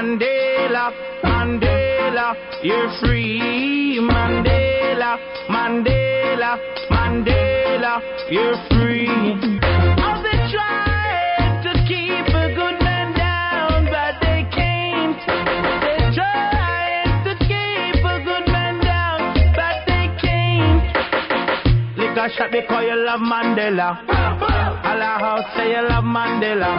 Mandela, 0.00 0.92
Mandela, 1.22 2.36
you're 2.62 2.90
free. 3.00 3.98
Mandela, 4.00 5.18
Mandela, 5.48 6.58
Mandela, 6.90 8.00
you're 8.30 8.56
free. 8.70 9.49
Shot 22.36 22.50
because 22.50 22.84
you 22.84 22.96
love 22.96 23.20
Mandela. 23.20 24.06
House 25.20 25.44
say 25.56 25.70
you 25.70 25.88
love 25.88 26.04
Mandela. 26.04 26.78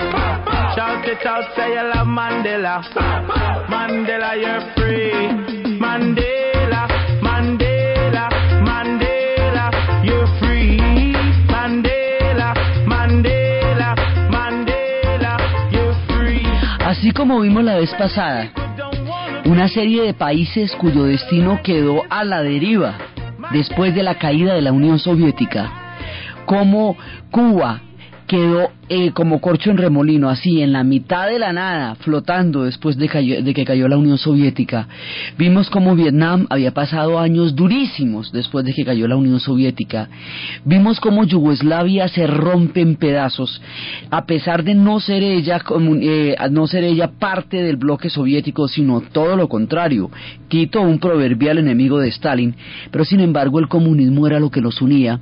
Shout 0.75 1.07
it 1.07 1.25
out 1.25 1.43
say 1.55 1.69
you 1.69 1.83
love 1.93 2.07
Mandela. 2.07 2.81
Mandela 3.69 4.35
you're 4.39 4.61
free. 4.75 5.11
Mandela, 5.79 6.87
Mandela, 7.21 8.29
Mandela 8.65 9.71
you're 10.03 10.27
free. 10.39 10.77
Mandela, 11.49 12.53
Mandela, 12.87 13.95
Mandela 14.31 15.37
you're 15.71 15.95
free. 16.07 16.45
Así 16.85 17.11
como 17.11 17.41
vimos 17.41 17.63
la 17.63 17.75
vez 17.77 17.93
pasada, 17.95 18.51
una 19.45 19.67
serie 19.67 20.03
de 20.03 20.13
países 20.13 20.71
cuyo 20.75 21.03
destino 21.03 21.61
quedó 21.63 22.03
a 22.09 22.23
la 22.23 22.41
deriva 22.41 23.10
después 23.51 23.93
de 23.93 24.03
la 24.03 24.15
caída 24.15 24.53
de 24.53 24.61
la 24.61 24.71
Unión 24.71 24.99
Soviética, 24.99 25.71
como 26.45 26.97
Cuba 27.29 27.81
quedó 28.31 28.69
eh, 28.87 29.11
como 29.11 29.41
corcho 29.41 29.71
en 29.71 29.77
remolino, 29.77 30.29
así 30.29 30.61
en 30.61 30.71
la 30.71 30.85
mitad 30.85 31.27
de 31.27 31.37
la 31.37 31.51
nada, 31.51 31.95
flotando 31.95 32.63
después 32.63 32.95
de, 32.95 33.09
cayó- 33.09 33.43
de 33.43 33.53
que 33.53 33.65
cayó 33.65 33.89
la 33.89 33.97
Unión 33.97 34.17
Soviética. 34.17 34.87
Vimos 35.37 35.69
como 35.69 35.97
Vietnam 35.97 36.47
había 36.49 36.71
pasado 36.71 37.19
años 37.19 37.57
durísimos 37.57 38.31
después 38.31 38.63
de 38.63 38.73
que 38.73 38.85
cayó 38.85 39.05
la 39.09 39.17
Unión 39.17 39.41
Soviética. 39.41 40.07
Vimos 40.63 41.01
como 41.01 41.25
Yugoslavia 41.25 42.07
se 42.07 42.25
rompe 42.25 42.79
en 42.79 42.95
pedazos, 42.95 43.61
a 44.09 44.25
pesar 44.25 44.63
de 44.63 44.75
no 44.75 45.01
ser 45.01 45.23
ella, 45.23 45.61
eh, 46.01 46.37
no 46.51 46.67
ser 46.67 46.85
ella 46.85 47.11
parte 47.19 47.61
del 47.61 47.75
bloque 47.75 48.09
soviético, 48.09 48.69
sino 48.69 49.01
todo 49.01 49.35
lo 49.35 49.49
contrario. 49.49 50.09
Tito, 50.47 50.79
un 50.79 50.99
proverbial 50.99 51.57
enemigo 51.57 51.99
de 51.99 52.07
Stalin, 52.07 52.55
pero 52.91 53.03
sin 53.03 53.19
embargo 53.19 53.59
el 53.59 53.67
comunismo 53.67 54.25
era 54.25 54.39
lo 54.39 54.49
que 54.49 54.61
los 54.61 54.81
unía 54.81 55.19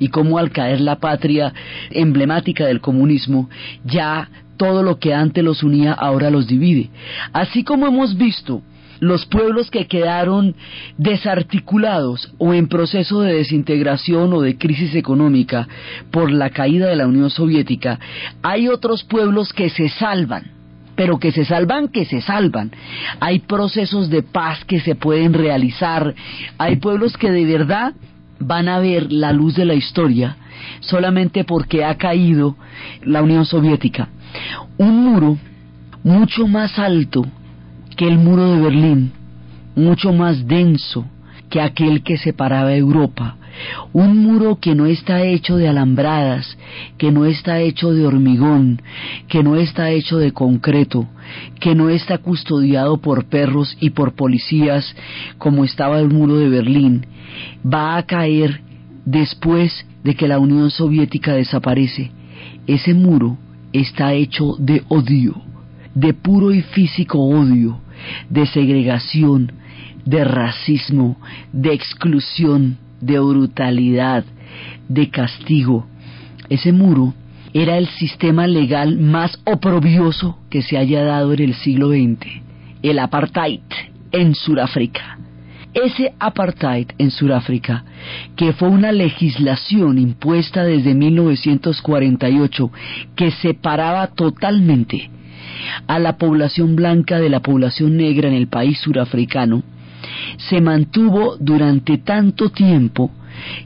y 0.00 0.08
cómo 0.08 0.38
al 0.38 0.50
caer 0.50 0.80
la 0.80 0.96
patria 0.96 1.52
emblemática 1.90 2.66
del 2.66 2.80
comunismo, 2.80 3.48
ya 3.84 4.28
todo 4.56 4.82
lo 4.82 4.98
que 4.98 5.14
antes 5.14 5.44
los 5.44 5.62
unía 5.62 5.92
ahora 5.92 6.30
los 6.30 6.48
divide. 6.48 6.90
Así 7.32 7.62
como 7.62 7.86
hemos 7.86 8.16
visto 8.16 8.62
los 8.98 9.24
pueblos 9.26 9.70
que 9.70 9.86
quedaron 9.86 10.54
desarticulados 10.98 12.32
o 12.38 12.52
en 12.52 12.68
proceso 12.68 13.22
de 13.22 13.34
desintegración 13.34 14.32
o 14.32 14.42
de 14.42 14.58
crisis 14.58 14.94
económica 14.94 15.66
por 16.10 16.30
la 16.30 16.50
caída 16.50 16.88
de 16.88 16.96
la 16.96 17.06
Unión 17.06 17.30
Soviética, 17.30 17.98
hay 18.42 18.68
otros 18.68 19.04
pueblos 19.04 19.52
que 19.52 19.70
se 19.70 19.88
salvan 19.88 20.60
pero 20.96 21.18
que 21.18 21.32
se 21.32 21.46
salvan, 21.46 21.88
que 21.88 22.04
se 22.04 22.20
salvan. 22.20 22.72
Hay 23.20 23.38
procesos 23.38 24.10
de 24.10 24.22
paz 24.22 24.66
que 24.66 24.80
se 24.80 24.94
pueden 24.94 25.32
realizar, 25.32 26.14
hay 26.58 26.76
pueblos 26.76 27.16
que 27.16 27.30
de 27.30 27.46
verdad 27.46 27.94
van 28.40 28.68
a 28.68 28.78
ver 28.80 29.12
la 29.12 29.32
luz 29.32 29.54
de 29.54 29.64
la 29.64 29.74
historia 29.74 30.36
solamente 30.80 31.44
porque 31.44 31.84
ha 31.84 31.96
caído 31.96 32.56
la 33.04 33.22
Unión 33.22 33.44
Soviética. 33.44 34.08
Un 34.78 35.04
muro 35.04 35.38
mucho 36.02 36.46
más 36.48 36.78
alto 36.78 37.24
que 37.96 38.08
el 38.08 38.18
muro 38.18 38.50
de 38.50 38.60
Berlín, 38.60 39.12
mucho 39.76 40.12
más 40.12 40.46
denso 40.46 41.04
que 41.50 41.60
aquel 41.60 42.02
que 42.02 42.16
separaba 42.16 42.74
Europa. 42.74 43.36
Un 43.92 44.18
muro 44.18 44.58
que 44.60 44.74
no 44.74 44.86
está 44.86 45.22
hecho 45.22 45.56
de 45.56 45.68
alambradas, 45.68 46.56
que 46.98 47.10
no 47.12 47.24
está 47.24 47.60
hecho 47.60 47.92
de 47.92 48.06
hormigón, 48.06 48.82
que 49.28 49.42
no 49.42 49.56
está 49.56 49.90
hecho 49.90 50.18
de 50.18 50.32
concreto, 50.32 51.08
que 51.60 51.74
no 51.74 51.88
está 51.88 52.18
custodiado 52.18 52.98
por 52.98 53.24
perros 53.26 53.76
y 53.80 53.90
por 53.90 54.14
policías 54.14 54.94
como 55.38 55.64
estaba 55.64 56.00
el 56.00 56.08
muro 56.08 56.36
de 56.36 56.48
Berlín, 56.48 57.06
va 57.64 57.96
a 57.96 58.04
caer 58.04 58.60
después 59.04 59.86
de 60.04 60.14
que 60.14 60.28
la 60.28 60.38
Unión 60.38 60.70
Soviética 60.70 61.34
desaparece. 61.34 62.10
Ese 62.66 62.94
muro 62.94 63.38
está 63.72 64.14
hecho 64.14 64.56
de 64.58 64.82
odio, 64.88 65.34
de 65.94 66.14
puro 66.14 66.52
y 66.52 66.62
físico 66.62 67.18
odio, 67.18 67.80
de 68.28 68.46
segregación, 68.46 69.52
de 70.04 70.24
racismo, 70.24 71.16
de 71.52 71.72
exclusión, 71.72 72.78
de 73.00 73.18
brutalidad, 73.18 74.24
de 74.88 75.10
castigo. 75.10 75.86
Ese 76.48 76.72
muro 76.72 77.14
era 77.52 77.78
el 77.78 77.88
sistema 77.88 78.46
legal 78.46 78.98
más 78.98 79.40
oprobioso 79.44 80.38
que 80.50 80.62
se 80.62 80.76
haya 80.78 81.02
dado 81.04 81.32
en 81.32 81.40
el 81.40 81.54
siglo 81.54 81.90
XX, 81.90 82.26
el 82.82 82.98
apartheid 82.98 83.60
en 84.12 84.34
Sudáfrica. 84.34 85.18
Ese 85.72 86.14
apartheid 86.18 86.88
en 86.98 87.12
Sudáfrica, 87.12 87.84
que 88.34 88.52
fue 88.52 88.68
una 88.68 88.90
legislación 88.90 89.98
impuesta 89.98 90.64
desde 90.64 90.94
1948 90.94 92.72
que 93.14 93.30
separaba 93.30 94.08
totalmente 94.08 95.10
a 95.86 96.00
la 96.00 96.16
población 96.16 96.74
blanca 96.74 97.20
de 97.20 97.28
la 97.28 97.40
población 97.40 97.96
negra 97.96 98.28
en 98.28 98.34
el 98.34 98.48
país 98.48 98.78
surafricano, 98.80 99.62
se 100.36 100.60
mantuvo 100.60 101.36
durante 101.38 101.98
tanto 101.98 102.50
tiempo, 102.50 103.10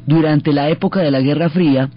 durante 0.06 0.52
la 0.52 0.68
época 0.68 1.00
de 1.00 1.10
la 1.10 1.20
Guerra 1.20 1.48
Fría, 1.48 1.90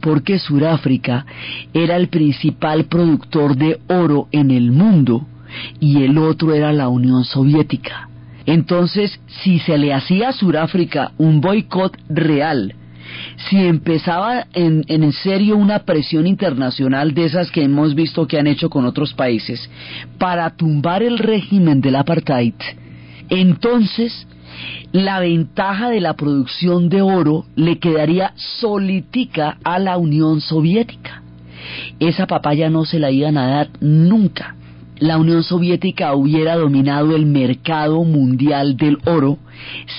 porque 0.00 0.38
Sudáfrica 0.38 1.24
era 1.72 1.96
el 1.96 2.08
principal 2.08 2.84
productor 2.84 3.56
de 3.56 3.80
oro 3.88 4.28
en 4.32 4.50
el 4.50 4.72
mundo 4.72 5.26
y 5.80 6.02
el 6.02 6.18
otro 6.18 6.52
era 6.54 6.72
la 6.72 6.88
Unión 6.88 7.24
Soviética. 7.24 8.08
Entonces, 8.44 9.20
si 9.42 9.60
se 9.60 9.78
le 9.78 9.94
hacía 9.94 10.30
a 10.30 10.32
Sudáfrica 10.32 11.12
un 11.18 11.40
boicot 11.40 11.96
real, 12.08 12.74
si 13.48 13.56
empezaba 13.58 14.46
en, 14.52 14.84
en 14.88 15.12
serio 15.12 15.56
una 15.56 15.80
presión 15.80 16.26
internacional 16.26 17.14
de 17.14 17.26
esas 17.26 17.50
que 17.50 17.62
hemos 17.62 17.94
visto 17.94 18.26
que 18.26 18.38
han 18.38 18.46
hecho 18.46 18.70
con 18.70 18.84
otros 18.84 19.14
países 19.14 19.70
para 20.18 20.50
tumbar 20.56 21.02
el 21.02 21.18
régimen 21.18 21.80
del 21.80 21.96
apartheid, 21.96 22.54
entonces 23.40 24.26
la 24.92 25.20
ventaja 25.20 25.88
de 25.88 26.02
la 26.02 26.14
producción 26.14 26.90
de 26.90 27.00
oro 27.00 27.46
le 27.56 27.78
quedaría 27.78 28.34
solitica 28.36 29.56
a 29.64 29.78
la 29.78 29.96
Unión 29.96 30.42
Soviética. 30.42 31.22
Esa 31.98 32.26
papaya 32.26 32.68
no 32.68 32.84
se 32.84 32.98
la 32.98 33.10
iban 33.10 33.38
a 33.38 33.46
dar 33.46 33.70
nunca. 33.80 34.54
La 35.02 35.18
Unión 35.18 35.42
Soviética 35.42 36.14
hubiera 36.14 36.54
dominado 36.54 37.16
el 37.16 37.26
mercado 37.26 38.04
mundial 38.04 38.76
del 38.76 38.98
oro 39.04 39.38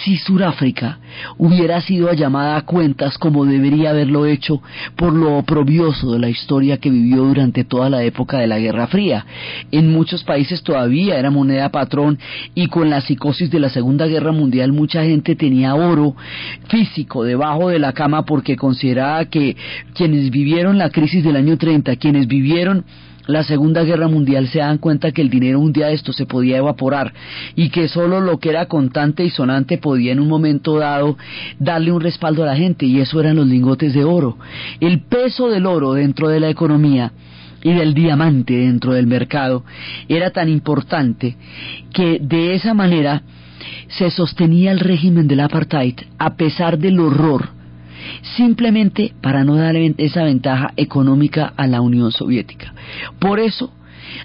si 0.04 0.16
Sudáfrica 0.18 1.00
hubiera 1.38 1.82
sido 1.82 2.12
llamada 2.14 2.56
a 2.56 2.62
cuentas 2.62 3.18
como 3.18 3.46
debería 3.46 3.90
haberlo 3.90 4.26
hecho 4.26 4.62
por 4.96 5.14
lo 5.14 5.38
oprobioso 5.38 6.14
de 6.14 6.20
la 6.20 6.30
historia 6.30 6.78
que 6.78 6.90
vivió 6.90 7.26
durante 7.26 7.66
toda 7.66 7.90
la 7.90 8.02
época 8.04 8.40
de 8.40 8.48
la 8.48 8.60
Guerra 8.60 8.88
Fría. 8.88 9.26
En 9.72 9.92
muchos 9.92 10.24
países 10.24 10.64
todavía 10.64 11.20
era 11.20 11.30
moneda 11.30 11.70
patrón 11.70 12.18
y 12.56 12.68
con 12.68 12.90
la 12.90 13.02
psicosis 13.02 13.52
de 13.52 13.60
la 13.60 13.70
Segunda 13.70 14.08
Guerra 14.08 14.32
Mundial 14.32 14.72
mucha 14.72 15.04
gente 15.04 15.36
tenía 15.36 15.76
oro 15.76 16.16
físico 16.70 17.26
debajo 17.26 17.68
de 17.68 17.80
la 17.80 17.92
cama 17.92 18.24
porque 18.24 18.56
consideraba 18.56 19.26
que 19.26 19.58
quienes 19.94 20.30
vivieron 20.30 20.78
la 20.78 20.92
crisis 20.92 21.26
del 21.26 21.36
año 21.36 21.58
30, 21.58 21.94
quienes 21.98 22.28
vivieron 22.28 22.86
la 23.28 23.44
Segunda 23.44 23.84
Guerra 23.84 24.08
Mundial 24.08 24.48
se 24.48 24.60
dan 24.60 24.78
cuenta 24.78 25.12
que 25.12 25.22
el 25.22 25.30
dinero 25.30 25.60
un 25.60 25.72
día 25.72 25.88
de 25.88 25.94
esto 25.94 26.12
se 26.12 26.26
podía 26.26 26.58
evaporar 26.58 27.14
y 27.56 27.70
que 27.70 27.88
solo 27.88 28.20
lo 28.20 28.40
que 28.40 28.50
era 28.50 28.66
contante 28.66 29.24
y 29.24 29.30
sonante 29.30 29.78
podía 29.78 30.12
en 30.12 30.20
un 30.20 30.28
momento 30.28 30.78
dado 30.78 31.18
darle 31.60 31.92
un 31.92 32.02
respaldo 32.02 32.44
a 32.44 32.48
la 32.48 32.56
gente 32.56 32.86
y 32.86 33.00
eso 33.00 33.20
eran 33.20 33.38
los 33.38 33.48
lingotes 33.48 33.94
de 33.94 34.04
oro. 34.04 34.38
El 34.80 35.02
peso 35.02 35.50
del 35.50 35.66
oro 35.66 35.94
dentro 35.94 36.28
de 36.28 36.40
la 36.40 36.50
economía 36.50 37.14
y 37.64 37.74
del 37.74 37.94
diamante 37.94 38.54
dentro 38.54 38.94
del 38.94 39.08
mercado 39.08 39.64
era 40.10 40.32
tan 40.32 40.50
importante 40.50 41.38
que 41.94 42.20
de 42.22 42.56
esa 42.56 42.74
manera 42.74 43.24
se 43.88 44.12
sostenía 44.12 44.72
el 44.72 44.80
régimen 44.80 45.28
del 45.28 45.40
apartheid 45.40 45.96
a 46.18 46.36
pesar 46.36 46.78
del 46.78 47.00
horror 47.00 47.63
simplemente 48.36 49.14
para 49.22 49.44
no 49.44 49.56
dar 49.56 49.76
esa 49.76 50.24
ventaja 50.24 50.74
económica 50.78 51.54
a 51.56 51.68
la 51.68 51.82
Unión 51.82 52.12
Soviética. 52.12 52.74
Por 53.20 53.40
eso, 53.40 53.74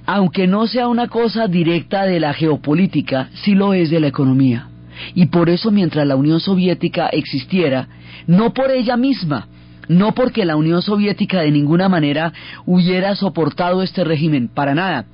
aunque 0.06 0.46
no 0.46 0.66
sea 0.66 0.88
una 0.88 1.08
cosa 1.08 1.46
directa 1.48 2.04
de 2.04 2.20
la 2.20 2.32
geopolítica, 2.32 3.28
sí 3.32 3.54
lo 3.54 3.74
es 3.74 3.90
de 3.90 4.00
la 4.00 4.08
economía. 4.08 4.68
Y 5.14 5.26
por 5.26 5.48
eso 5.48 5.70
mientras 5.70 6.06
la 6.06 6.16
Unión 6.16 6.40
Soviética 6.40 7.08
existiera, 7.08 7.88
no 8.26 8.52
por 8.52 8.70
ella 8.70 8.96
misma, 8.96 9.46
no 9.88 10.12
porque 10.14 10.44
la 10.44 10.56
Unión 10.56 10.82
Soviética 10.82 11.40
de 11.40 11.50
ninguna 11.50 11.88
manera 11.88 12.32
hubiera 12.66 13.14
soportado 13.14 13.82
este 13.82 14.04
régimen, 14.04 14.48
para 14.48 14.74
nada, 14.74 15.06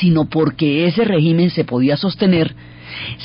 sino 0.00 0.24
porque 0.24 0.86
ese 0.86 1.04
régimen 1.04 1.50
se 1.50 1.64
podía 1.64 1.96
sostener 1.96 2.54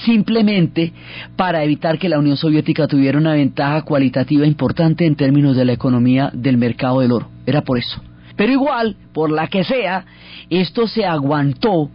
simplemente 0.05 0.93
para 1.35 1.63
evitar 1.63 1.97
que 1.97 2.09
la 2.09 2.19
Unión 2.19 2.37
Soviética 2.37 2.87
tuviera 2.87 3.17
una 3.17 3.33
ventaja 3.33 3.81
cualitativa 3.83 4.45
importante 4.45 5.05
en 5.05 5.15
términos 5.15 5.55
de 5.55 5.65
la 5.65 5.73
economía 5.73 6.31
del 6.33 6.57
mercado 6.57 7.01
del 7.01 7.11
oro. 7.11 7.29
Era 7.45 7.61
por 7.61 7.77
eso. 7.77 8.01
Pero 8.35 8.51
igual, 8.51 8.97
por 9.13 9.31
la 9.31 9.47
que 9.47 9.63
sea, 9.63 10.05
esto 10.49 10.87
se 10.87 11.05
aguantó 11.05 11.89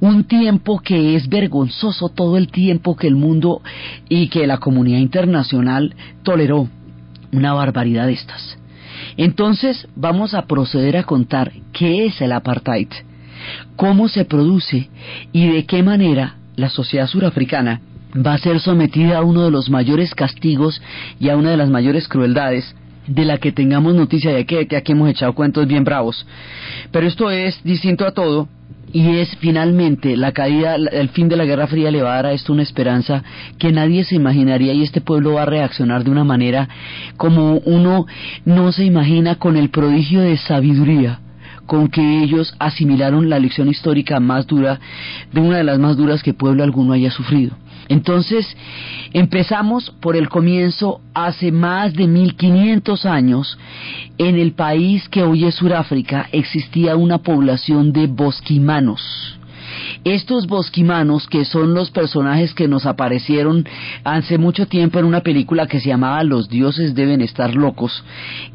un 0.00 0.24
tiempo 0.24 0.80
que 0.80 1.16
es 1.16 1.28
vergonzoso 1.28 2.08
todo 2.08 2.36
el 2.36 2.48
tiempo 2.48 2.96
que 2.96 3.06
el 3.06 3.16
mundo 3.16 3.62
y 4.08 4.28
que 4.28 4.46
la 4.46 4.58
comunidad 4.58 4.98
internacional 4.98 5.94
toleró 6.22 6.68
una 7.32 7.52
barbaridad 7.52 8.06
de 8.06 8.14
estas. 8.14 8.58
Entonces 9.16 9.86
vamos 9.94 10.34
a 10.34 10.46
proceder 10.46 10.96
a 10.96 11.04
contar 11.04 11.52
qué 11.72 12.06
es 12.06 12.20
el 12.20 12.32
apartheid, 12.32 12.88
cómo 13.76 14.08
se 14.08 14.24
produce 14.24 14.88
y 15.32 15.48
de 15.48 15.66
qué 15.66 15.82
manera 15.82 16.35
la 16.56 16.68
sociedad 16.70 17.06
surafricana 17.06 17.80
va 18.14 18.34
a 18.34 18.38
ser 18.38 18.60
sometida 18.60 19.18
a 19.18 19.22
uno 19.22 19.44
de 19.44 19.50
los 19.50 19.68
mayores 19.70 20.14
castigos 20.14 20.80
y 21.20 21.28
a 21.28 21.36
una 21.36 21.50
de 21.50 21.56
las 21.56 21.68
mayores 21.68 22.08
crueldades 22.08 22.74
de 23.06 23.24
la 23.24 23.38
que 23.38 23.52
tengamos 23.52 23.94
noticia 23.94 24.32
de 24.32 24.46
que, 24.46 24.66
aquí 24.76 24.92
hemos 24.92 25.10
echado 25.10 25.34
cuentos 25.34 25.66
bien 25.66 25.84
bravos. 25.84 26.26
Pero 26.90 27.06
esto 27.06 27.30
es 27.30 27.62
distinto 27.62 28.06
a 28.06 28.12
todo 28.12 28.48
y 28.92 29.18
es 29.18 29.36
finalmente 29.36 30.16
la 30.16 30.32
caída, 30.32 30.76
el 30.76 31.08
fin 31.10 31.28
de 31.28 31.36
la 31.36 31.44
Guerra 31.44 31.66
Fría 31.66 31.90
le 31.90 32.02
va 32.02 32.12
a 32.12 32.16
dar 32.16 32.26
a 32.26 32.32
esto 32.32 32.52
una 32.52 32.62
esperanza 32.62 33.22
que 33.58 33.72
nadie 33.72 34.04
se 34.04 34.14
imaginaría 34.14 34.72
y 34.72 34.82
este 34.82 35.00
pueblo 35.00 35.34
va 35.34 35.42
a 35.42 35.46
reaccionar 35.46 36.04
de 36.04 36.10
una 36.10 36.24
manera 36.24 36.68
como 37.16 37.58
uno 37.58 38.06
no 38.44 38.72
se 38.72 38.84
imagina 38.84 39.34
con 39.36 39.56
el 39.56 39.70
prodigio 39.70 40.20
de 40.20 40.36
sabiduría 40.36 41.20
con 41.66 41.88
que 41.88 42.22
ellos 42.22 42.54
asimilaron 42.58 43.28
la 43.28 43.38
lección 43.38 43.68
histórica 43.68 44.20
más 44.20 44.46
dura, 44.46 44.80
de 45.32 45.40
una 45.40 45.58
de 45.58 45.64
las 45.64 45.78
más 45.78 45.96
duras 45.96 46.22
que 46.22 46.34
pueblo 46.34 46.62
alguno 46.62 46.92
haya 46.92 47.10
sufrido. 47.10 47.56
Entonces, 47.88 48.46
empezamos 49.12 49.90
por 50.00 50.16
el 50.16 50.28
comienzo 50.28 51.00
hace 51.14 51.52
más 51.52 51.94
de 51.94 52.06
1500 52.06 53.06
años. 53.06 53.58
En 54.18 54.36
el 54.38 54.52
país 54.52 55.08
que 55.08 55.22
hoy 55.22 55.44
es 55.44 55.54
Sudáfrica 55.54 56.28
existía 56.32 56.96
una 56.96 57.18
población 57.18 57.92
de 57.92 58.06
bosquimanos. 58.06 59.38
Estos 60.06 60.46
bosquimanos, 60.46 61.26
que 61.26 61.44
son 61.44 61.74
los 61.74 61.90
personajes 61.90 62.54
que 62.54 62.68
nos 62.68 62.86
aparecieron 62.86 63.66
hace 64.04 64.38
mucho 64.38 64.66
tiempo 64.66 65.00
en 65.00 65.04
una 65.04 65.22
película 65.22 65.66
que 65.66 65.80
se 65.80 65.88
llamaba 65.88 66.22
Los 66.22 66.48
dioses 66.48 66.94
deben 66.94 67.20
estar 67.22 67.56
locos, 67.56 68.04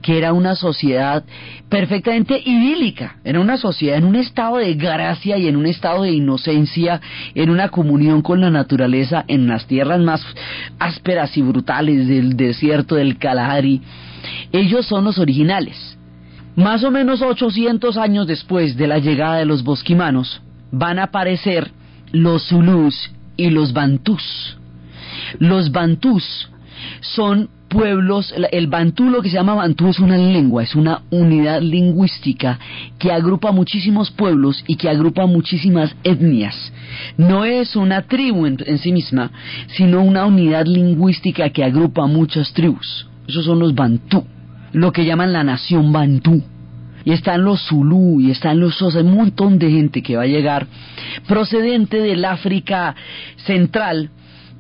que 0.02 0.18
era 0.18 0.32
una 0.32 0.56
sociedad 0.56 1.26
perfectamente 1.68 2.42
idílica, 2.46 3.18
era 3.26 3.42
una 3.42 3.58
sociedad 3.58 3.98
en 3.98 4.06
un 4.06 4.16
estado 4.16 4.60
de 4.60 4.76
gracia 4.76 5.38
y 5.38 5.50
en 5.50 5.58
un 5.58 5.66
estado 5.66 6.04
de 6.04 6.14
inocencia, 6.14 7.02
en 7.36 7.50
una 7.50 7.68
comunión 7.68 8.22
con 8.22 8.40
la 8.40 8.50
naturaleza 8.50 9.26
en 9.28 9.48
las 9.48 9.68
tierras 9.68 10.00
más 10.00 10.26
ásperas 10.80 11.36
y 11.36 11.42
brutales 11.42 12.08
del 12.08 12.38
desierto 12.38 12.96
del 12.96 13.18
Kalahari. 13.18 13.82
Ellos 14.54 14.86
son 14.86 15.04
los 15.04 15.20
originales. 15.20 15.98
Más 16.56 16.86
o 16.86 16.92
menos 16.92 17.22
800 17.22 17.98
años 17.98 18.26
después 18.26 18.78
de 18.78 18.88
la 18.88 19.00
llegada 19.00 19.36
de 19.36 19.46
los 19.46 19.66
bosquimanos, 19.66 20.42
van 20.72 21.00
a 21.00 21.04
aparecer 21.04 21.72
los 22.12 22.48
Zulus 22.48 23.12
y 23.38 23.50
los 23.50 23.74
Bantús. 23.74 24.58
Los 25.40 25.72
Bantús 25.72 26.50
son 27.02 27.50
pueblos, 27.68 28.34
el 28.52 28.68
Bantú, 28.68 29.10
lo 29.10 29.22
que 29.22 29.30
se 29.30 29.36
llama 29.36 29.54
Bantú 29.54 29.88
es 29.88 30.00
una 30.00 30.18
lengua, 30.18 30.64
es 30.64 30.76
una 30.76 31.04
unidad 31.10 31.62
lingüística 31.62 32.60
que 33.00 33.12
agrupa 33.12 33.52
muchísimos 33.52 34.12
pueblos 34.12 34.64
y 34.68 34.76
que 34.76 34.90
agrupa 34.90 35.26
muchísimas 35.26 35.96
etnias. 36.04 36.74
No 37.18 37.46
es 37.46 37.76
una 37.76 38.04
tribu 38.04 38.46
en, 38.46 38.58
en 38.66 38.78
sí 38.78 38.92
misma, 38.92 39.32
sino 39.68 40.02
una 40.02 40.26
unidad 40.26 40.66
lingüística 40.66 41.50
que 41.52 41.64
agrupa 41.64 42.08
muchas 42.08 42.52
tribus. 42.54 43.08
Esos 43.28 43.46
son 43.46 43.60
los 43.60 43.74
Bantú, 43.74 44.26
lo 44.74 44.92
que 44.92 45.06
llaman 45.06 45.32
la 45.32 45.44
nación 45.44 45.94
Bantú 45.94 46.44
y 47.06 47.12
están 47.12 47.44
los 47.44 47.62
Zulú, 47.68 48.20
y 48.20 48.32
están 48.32 48.60
los 48.60 48.76
Sosa, 48.76 49.00
un 49.00 49.16
montón 49.16 49.60
de 49.60 49.70
gente 49.72 50.02
que 50.02 50.18
va 50.18 50.24
a 50.24 50.28
llegar 50.28 50.68
procedente 51.28 51.98
del 51.98 52.26
África 52.26 52.96
Central 53.38 54.10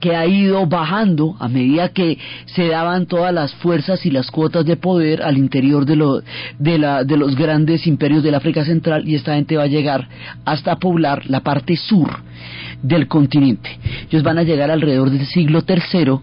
que 0.01 0.15
ha 0.15 0.25
ido 0.25 0.65
bajando 0.65 1.37
a 1.39 1.47
medida 1.47 1.89
que 1.89 2.17
se 2.45 2.67
daban 2.67 3.05
todas 3.05 3.33
las 3.33 3.53
fuerzas 3.55 4.05
y 4.05 4.11
las 4.11 4.31
cuotas 4.31 4.65
de 4.65 4.75
poder 4.75 5.21
al 5.21 5.37
interior 5.37 5.85
de, 5.85 5.95
lo, 5.95 6.21
de, 6.59 6.77
la, 6.79 7.03
de 7.05 7.15
los 7.15 7.35
grandes 7.35 7.87
imperios 7.87 8.23
del 8.23 8.35
África 8.35 8.65
Central 8.65 9.07
y 9.07 9.15
esta 9.15 9.35
gente 9.35 9.55
va 9.55 9.63
a 9.63 9.67
llegar 9.67 10.09
hasta 10.43 10.75
poblar 10.77 11.29
la 11.29 11.41
parte 11.41 11.77
sur 11.77 12.09
del 12.81 13.07
continente. 13.07 13.77
Ellos 14.09 14.23
van 14.23 14.39
a 14.39 14.43
llegar 14.43 14.71
alrededor 14.71 15.11
del 15.11 15.25
siglo 15.27 15.63
III 15.65 16.19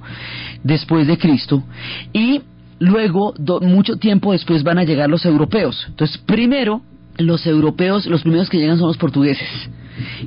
después 0.65 1.07
de 1.07 1.17
Cristo 1.17 1.63
y 2.13 2.43
Luego, 2.79 3.35
mucho 3.63 3.97
tiempo 3.97 4.33
después 4.33 4.63
van 4.63 4.79
a 4.79 4.85
llegar 4.85 5.11
los 5.11 5.25
europeos. 5.25 5.85
Entonces, 5.89 6.19
primero, 6.19 6.83
los 7.17 7.47
europeos, 7.47 8.07
los 8.07 8.23
primeros 8.23 8.49
que 8.49 8.59
llegan 8.59 8.79
son 8.79 8.89
los 8.89 8.97
portugueses, 8.97 9.49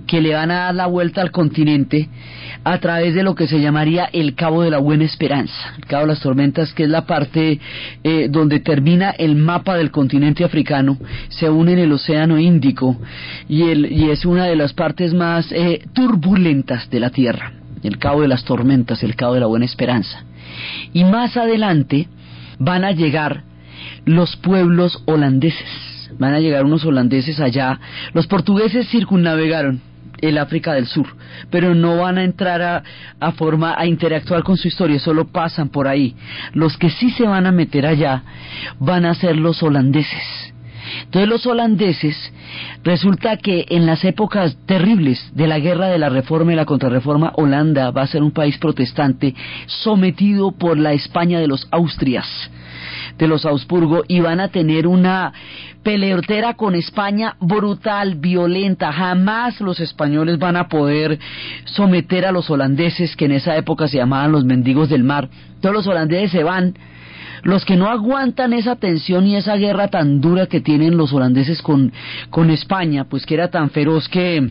que 0.06 0.22
le 0.22 0.34
van 0.34 0.52
a 0.52 0.66
dar 0.66 0.76
la 0.76 0.88
vuelta 0.88 1.22
al 1.22 1.32
continente 1.32 2.10
a 2.64 2.78
través 2.80 3.16
de 3.16 3.24
lo 3.24 3.34
que 3.34 3.48
se 3.48 3.60
llamaría 3.60 4.10
el 4.12 4.36
Cabo 4.36 4.62
de 4.62 4.70
la 4.70 4.78
Buena 4.78 5.06
Esperanza, 5.06 5.74
el 5.78 5.86
Cabo 5.86 6.02
de 6.02 6.08
las 6.10 6.20
Tormentas, 6.20 6.74
que 6.74 6.84
es 6.84 6.90
la 6.90 7.06
parte 7.06 7.60
eh, 8.04 8.28
donde 8.30 8.60
termina 8.60 9.12
el 9.12 9.36
mapa 9.36 9.78
del 9.78 9.90
continente 9.90 10.44
africano, 10.44 10.98
se 11.30 11.50
une 11.50 11.74
en 11.74 11.80
el 11.80 11.92
Océano 11.94 12.38
Índico 12.38 12.98
y, 13.48 13.64
y 13.64 14.10
es 14.10 14.26
una 14.26 14.46
de 14.46 14.58
las 14.58 14.74
partes 14.74 15.14
más 15.14 15.52
eh, 15.52 15.86
turbulentas 15.94 16.90
de 16.90 17.00
la 17.00 17.10
Tierra, 17.10 17.54
el 17.82 17.98
Cabo 17.98 18.22
de 18.22 18.28
las 18.28 18.44
Tormentas, 18.44 19.02
el 19.04 19.16
Cabo 19.16 19.36
de 19.36 19.40
la 19.40 19.48
Buena 19.48 19.66
Esperanza. 19.66 20.26
Y 20.94 21.06
más 21.06 21.38
adelante, 21.38 22.08
van 22.62 22.84
a 22.84 22.92
llegar 22.92 23.44
los 24.06 24.36
pueblos 24.38 25.02
holandeses, 25.06 26.12
van 26.20 26.34
a 26.34 26.40
llegar 26.40 26.64
unos 26.64 26.86
holandeses 26.86 27.40
allá. 27.40 27.80
Los 28.14 28.28
portugueses 28.28 28.88
circunnavegaron 28.90 29.82
el 30.20 30.38
África 30.38 30.74
del 30.74 30.86
Sur, 30.86 31.08
pero 31.50 31.74
no 31.74 31.98
van 31.98 32.20
a 32.20 32.24
entrar 32.24 32.62
a, 32.62 32.84
a, 33.20 33.32
forma 33.32 33.74
a 33.76 33.88
interactuar 33.88 34.44
con 34.44 34.58
su 34.58 34.68
historia, 34.68 35.00
solo 35.00 35.28
pasan 35.28 35.70
por 35.70 35.88
ahí. 35.88 36.16
Los 36.54 36.78
que 36.78 36.92
sí 36.92 37.10
se 37.10 37.24
van 37.24 37.48
a 37.48 37.52
meter 37.52 37.88
allá 37.88 38.22
van 38.80 39.06
a 39.06 39.16
ser 39.16 39.38
los 39.38 39.64
holandeses. 39.64 40.54
Entonces 41.04 41.30
los 41.30 41.46
holandeses, 41.46 42.16
resulta 42.84 43.38
que 43.38 43.66
en 43.70 43.86
las 43.86 44.04
épocas 44.04 44.58
terribles 44.66 45.32
de 45.34 45.48
la 45.48 45.60
guerra 45.60 45.88
de 45.88 46.00
la 46.00 46.10
reforma 46.10 46.54
y 46.54 46.56
la 46.56 46.66
contrarreforma, 46.66 47.34
Holanda 47.36 47.92
va 47.92 48.04
a 48.04 48.08
ser 48.08 48.24
un 48.24 48.32
país 48.32 48.58
protestante 48.58 49.36
sometido 49.68 50.52
por 50.52 50.78
la 50.78 50.94
España 50.94 51.40
de 51.40 51.48
los 51.48 51.68
Austrias 51.72 52.28
de 53.18 53.28
los 53.28 53.46
Augsburgo 53.46 54.04
y 54.08 54.20
van 54.20 54.40
a 54.40 54.48
tener 54.48 54.88
una 54.88 55.34
peleotera 55.84 56.54
con 56.56 56.76
España 56.76 57.36
brutal, 57.40 58.16
violenta. 58.16 58.92
Jamás 58.92 59.60
los 59.62 59.80
españoles 59.80 60.38
van 60.40 60.56
a 60.56 60.68
poder 60.68 61.20
someter 61.66 62.26
a 62.26 62.32
los 62.32 62.50
holandeses, 62.50 63.16
que 63.16 63.26
en 63.26 63.34
esa 63.34 63.56
época 63.58 63.88
se 63.88 63.98
llamaban 63.98 64.32
los 64.32 64.46
mendigos 64.46 64.90
del 64.90 65.04
mar. 65.04 65.30
Todos 65.62 65.76
los 65.76 65.88
holandeses 65.88 66.32
se 66.32 66.44
van 66.44 66.76
los 67.44 67.66
que 67.66 67.76
no 67.76 67.90
aguantan 67.90 68.54
esa 68.54 68.76
tensión 68.76 69.26
y 69.28 69.36
esa 69.36 69.56
guerra 69.56 69.88
tan 69.88 70.22
dura 70.22 70.48
que 70.48 70.62
tienen 70.62 70.98
los 70.98 71.14
holandeses 71.14 71.62
con, 71.62 71.92
con 72.30 72.50
España, 72.50 73.06
pues 73.06 73.26
que 73.26 73.34
era 73.34 73.50
tan 73.50 73.70
feroz 73.70 74.08
que 74.08 74.50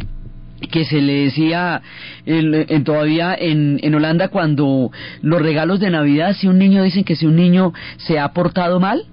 que 0.70 0.84
se 0.84 1.00
le 1.00 1.24
decía 1.24 1.80
en, 2.26 2.84
todavía 2.84 3.34
en, 3.34 3.80
en 3.82 3.94
Holanda 3.94 4.28
cuando 4.28 4.90
los 5.22 5.40
regalos 5.40 5.80
de 5.80 5.90
Navidad, 5.90 6.34
si 6.34 6.48
un 6.48 6.58
niño 6.58 6.82
dicen 6.82 7.04
que 7.04 7.16
si 7.16 7.24
un 7.24 7.36
niño 7.36 7.72
se 7.96 8.18
ha 8.18 8.32
portado 8.32 8.78
mal, 8.78 9.04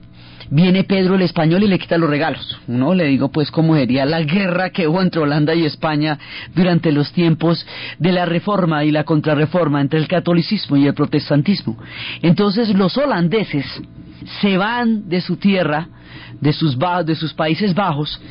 viene 0.50 0.84
Pedro 0.84 1.16
el 1.16 1.22
español 1.22 1.64
y 1.64 1.68
le 1.68 1.80
quita 1.80 1.98
los 1.98 2.10
regalos. 2.10 2.60
¿no? 2.68 2.94
Le 2.94 3.06
digo 3.06 3.30
pues 3.30 3.52
cómo 3.52 3.76
sería 3.76 4.06
la 4.06 4.22
guerra 4.22 4.70
que 4.70 4.88
hubo 4.88 5.02
entre 5.02 5.22
Holanda 5.22 5.54
y 5.54 5.66
España 5.66 6.18
durante 6.56 6.92
los 6.92 7.12
tiempos 7.12 7.66
de 8.00 8.12
la 8.12 8.26
reforma 8.26 8.84
y 8.84 8.92
la 8.92 9.04
contrarreforma 9.04 9.82
entre 9.82 10.00
el 10.00 10.08
catolicismo 10.08 10.78
y 10.78 10.88
el 10.88 10.94
protestantismo. 10.94 11.78
Entonces 12.22 12.70
los 12.70 12.98
holandeses 12.98 13.66
se 14.42 14.58
van 14.58 15.08
de 15.10 15.22
su 15.22 15.38
tierra, 15.38 15.88
de 16.42 16.54
sus, 16.54 16.78
de 17.06 17.16
sus 17.16 17.34
Países 17.34 17.74
Bajos, 17.74 18.22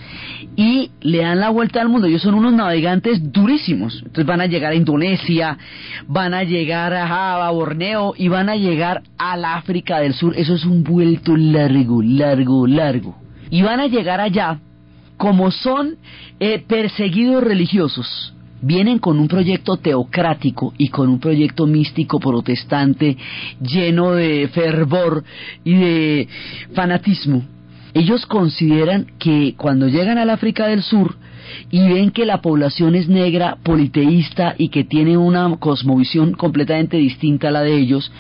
y 0.57 0.91
le 1.01 1.19
dan 1.19 1.41
la 1.41 1.51
vuelta 1.51 1.81
al 1.81 1.89
mundo. 1.89 2.07
Ellos 2.07 2.23
son 2.23 2.35
unos 2.35 2.55
navegantes 2.55 3.33
durísimos. 3.33 3.97
Entonces 3.99 4.27
van 4.27 4.41
a 4.41 4.47
llegar 4.47 4.73
a 4.73 4.77
Indonesia, 4.77 5.59
van 6.07 6.35
a 6.35 6.45
llegar 6.45 6.95
a 6.95 7.07
Java, 7.07 7.51
Borneo, 7.51 8.15
y 8.17 8.29
van 8.29 8.49
a 8.49 8.57
llegar 8.57 9.03
al 9.19 9.45
África 9.45 9.99
del 10.01 10.15
Sur. 10.15 10.35
Eso 10.37 10.55
es 10.55 10.65
un 10.65 10.83
vuelto 10.83 11.37
largo, 11.37 12.03
largo, 12.03 12.67
largo. 12.67 13.17
Y 13.51 13.63
van 13.63 13.81
a 13.81 13.87
llegar 13.87 14.21
allá, 14.21 14.59
como 15.17 15.51
son 15.51 15.97
eh, 16.41 16.63
perseguidos 16.67 17.43
religiosos, 17.43 18.35
vienen 18.61 18.99
con 18.99 19.19
un 19.19 19.29
proyecto 19.29 19.77
teocrático 19.77 20.73
y 20.79 20.89
con 20.89 21.09
un 21.09 21.21
proyecto 21.21 21.67
místico 21.67 22.19
protestante 22.19 23.17
lleno 23.61 24.13
de 24.13 24.49
fervor 24.49 25.23
y 25.65 25.75
de 25.75 26.29
fanatismo. 26.75 27.56
Ellos 27.97 28.27
consideran 28.27 29.07
que 29.19 29.55
cuando 29.57 29.89
llegan 29.89 30.19
al 30.19 30.29
África 30.29 30.67
del 30.67 30.83
Sur 30.83 31.17
y 31.71 31.89
ven 31.89 32.11
que 32.11 32.27
la 32.27 32.41
población 32.41 32.95
es 32.95 33.09
negra, 33.09 33.57
politeísta 33.63 34.55
y 34.59 34.69
que 34.69 34.85
tiene 34.85 35.17
una 35.17 35.57
cosmovisión 35.57 36.33
completamente 36.33 36.97
distinta 36.97 37.49
a 37.49 37.51
la 37.51 37.63
de 37.63 37.77
ellos, 37.77 38.11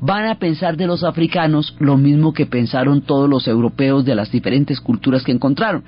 van 0.00 0.26
a 0.26 0.36
pensar 0.36 0.76
de 0.76 0.86
los 0.86 1.04
africanos 1.04 1.74
lo 1.78 1.96
mismo 1.96 2.32
que 2.32 2.46
pensaron 2.46 3.02
todos 3.02 3.28
los 3.28 3.46
europeos 3.48 4.04
de 4.04 4.14
las 4.14 4.30
diferentes 4.30 4.80
culturas 4.80 5.24
que 5.24 5.32
encontraron, 5.32 5.84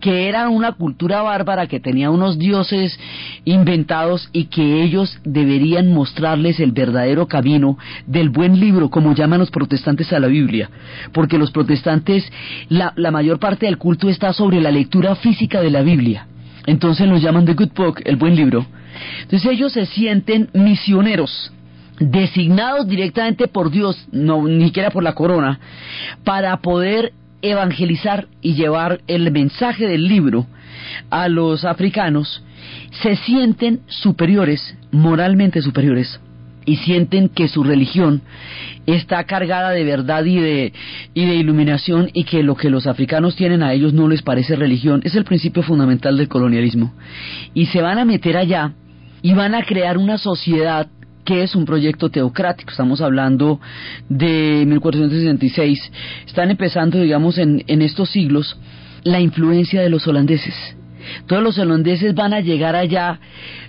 que 0.00 0.28
era 0.28 0.48
una 0.48 0.72
cultura 0.72 1.22
bárbara 1.22 1.66
que 1.66 1.80
tenía 1.80 2.10
unos 2.10 2.38
dioses 2.38 2.98
inventados 3.44 4.28
y 4.32 4.44
que 4.44 4.82
ellos 4.82 5.18
deberían 5.24 5.92
mostrarles 5.92 6.60
el 6.60 6.72
verdadero 6.72 7.26
camino 7.26 7.78
del 8.06 8.30
buen 8.30 8.58
libro, 8.58 8.90
como 8.90 9.14
llaman 9.14 9.40
los 9.40 9.50
protestantes 9.50 10.12
a 10.12 10.20
la 10.20 10.28
Biblia, 10.28 10.70
porque 11.12 11.38
los 11.38 11.50
protestantes, 11.50 12.30
la, 12.68 12.92
la 12.96 13.10
mayor 13.10 13.38
parte 13.38 13.66
del 13.66 13.78
culto 13.78 14.08
está 14.08 14.32
sobre 14.32 14.60
la 14.60 14.70
lectura 14.70 15.14
física 15.16 15.60
de 15.60 15.70
la 15.70 15.82
Biblia 15.82 16.26
entonces 16.70 17.08
los 17.08 17.20
llaman 17.20 17.44
The 17.44 17.54
Good 17.54 17.72
Book, 17.74 18.00
el 18.04 18.16
buen 18.16 18.36
libro. 18.36 18.64
Entonces 19.22 19.50
ellos 19.50 19.72
se 19.72 19.86
sienten 19.86 20.50
misioneros, 20.52 21.52
designados 21.98 22.86
directamente 22.86 23.48
por 23.48 23.70
Dios, 23.70 24.06
no 24.12 24.46
ni 24.46 24.66
siquiera 24.66 24.90
por 24.90 25.02
la 25.02 25.14
corona, 25.14 25.58
para 26.24 26.56
poder 26.58 27.12
evangelizar 27.42 28.28
y 28.40 28.54
llevar 28.54 29.00
el 29.06 29.30
mensaje 29.32 29.86
del 29.86 30.06
libro 30.06 30.46
a 31.10 31.28
los 31.28 31.64
africanos, 31.64 32.42
se 33.02 33.16
sienten 33.16 33.80
superiores, 33.86 34.76
moralmente 34.92 35.62
superiores 35.62 36.20
y 36.70 36.76
sienten 36.76 37.28
que 37.28 37.48
su 37.48 37.64
religión 37.64 38.22
está 38.86 39.24
cargada 39.24 39.70
de 39.70 39.82
verdad 39.82 40.24
y 40.24 40.38
de, 40.38 40.72
y 41.14 41.26
de 41.26 41.34
iluminación 41.34 42.10
y 42.12 42.22
que 42.22 42.44
lo 42.44 42.54
que 42.54 42.70
los 42.70 42.86
africanos 42.86 43.34
tienen 43.34 43.64
a 43.64 43.72
ellos 43.72 43.92
no 43.92 44.06
les 44.06 44.22
parece 44.22 44.54
religión. 44.54 45.00
Es 45.02 45.16
el 45.16 45.24
principio 45.24 45.64
fundamental 45.64 46.16
del 46.16 46.28
colonialismo. 46.28 46.94
Y 47.54 47.66
se 47.66 47.82
van 47.82 47.98
a 47.98 48.04
meter 48.04 48.36
allá 48.36 48.72
y 49.20 49.34
van 49.34 49.56
a 49.56 49.64
crear 49.64 49.98
una 49.98 50.16
sociedad 50.16 50.86
que 51.24 51.42
es 51.42 51.56
un 51.56 51.64
proyecto 51.64 52.08
teocrático. 52.08 52.70
Estamos 52.70 53.00
hablando 53.00 53.60
de 54.08 54.64
1466. 54.64 55.92
Están 56.24 56.52
empezando, 56.52 57.00
digamos, 57.00 57.36
en, 57.38 57.64
en 57.66 57.82
estos 57.82 58.10
siglos 58.10 58.56
la 59.02 59.18
influencia 59.18 59.82
de 59.82 59.90
los 59.90 60.06
holandeses. 60.06 60.54
Todos 61.26 61.42
los 61.42 61.58
holandeses 61.58 62.14
van 62.14 62.32
a 62.32 62.40
llegar 62.40 62.76
allá 62.76 63.18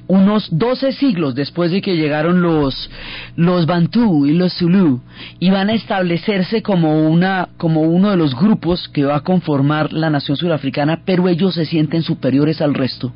unos 0.08 0.50
12 0.52 0.92
siglos 0.92 1.36
después 1.36 1.72
de 1.72 1.82
que 1.82 1.96
llegaron 1.96 2.42
los, 2.42 2.90
los 3.38 3.66
Bantú 3.66 4.26
y 4.26 4.34
los 4.34 4.54
Zulu, 4.58 5.00
y 5.40 5.50
van 5.52 5.70
a 5.70 5.74
establecerse 5.74 6.62
como, 6.62 7.08
una, 7.08 7.48
como 7.58 7.82
uno 7.82 8.10
de 8.10 8.18
los 8.18 8.36
grupos 8.36 8.90
que 8.90 9.06
va 9.06 9.18
a 9.18 9.24
conformar 9.24 9.94
la 9.94 10.10
nación 10.10 10.36
surafricana, 10.36 11.02
pero 11.06 11.30
ellos 11.30 11.54
se 11.54 11.66
sienten 11.66 12.04
superiores 12.04 12.62
al 12.62 12.74
resto, 12.74 13.14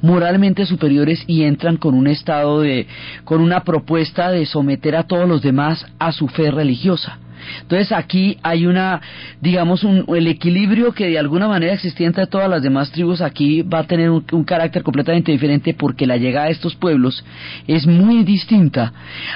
moralmente 0.00 0.64
superiores 0.64 1.24
y 1.26 1.42
entran 1.42 1.76
con 1.76 1.94
un 1.94 2.06
estado 2.06 2.60
de, 2.60 2.86
con 3.24 3.40
una 3.40 3.64
propuesta 3.64 4.30
de 4.30 4.46
someter 4.46 4.94
a 4.94 5.08
todos 5.08 5.28
los 5.28 5.42
demás 5.42 5.84
a 5.98 6.12
su 6.12 6.28
fe 6.28 6.50
religiosa. 6.52 7.18
Entonces 7.62 7.92
aquí 7.92 8.38
hay 8.42 8.66
una, 8.66 9.00
digamos, 9.40 9.84
un, 9.84 10.04
el 10.14 10.26
equilibrio 10.26 10.92
que 10.92 11.06
de 11.06 11.18
alguna 11.18 11.48
manera 11.48 11.74
existía 11.74 12.06
entre 12.06 12.26
todas 12.26 12.48
las 12.48 12.62
demás 12.62 12.90
tribus 12.90 13.20
aquí 13.20 13.62
va 13.62 13.80
a 13.80 13.84
tener 13.84 14.10
un, 14.10 14.44
carácter 14.44 14.82
completamente 14.82 15.32
diferente 15.32 15.74
porque 15.74 16.06
la 16.06 16.16
llegada 16.16 16.46
de 16.46 16.52
estos 16.52 16.74
pueblos 16.74 17.24
es 17.66 17.86
muy 17.86 18.24
distinta 18.24 18.92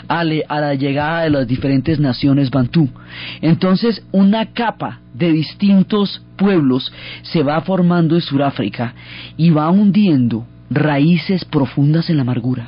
a, 0.09 0.21
a 0.21 0.61
la 0.61 0.75
llegada 0.75 1.23
de 1.25 1.31
las 1.31 1.47
diferentes 1.47 1.99
naciones 1.99 2.51
bantú. 2.51 2.89
Entonces 3.41 4.05
una 4.13 4.47
capa 4.53 5.01
de 5.15 5.33
distintos 5.33 6.23
pueblos 6.37 6.93
se 7.23 7.43
va 7.43 7.61
formando 7.61 8.15
en 8.15 8.21
Sudáfrica 8.21 8.95
y 9.37 9.51
va 9.51 9.71
hundiendo 9.71 10.47
raíces 10.71 11.45
profundas 11.45 12.09
en 12.11 12.17
la 12.17 12.23
amargura. 12.23 12.65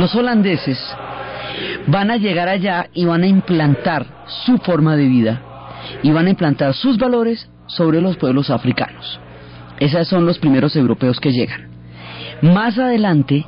Los 0.00 0.14
holandeses 0.14 0.78
van 1.86 2.10
a 2.10 2.16
llegar 2.16 2.48
allá 2.48 2.88
y 2.94 3.04
van 3.04 3.22
a 3.22 3.26
implantar 3.26 4.06
su 4.46 4.56
forma 4.56 4.96
de 4.96 5.06
vida 5.06 5.42
y 6.02 6.10
van 6.10 6.26
a 6.26 6.30
implantar 6.30 6.72
sus 6.72 6.96
valores 6.96 7.50
sobre 7.66 8.00
los 8.00 8.16
pueblos 8.16 8.48
africanos. 8.48 9.20
Esos 9.78 10.08
son 10.08 10.24
los 10.24 10.38
primeros 10.38 10.74
europeos 10.74 11.20
que 11.20 11.32
llegan. 11.32 11.68
Más 12.40 12.78
adelante, 12.78 13.44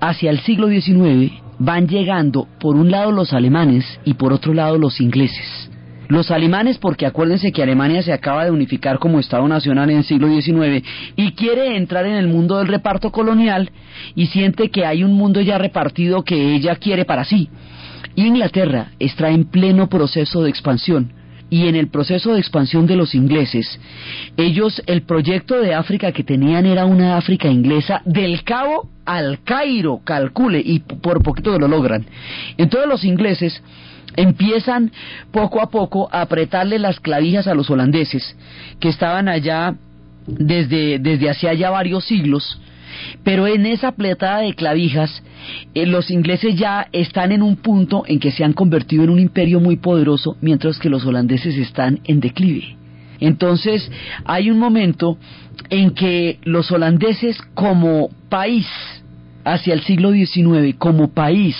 hacia 0.00 0.30
el 0.30 0.40
siglo 0.40 0.68
XIX, 0.68 1.34
van 1.58 1.86
llegando 1.86 2.48
por 2.58 2.76
un 2.76 2.90
lado 2.90 3.12
los 3.12 3.34
alemanes 3.34 3.84
y 4.06 4.14
por 4.14 4.32
otro 4.32 4.54
lado 4.54 4.78
los 4.78 5.02
ingleses. 5.02 5.70
Los 6.08 6.30
alemanes, 6.30 6.78
porque 6.78 7.06
acuérdense 7.06 7.52
que 7.52 7.62
Alemania 7.62 8.02
se 8.02 8.12
acaba 8.12 8.44
de 8.44 8.50
unificar 8.50 8.98
como 8.98 9.20
Estado 9.20 9.46
Nacional 9.48 9.90
en 9.90 9.98
el 9.98 10.04
siglo 10.04 10.28
XIX 10.28 10.84
y 11.16 11.32
quiere 11.32 11.76
entrar 11.76 12.06
en 12.06 12.14
el 12.14 12.28
mundo 12.28 12.58
del 12.58 12.68
reparto 12.68 13.10
colonial 13.10 13.70
y 14.14 14.26
siente 14.26 14.70
que 14.70 14.84
hay 14.84 15.02
un 15.02 15.12
mundo 15.12 15.40
ya 15.40 15.58
repartido 15.58 16.22
que 16.22 16.54
ella 16.54 16.76
quiere 16.76 17.04
para 17.04 17.24
sí. 17.24 17.48
Inglaterra 18.16 18.92
está 18.98 19.30
en 19.30 19.44
pleno 19.44 19.88
proceso 19.88 20.42
de 20.42 20.50
expansión 20.50 21.12
y 21.50 21.68
en 21.68 21.76
el 21.76 21.88
proceso 21.88 22.32
de 22.32 22.40
expansión 22.40 22.86
de 22.86 22.96
los 22.96 23.14
ingleses, 23.14 23.78
ellos, 24.36 24.82
el 24.86 25.02
proyecto 25.02 25.60
de 25.60 25.74
África 25.74 26.10
que 26.12 26.24
tenían 26.24 26.66
era 26.66 26.84
una 26.84 27.16
África 27.16 27.48
inglesa 27.48 28.02
del 28.04 28.42
Cabo 28.42 28.88
al 29.04 29.40
Cairo, 29.44 30.00
calcule, 30.02 30.60
y 30.64 30.80
por 30.80 31.22
poquito 31.22 31.56
lo 31.58 31.68
logran. 31.68 32.06
Entonces 32.56 32.88
los 32.88 33.04
ingleses 33.04 33.62
empiezan 34.16 34.92
poco 35.30 35.60
a 35.60 35.70
poco 35.70 36.08
a 36.12 36.22
apretarle 36.22 36.78
las 36.78 37.00
clavijas 37.00 37.46
a 37.46 37.54
los 37.54 37.70
holandeses 37.70 38.36
que 38.80 38.88
estaban 38.88 39.28
allá 39.28 39.74
desde, 40.26 40.98
desde 40.98 41.30
hacia 41.30 41.54
ya 41.54 41.70
varios 41.70 42.04
siglos, 42.04 42.60
pero 43.22 43.46
en 43.46 43.66
esa 43.66 43.88
apretada 43.88 44.40
de 44.40 44.54
clavijas 44.54 45.22
eh, 45.74 45.86
los 45.86 46.10
ingleses 46.10 46.56
ya 46.56 46.88
están 46.92 47.32
en 47.32 47.42
un 47.42 47.56
punto 47.56 48.04
en 48.06 48.18
que 48.18 48.30
se 48.30 48.44
han 48.44 48.52
convertido 48.52 49.04
en 49.04 49.10
un 49.10 49.18
imperio 49.18 49.60
muy 49.60 49.76
poderoso, 49.76 50.36
mientras 50.40 50.78
que 50.78 50.90
los 50.90 51.04
holandeses 51.04 51.56
están 51.56 52.00
en 52.04 52.20
declive. 52.20 52.76
Entonces 53.20 53.90
hay 54.24 54.50
un 54.50 54.58
momento 54.58 55.18
en 55.70 55.90
que 55.90 56.38
los 56.44 56.70
holandeses 56.72 57.40
como 57.54 58.10
país, 58.28 58.66
hacia 59.44 59.74
el 59.74 59.82
siglo 59.82 60.12
XIX, 60.12 60.74
como 60.78 61.12
país, 61.12 61.56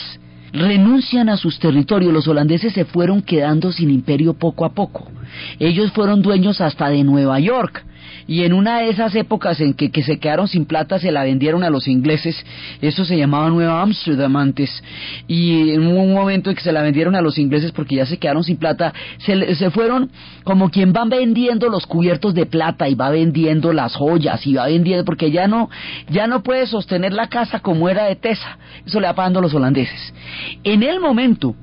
renuncian 0.54 1.28
a 1.28 1.36
sus 1.36 1.58
territorios. 1.58 2.12
Los 2.12 2.28
holandeses 2.28 2.72
se 2.72 2.84
fueron 2.84 3.20
quedando 3.20 3.72
sin 3.72 3.90
imperio 3.90 4.34
poco 4.34 4.64
a 4.64 4.72
poco. 4.72 5.10
Ellos 5.58 5.92
fueron 5.92 6.22
dueños 6.22 6.60
hasta 6.60 6.88
de 6.88 7.04
Nueva 7.04 7.38
York 7.40 7.84
y 8.26 8.44
en 8.44 8.52
una 8.52 8.80
de 8.80 8.90
esas 8.90 9.14
épocas 9.14 9.60
en 9.60 9.74
que, 9.74 9.90
se 10.02 10.18
quedaron 10.18 10.48
sin 10.48 10.64
plata 10.64 10.98
se 10.98 11.12
la 11.12 11.24
vendieron 11.24 11.64
a 11.64 11.70
los 11.70 11.88
ingleses, 11.88 12.44
eso 12.80 13.04
se 13.04 13.16
llamaba 13.16 13.48
Nueva 13.50 13.82
Amsterdam 13.82 14.36
antes, 14.36 14.82
y 15.28 15.70
en 15.70 15.86
un 15.86 16.12
momento 16.12 16.50
en 16.50 16.56
que 16.56 16.62
se 16.62 16.72
la 16.72 16.82
vendieron 16.82 17.14
a 17.14 17.20
los 17.20 17.38
ingleses 17.38 17.72
porque 17.72 17.96
ya 17.96 18.06
se 18.06 18.18
quedaron 18.18 18.44
sin 18.44 18.56
plata, 18.56 18.92
se, 19.18 19.54
se 19.54 19.70
fueron 19.70 20.10
como 20.44 20.70
quien 20.70 20.92
va 20.92 21.04
vendiendo 21.04 21.68
los 21.68 21.86
cubiertos 21.86 22.34
de 22.34 22.46
plata 22.46 22.88
y 22.88 22.94
va 22.94 23.10
vendiendo 23.10 23.72
las 23.72 23.94
joyas 23.94 24.46
y 24.46 24.54
va 24.54 24.66
vendiendo, 24.66 25.04
porque 25.04 25.30
ya 25.30 25.46
no, 25.46 25.70
ya 26.08 26.26
no 26.26 26.42
puede 26.42 26.66
sostener 26.66 27.12
la 27.12 27.28
casa 27.28 27.60
como 27.60 27.88
era 27.88 28.04
de 28.04 28.16
Tesa, 28.16 28.58
eso 28.86 29.00
le 29.00 29.06
va 29.06 29.14
pagando 29.14 29.38
a 29.38 29.42
los 29.42 29.54
holandeses. 29.54 30.14
En 30.62 30.82
el 30.82 31.00
momento 31.00 31.54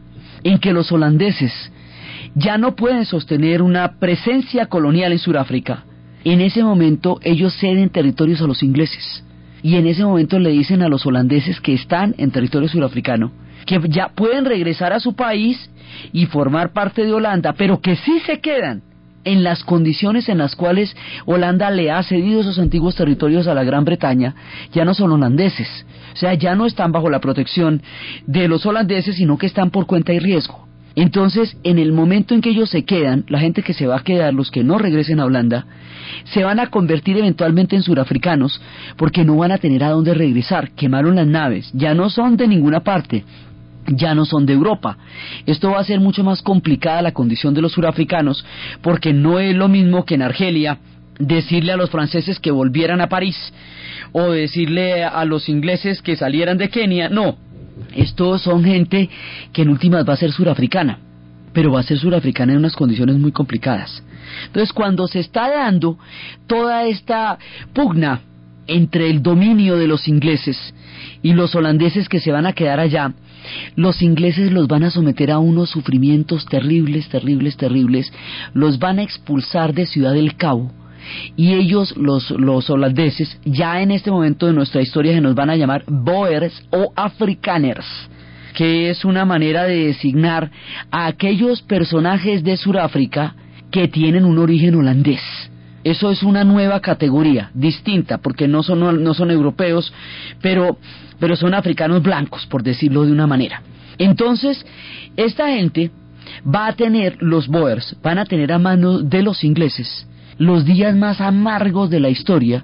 en 0.43 0.59
que 0.59 0.73
los 0.73 0.91
holandeses 0.91 1.71
ya 2.35 2.57
no 2.57 2.75
pueden 2.75 3.05
sostener 3.05 3.61
una 3.61 3.99
presencia 3.99 4.67
colonial 4.67 5.11
en 5.11 5.19
Sudáfrica, 5.19 5.83
en 6.23 6.41
ese 6.41 6.63
momento 6.63 7.19
ellos 7.23 7.55
ceden 7.59 7.89
territorios 7.89 8.41
a 8.41 8.47
los 8.47 8.63
ingleses 8.63 9.23
y 9.63 9.75
en 9.75 9.87
ese 9.87 10.03
momento 10.03 10.39
le 10.39 10.51
dicen 10.51 10.81
a 10.81 10.89
los 10.89 11.05
holandeses 11.05 11.61
que 11.61 11.73
están 11.73 12.15
en 12.17 12.31
territorio 12.31 12.67
surafricano 12.67 13.31
que 13.65 13.79
ya 13.89 14.09
pueden 14.09 14.45
regresar 14.45 14.93
a 14.93 14.99
su 14.99 15.15
país 15.15 15.69
y 16.11 16.25
formar 16.25 16.73
parte 16.73 17.05
de 17.05 17.13
Holanda, 17.13 17.53
pero 17.53 17.79
que 17.79 17.95
sí 17.95 18.19
se 18.25 18.39
quedan 18.39 18.81
en 19.23 19.43
las 19.43 19.63
condiciones 19.63 20.29
en 20.29 20.39
las 20.39 20.55
cuales 20.55 20.95
Holanda 21.25 21.69
le 21.69 21.91
ha 21.91 22.01
cedido 22.01 22.41
esos 22.41 22.57
antiguos 22.57 22.95
territorios 22.95 23.47
a 23.47 23.53
la 23.53 23.63
Gran 23.63 23.85
Bretaña, 23.85 24.35
ya 24.73 24.83
no 24.83 24.93
son 24.93 25.11
holandeses, 25.11 25.85
o 26.13 26.15
sea, 26.15 26.33
ya 26.33 26.55
no 26.55 26.65
están 26.65 26.91
bajo 26.91 27.09
la 27.09 27.19
protección 27.19 27.83
de 28.25 28.47
los 28.47 28.65
holandeses, 28.65 29.15
sino 29.15 29.37
que 29.37 29.45
están 29.45 29.69
por 29.69 29.85
cuenta 29.85 30.11
y 30.13 30.19
riesgo. 30.19 30.70
Entonces, 30.95 31.57
en 31.63 31.79
el 31.79 31.93
momento 31.93 32.33
en 32.33 32.41
que 32.41 32.49
ellos 32.49 32.69
se 32.69 32.83
quedan, 32.83 33.25
la 33.29 33.39
gente 33.39 33.63
que 33.63 33.73
se 33.73 33.87
va 33.87 33.97
a 33.97 34.03
quedar, 34.03 34.33
los 34.33 34.51
que 34.51 34.63
no 34.63 34.77
regresen 34.77 35.19
a 35.19 35.25
Holanda, 35.25 35.65
se 36.25 36.43
van 36.43 36.59
a 36.59 36.67
convertir 36.67 37.17
eventualmente 37.17 37.75
en 37.75 37.83
surafricanos 37.83 38.61
porque 38.97 39.23
no 39.23 39.37
van 39.37 39.51
a 39.51 39.57
tener 39.57 39.83
a 39.83 39.89
dónde 39.89 40.13
regresar. 40.13 40.71
Quemaron 40.71 41.15
las 41.15 41.27
naves, 41.27 41.71
ya 41.73 41.93
no 41.93 42.09
son 42.09 42.35
de 42.35 42.47
ninguna 42.47 42.81
parte, 42.81 43.23
ya 43.87 44.13
no 44.13 44.25
son 44.25 44.45
de 44.45 44.53
Europa. 44.53 44.97
Esto 45.45 45.71
va 45.71 45.79
a 45.79 45.85
ser 45.85 45.99
mucho 45.99 46.23
más 46.23 46.41
complicada 46.41 47.01
la 47.01 47.13
condición 47.13 47.53
de 47.53 47.61
los 47.61 47.71
surafricanos 47.71 48.45
porque 48.81 49.13
no 49.13 49.39
es 49.39 49.55
lo 49.55 49.69
mismo 49.69 50.05
que 50.05 50.15
en 50.15 50.23
Argelia 50.23 50.79
decirle 51.19 51.71
a 51.71 51.77
los 51.77 51.89
franceses 51.89 52.39
que 52.39 52.51
volvieran 52.51 52.99
a 52.99 53.09
París 53.09 53.53
o 54.11 54.31
decirle 54.31 55.03
a 55.03 55.23
los 55.25 55.47
ingleses 55.47 56.01
que 56.01 56.15
salieran 56.15 56.57
de 56.57 56.69
Kenia, 56.69 57.09
no, 57.09 57.37
estos 57.95 58.41
son 58.41 58.63
gente 58.63 59.09
que 59.53 59.61
en 59.61 59.69
últimas 59.69 60.07
va 60.07 60.13
a 60.13 60.17
ser 60.17 60.31
surafricana, 60.31 60.99
pero 61.53 61.71
va 61.71 61.81
a 61.81 61.83
ser 61.83 61.97
surafricana 61.97 62.53
en 62.53 62.59
unas 62.59 62.75
condiciones 62.75 63.17
muy 63.17 63.31
complicadas. 63.31 64.03
Entonces, 64.45 64.73
cuando 64.73 65.07
se 65.07 65.19
está 65.19 65.49
dando 65.49 65.97
toda 66.47 66.85
esta 66.85 67.37
pugna 67.73 68.21
entre 68.67 69.09
el 69.09 69.21
dominio 69.21 69.77
de 69.77 69.87
los 69.87 70.07
ingleses 70.07 70.73
y 71.21 71.33
los 71.33 71.55
holandeses 71.55 72.07
que 72.07 72.19
se 72.19 72.31
van 72.31 72.45
a 72.45 72.53
quedar 72.53 72.79
allá, 72.79 73.13
los 73.75 74.01
ingleses 74.01 74.51
los 74.51 74.67
van 74.67 74.83
a 74.83 74.91
someter 74.91 75.31
a 75.31 75.39
unos 75.39 75.69
sufrimientos 75.69 76.45
terribles, 76.45 77.09
terribles, 77.09 77.57
terribles, 77.57 78.11
los 78.53 78.79
van 78.79 78.99
a 78.99 79.03
expulsar 79.03 79.73
de 79.73 79.85
Ciudad 79.85 80.13
del 80.13 80.35
Cabo, 80.35 80.71
y 81.35 81.53
ellos, 81.53 81.95
los, 81.97 82.29
los 82.31 82.69
holandeses, 82.69 83.39
ya 83.45 83.81
en 83.81 83.91
este 83.91 84.11
momento 84.11 84.47
de 84.47 84.53
nuestra 84.53 84.81
historia 84.81 85.13
se 85.13 85.21
nos 85.21 85.35
van 85.35 85.49
a 85.49 85.55
llamar 85.55 85.83
Boers 85.87 86.63
o 86.71 86.93
Afrikaners 86.95 88.09
que 88.53 88.89
es 88.89 89.05
una 89.05 89.25
manera 89.25 89.63
de 89.63 89.87
designar 89.87 90.51
a 90.91 91.07
aquellos 91.07 91.61
personajes 91.61 92.43
de 92.43 92.57
Sudáfrica 92.57 93.35
que 93.71 93.87
tienen 93.87 94.25
un 94.25 94.37
origen 94.37 94.75
holandés. 94.75 95.21
Eso 95.83 96.11
es 96.11 96.21
una 96.21 96.43
nueva 96.43 96.79
categoría, 96.79 97.49
distinta, 97.53 98.19
porque 98.19 98.47
no 98.47 98.61
son, 98.61 99.03
no 99.03 99.13
son 99.13 99.31
europeos, 99.31 99.91
pero, 100.41 100.77
pero 101.19 101.35
son 101.35 101.53
africanos 101.53 102.03
blancos, 102.03 102.45
por 102.45 102.61
decirlo 102.61 103.05
de 103.05 103.11
una 103.11 103.25
manera. 103.25 103.63
Entonces, 103.97 104.63
esta 105.15 105.47
gente 105.47 105.89
va 106.45 106.67
a 106.67 106.73
tener, 106.73 107.17
los 107.21 107.47
Boers, 107.47 107.95
van 108.03 108.19
a 108.19 108.25
tener 108.25 108.51
a 108.51 108.59
mano 108.59 108.99
de 108.99 109.23
los 109.23 109.43
ingleses 109.43 110.07
los 110.41 110.65
días 110.65 110.95
más 110.95 111.21
amargos 111.21 111.91
de 111.91 111.99
la 111.99 112.09
historia, 112.09 112.63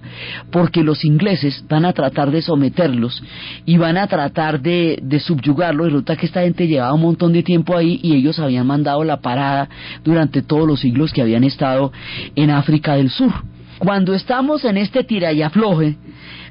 porque 0.51 0.83
los 0.83 1.05
ingleses 1.05 1.63
van 1.69 1.85
a 1.85 1.93
tratar 1.93 2.31
de 2.31 2.41
someterlos 2.41 3.21
y 3.67 3.77
van 3.77 3.97
a 3.97 4.07
tratar 4.07 4.59
de, 4.61 4.97
de 5.03 5.19
subyugarlos. 5.19 5.85
Resulta 5.85 6.15
que 6.15 6.25
esta 6.25 6.41
gente 6.41 6.67
llevaba 6.67 6.93
un 6.93 7.03
montón 7.03 7.33
de 7.33 7.43
tiempo 7.43 7.77
ahí 7.77 7.99
y 8.01 8.15
ellos 8.15 8.39
habían 8.39 8.65
mandado 8.65 9.03
la 9.03 9.21
parada 9.21 9.69
durante 10.03 10.41
todos 10.41 10.67
los 10.67 10.79
siglos 10.79 11.13
que 11.13 11.21
habían 11.21 11.43
estado 11.43 11.91
en 12.35 12.49
África 12.49 12.95
del 12.95 13.11
Sur. 13.11 13.31
Cuando 13.77 14.15
estamos 14.15 14.65
en 14.65 14.77
este 14.77 15.03
tira 15.03 15.31
y 15.31 15.43
afloje, 15.43 15.97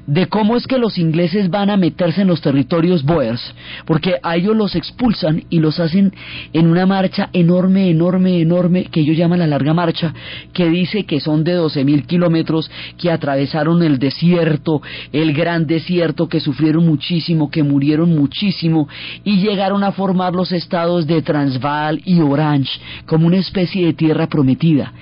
de 0.07 0.27
cómo 0.27 0.55
es 0.55 0.65
que 0.65 0.77
los 0.77 0.97
ingleses 0.97 1.49
van 1.49 1.69
a 1.69 1.75
meterse 1.75 2.21
en 2.21 2.27
los 2.27 2.41
territorios 2.41 3.03
boers, 3.03 3.53
porque 3.85 4.15
a 4.23 4.37
ellos 4.37 4.55
los 4.55 4.75
expulsan 4.75 5.43
y 5.49 5.59
los 5.59 5.79
hacen 5.81 6.13
en 6.53 6.67
una 6.67 6.85
marcha 6.85 7.29
enorme, 7.33 7.89
enorme, 7.89 8.39
enorme, 8.39 8.85
que 8.85 9.01
ellos 9.01 9.17
llaman 9.17 9.39
la 9.39 9.47
larga 9.47 9.73
marcha, 9.73 10.13
que 10.53 10.69
dice 10.69 11.03
que 11.03 11.19
son 11.19 11.43
de 11.43 11.59
12.000 11.59 12.05
kilómetros, 12.05 12.71
que 12.97 13.11
atravesaron 13.11 13.83
el 13.83 13.99
desierto, 13.99 14.81
el 15.11 15.33
gran 15.33 15.67
desierto, 15.67 16.29
que 16.29 16.39
sufrieron 16.39 16.85
muchísimo, 16.85 17.51
que 17.51 17.63
murieron 17.63 18.15
muchísimo, 18.15 18.87
y 19.25 19.41
llegaron 19.41 19.83
a 19.83 19.91
formar 19.91 20.33
los 20.33 20.53
estados 20.53 21.05
de 21.05 21.21
Transvaal 21.21 22.01
y 22.05 22.21
Orange, 22.21 22.79
como 23.05 23.27
una 23.27 23.37
especie 23.37 23.85
de 23.85 23.93
tierra 23.93 24.27
prometida. 24.27 24.93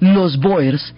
Los 0.00 0.36
boers 0.36 0.94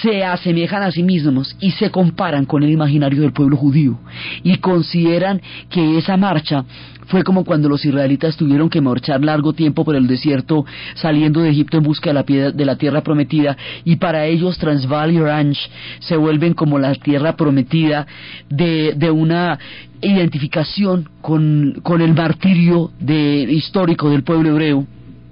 se 0.00 0.24
asemejan 0.24 0.82
a 0.82 0.90
sí 0.90 1.02
mismos 1.02 1.54
y 1.60 1.72
se 1.72 1.90
comparan 1.90 2.46
con 2.46 2.62
el 2.62 2.70
imaginario 2.70 3.01
del 3.10 3.32
pueblo 3.32 3.56
judío 3.56 3.98
y 4.42 4.58
consideran 4.58 5.40
que 5.68 5.98
esa 5.98 6.16
marcha 6.16 6.64
fue 7.06 7.24
como 7.24 7.44
cuando 7.44 7.68
los 7.68 7.84
israelitas 7.84 8.36
tuvieron 8.36 8.70
que 8.70 8.80
marchar 8.80 9.22
largo 9.22 9.52
tiempo 9.52 9.84
por 9.84 9.96
el 9.96 10.06
desierto 10.06 10.64
saliendo 10.94 11.40
de 11.40 11.50
Egipto 11.50 11.76
en 11.78 11.82
busca 11.82 12.12
de 12.12 12.14
la, 12.14 12.52
de 12.52 12.64
la 12.64 12.76
tierra 12.76 13.02
prometida 13.02 13.56
y 13.84 13.96
para 13.96 14.26
ellos 14.26 14.58
Transvaal 14.58 15.12
y 15.12 15.18
Orange 15.18 15.60
se 16.00 16.16
vuelven 16.16 16.54
como 16.54 16.78
la 16.78 16.94
tierra 16.94 17.36
prometida 17.36 18.06
de, 18.48 18.94
de 18.96 19.10
una 19.10 19.58
identificación 20.00 21.08
con, 21.20 21.80
con 21.82 22.00
el 22.00 22.14
martirio 22.14 22.90
de, 22.98 23.42
histórico 23.50 24.10
del 24.10 24.24
pueblo 24.24 24.50
hebreo. 24.50 24.86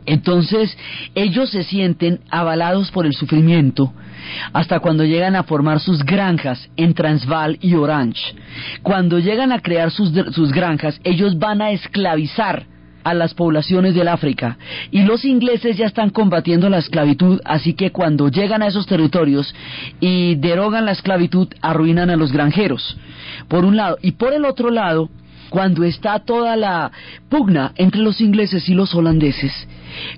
Entonces 0.07 0.77
ellos 1.15 1.51
se 1.51 1.65
sienten 1.65 2.21
avalados 2.31 2.91
por 2.91 3.07
el 3.07 3.15
sufrimiento 3.15 3.93
hasta 4.53 4.81
cuando 4.81 5.05
llegan 5.05 5.37
a 5.37 5.45
formar 5.45 5.81
sus 5.81 6.05
granjas 6.05 6.69
en 6.77 6.95
Transvaal 6.95 7.59
y 7.61 7.75
Orange. 7.75 8.35
Cuando 8.83 9.19
llegan 9.19 9.53
a 9.53 9.61
crear 9.61 9.91
sus, 9.91 10.13
sus 10.33 10.53
granjas, 10.53 11.01
ellos 11.05 11.39
van 11.39 11.63
a 11.63 11.71
esclavizar 11.71 12.67
a 13.03 13.15
las 13.15 13.35
poblaciones 13.35 13.95
del 13.95 14.09
África 14.09 14.59
y 14.91 15.03
los 15.03 15.25
ingleses 15.25 15.77
ya 15.77 15.87
están 15.87 16.11
combatiendo 16.11 16.69
la 16.69 16.79
esclavitud, 16.79 17.41
así 17.45 17.75
que 17.75 17.93
cuando 17.93 18.29
llegan 18.29 18.63
a 18.63 18.67
esos 18.67 18.87
territorios 18.87 19.55
y 20.01 20.35
derogan 20.37 20.85
la 20.85 20.93
esclavitud, 20.93 21.49
arruinan 21.63 22.11
a 22.11 22.17
los 22.17 22.33
granjeros, 22.33 22.99
por 23.49 23.65
un 23.65 23.77
lado, 23.77 23.99
y 24.03 24.13
por 24.13 24.33
el 24.35 24.45
otro 24.45 24.71
lado, 24.71 25.09
cuando 25.51 25.85
está 25.85 26.21
toda 26.21 26.57
la 26.57 26.91
pugna 27.29 27.73
entre 27.77 28.01
los 28.01 28.21
ingleses 28.21 28.69
y 28.69 28.75
los 28.75 28.95
holandeses, 28.95 29.53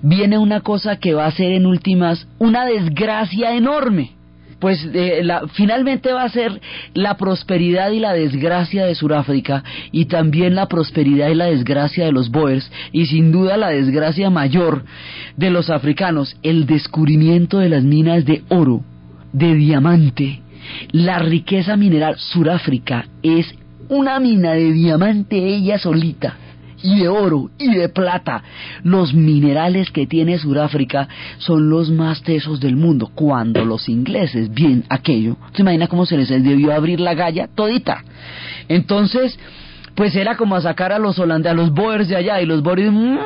viene 0.03 0.38
una 0.38 0.61
cosa 0.61 0.97
que 0.97 1.14
va 1.14 1.27
a 1.27 1.33
ser 1.33 1.53
en 1.53 1.66
últimas 1.66 2.29
una 2.38 2.66
desgracia 2.66 3.55
enorme 3.55 4.12
pues 4.62 4.88
eh, 4.95 5.23
la, 5.25 5.49
finalmente 5.49 6.12
va 6.12 6.23
a 6.23 6.29
ser 6.29 6.61
la 6.95 7.16
prosperidad 7.16 7.90
y 7.90 7.99
la 7.99 8.12
desgracia 8.12 8.87
de 8.87 8.95
Sudáfrica 8.95 9.64
y 9.90 10.05
también 10.05 10.55
la 10.55 10.68
prosperidad 10.68 11.31
y 11.31 11.35
la 11.35 11.47
desgracia 11.47 12.05
de 12.05 12.12
los 12.12 12.31
Boers 12.31 12.71
y 12.92 13.07
sin 13.07 13.33
duda 13.33 13.57
la 13.57 13.71
desgracia 13.71 14.31
mayor 14.31 14.85
de 15.37 15.51
los 15.51 15.68
africanos, 15.68 16.37
el 16.45 16.66
descubrimiento 16.66 17.59
de 17.59 17.71
las 17.71 17.83
minas 17.83 18.25
de 18.25 18.45
oro, 18.51 18.85
de 19.33 19.53
diamante, 19.57 20.42
la 20.92 21.18
riqueza 21.18 21.77
mineral. 21.77 22.14
Sudáfrica 22.18 23.07
es 23.25 23.53
una 23.88 24.21
mina 24.21 24.53
de 24.53 24.73
diamante 24.73 25.37
ella 25.37 25.79
solita 25.79 26.37
y 26.83 27.01
de 27.01 27.09
oro 27.09 27.51
y 27.59 27.75
de 27.75 27.88
plata. 27.88 28.42
Los 28.83 29.14
minerales 29.14 29.90
que 29.90 30.07
tiene 30.07 30.38
Sudáfrica 30.38 31.09
son 31.38 31.71
los 31.71 31.90
más 31.90 32.23
tesos 32.23 32.61
del 32.61 32.77
mundo. 32.77 33.11
Cuando 33.14 33.64
los 33.64 33.88
ingleses 33.88 34.53
bien 34.53 34.85
aquello, 34.88 35.37
¿se 35.55 35.62
imagina 35.62 35.87
cómo 35.87 36.07
se 36.07 36.16
les 36.16 36.29
debió 36.29 36.73
abrir 36.73 37.01
la 37.01 37.14
galla 37.14 37.49
todita? 37.55 38.03
Entonces, 38.68 39.38
pues 39.95 40.14
era 40.16 40.37
como 40.37 40.57
a 40.57 40.61
sacar 40.61 40.92
a 40.92 40.99
los 40.99 41.18
holandeses, 41.18 41.53
a 41.53 41.55
los 41.55 41.73
boers 41.73 42.09
de 42.09 42.16
allá, 42.16 42.40
y 42.40 42.47
los 42.47 42.62
boers, 42.62 42.90
mmm, 42.90 43.18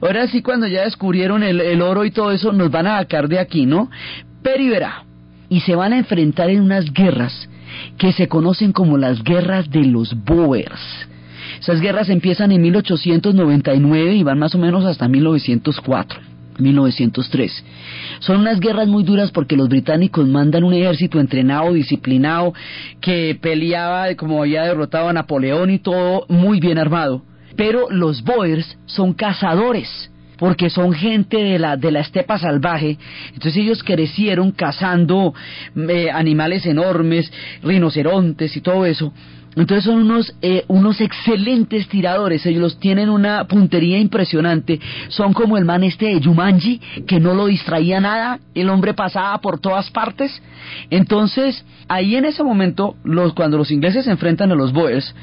ahora 0.00 0.26
sí 0.28 0.42
cuando 0.42 0.66
ya 0.66 0.82
descubrieron 0.82 1.42
el, 1.42 1.60
el, 1.60 1.80
oro 1.82 2.04
y 2.04 2.10
todo 2.10 2.32
eso, 2.32 2.52
nos 2.52 2.70
van 2.70 2.86
a 2.86 2.98
sacar 2.98 3.28
de 3.28 3.38
aquí, 3.38 3.66
¿no? 3.66 3.90
Pero 4.42 4.62
y 4.62 4.68
verá, 4.68 5.04
y 5.48 5.60
se 5.60 5.76
van 5.76 5.92
a 5.92 5.98
enfrentar 5.98 6.50
en 6.50 6.62
unas 6.62 6.92
guerras 6.92 7.48
que 7.98 8.12
se 8.12 8.28
conocen 8.28 8.72
como 8.72 8.98
las 8.98 9.22
guerras 9.22 9.70
de 9.70 9.84
los 9.84 10.14
boers. 10.24 10.80
Esas 11.60 11.80
guerras 11.80 12.08
empiezan 12.08 12.52
en 12.52 12.62
1899 12.62 14.14
y 14.14 14.22
van 14.22 14.38
más 14.38 14.54
o 14.54 14.58
menos 14.58 14.84
hasta 14.84 15.08
1904. 15.08 16.20
1903. 16.58 17.64
Son 18.20 18.40
unas 18.40 18.60
guerras 18.60 18.86
muy 18.86 19.04
duras 19.04 19.30
porque 19.30 19.56
los 19.56 19.68
británicos 19.68 20.28
mandan 20.28 20.64
un 20.64 20.74
ejército 20.74 21.18
entrenado, 21.18 21.72
disciplinado, 21.72 22.52
que 23.00 23.38
peleaba 23.40 24.14
como 24.16 24.42
había 24.42 24.64
derrotado 24.64 25.08
a 25.08 25.12
Napoleón 25.12 25.70
y 25.70 25.78
todo 25.78 26.26
muy 26.28 26.60
bien 26.60 26.78
armado. 26.78 27.22
Pero 27.56 27.90
los 27.90 28.22
Boers 28.22 28.78
son 28.86 29.14
cazadores 29.14 30.11
porque 30.42 30.70
son 30.70 30.92
gente 30.92 31.36
de 31.36 31.56
la, 31.56 31.76
de 31.76 31.92
la 31.92 32.00
estepa 32.00 32.36
salvaje, 32.36 32.98
entonces 33.26 33.58
ellos 33.58 33.84
crecieron 33.84 34.50
cazando 34.50 35.32
eh, 35.88 36.10
animales 36.10 36.66
enormes, 36.66 37.32
rinocerontes 37.62 38.56
y 38.56 38.60
todo 38.60 38.84
eso, 38.84 39.12
entonces 39.54 39.84
son 39.84 39.96
unos, 40.02 40.34
eh, 40.40 40.64
unos 40.68 41.00
excelentes 41.00 41.86
tiradores, 41.88 42.46
ellos 42.46 42.78
tienen 42.78 43.10
una 43.10 43.44
puntería 43.44 43.98
impresionante, 43.98 44.80
son 45.08 45.34
como 45.34 45.58
el 45.58 45.64
man 45.64 45.84
este 45.84 46.06
de 46.06 46.20
Yumanji, 46.20 46.80
que 47.06 47.20
no 47.20 47.34
lo 47.34 47.46
distraía 47.46 48.00
nada, 48.00 48.40
el 48.54 48.70
hombre 48.70 48.94
pasaba 48.94 49.38
por 49.38 49.60
todas 49.60 49.90
partes. 49.90 50.42
Entonces, 50.90 51.64
ahí 51.88 52.16
en 52.16 52.24
ese 52.24 52.42
momento, 52.42 52.96
los, 53.04 53.34
cuando 53.34 53.58
los 53.58 53.70
ingleses 53.70 54.06
se 54.06 54.10
enfrentan 54.10 54.52
a 54.52 54.54
los 54.54 54.72
Boers, 54.72 55.14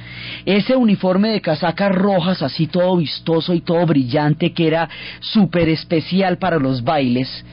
ese 0.45 0.75
uniforme 0.75 1.29
de 1.29 1.41
casacas 1.41 1.91
rojas, 1.91 2.43
así 2.43 2.67
todo 2.67 2.97
vistoso 2.97 3.53
y 3.53 3.61
todo 3.61 3.85
brillante, 3.85 4.53
que 4.53 4.67
era 4.67 4.89
súper 5.21 5.69
especial 5.69 6.37
para 6.37 6.59
los 6.59 6.83
bailes, 6.83 7.45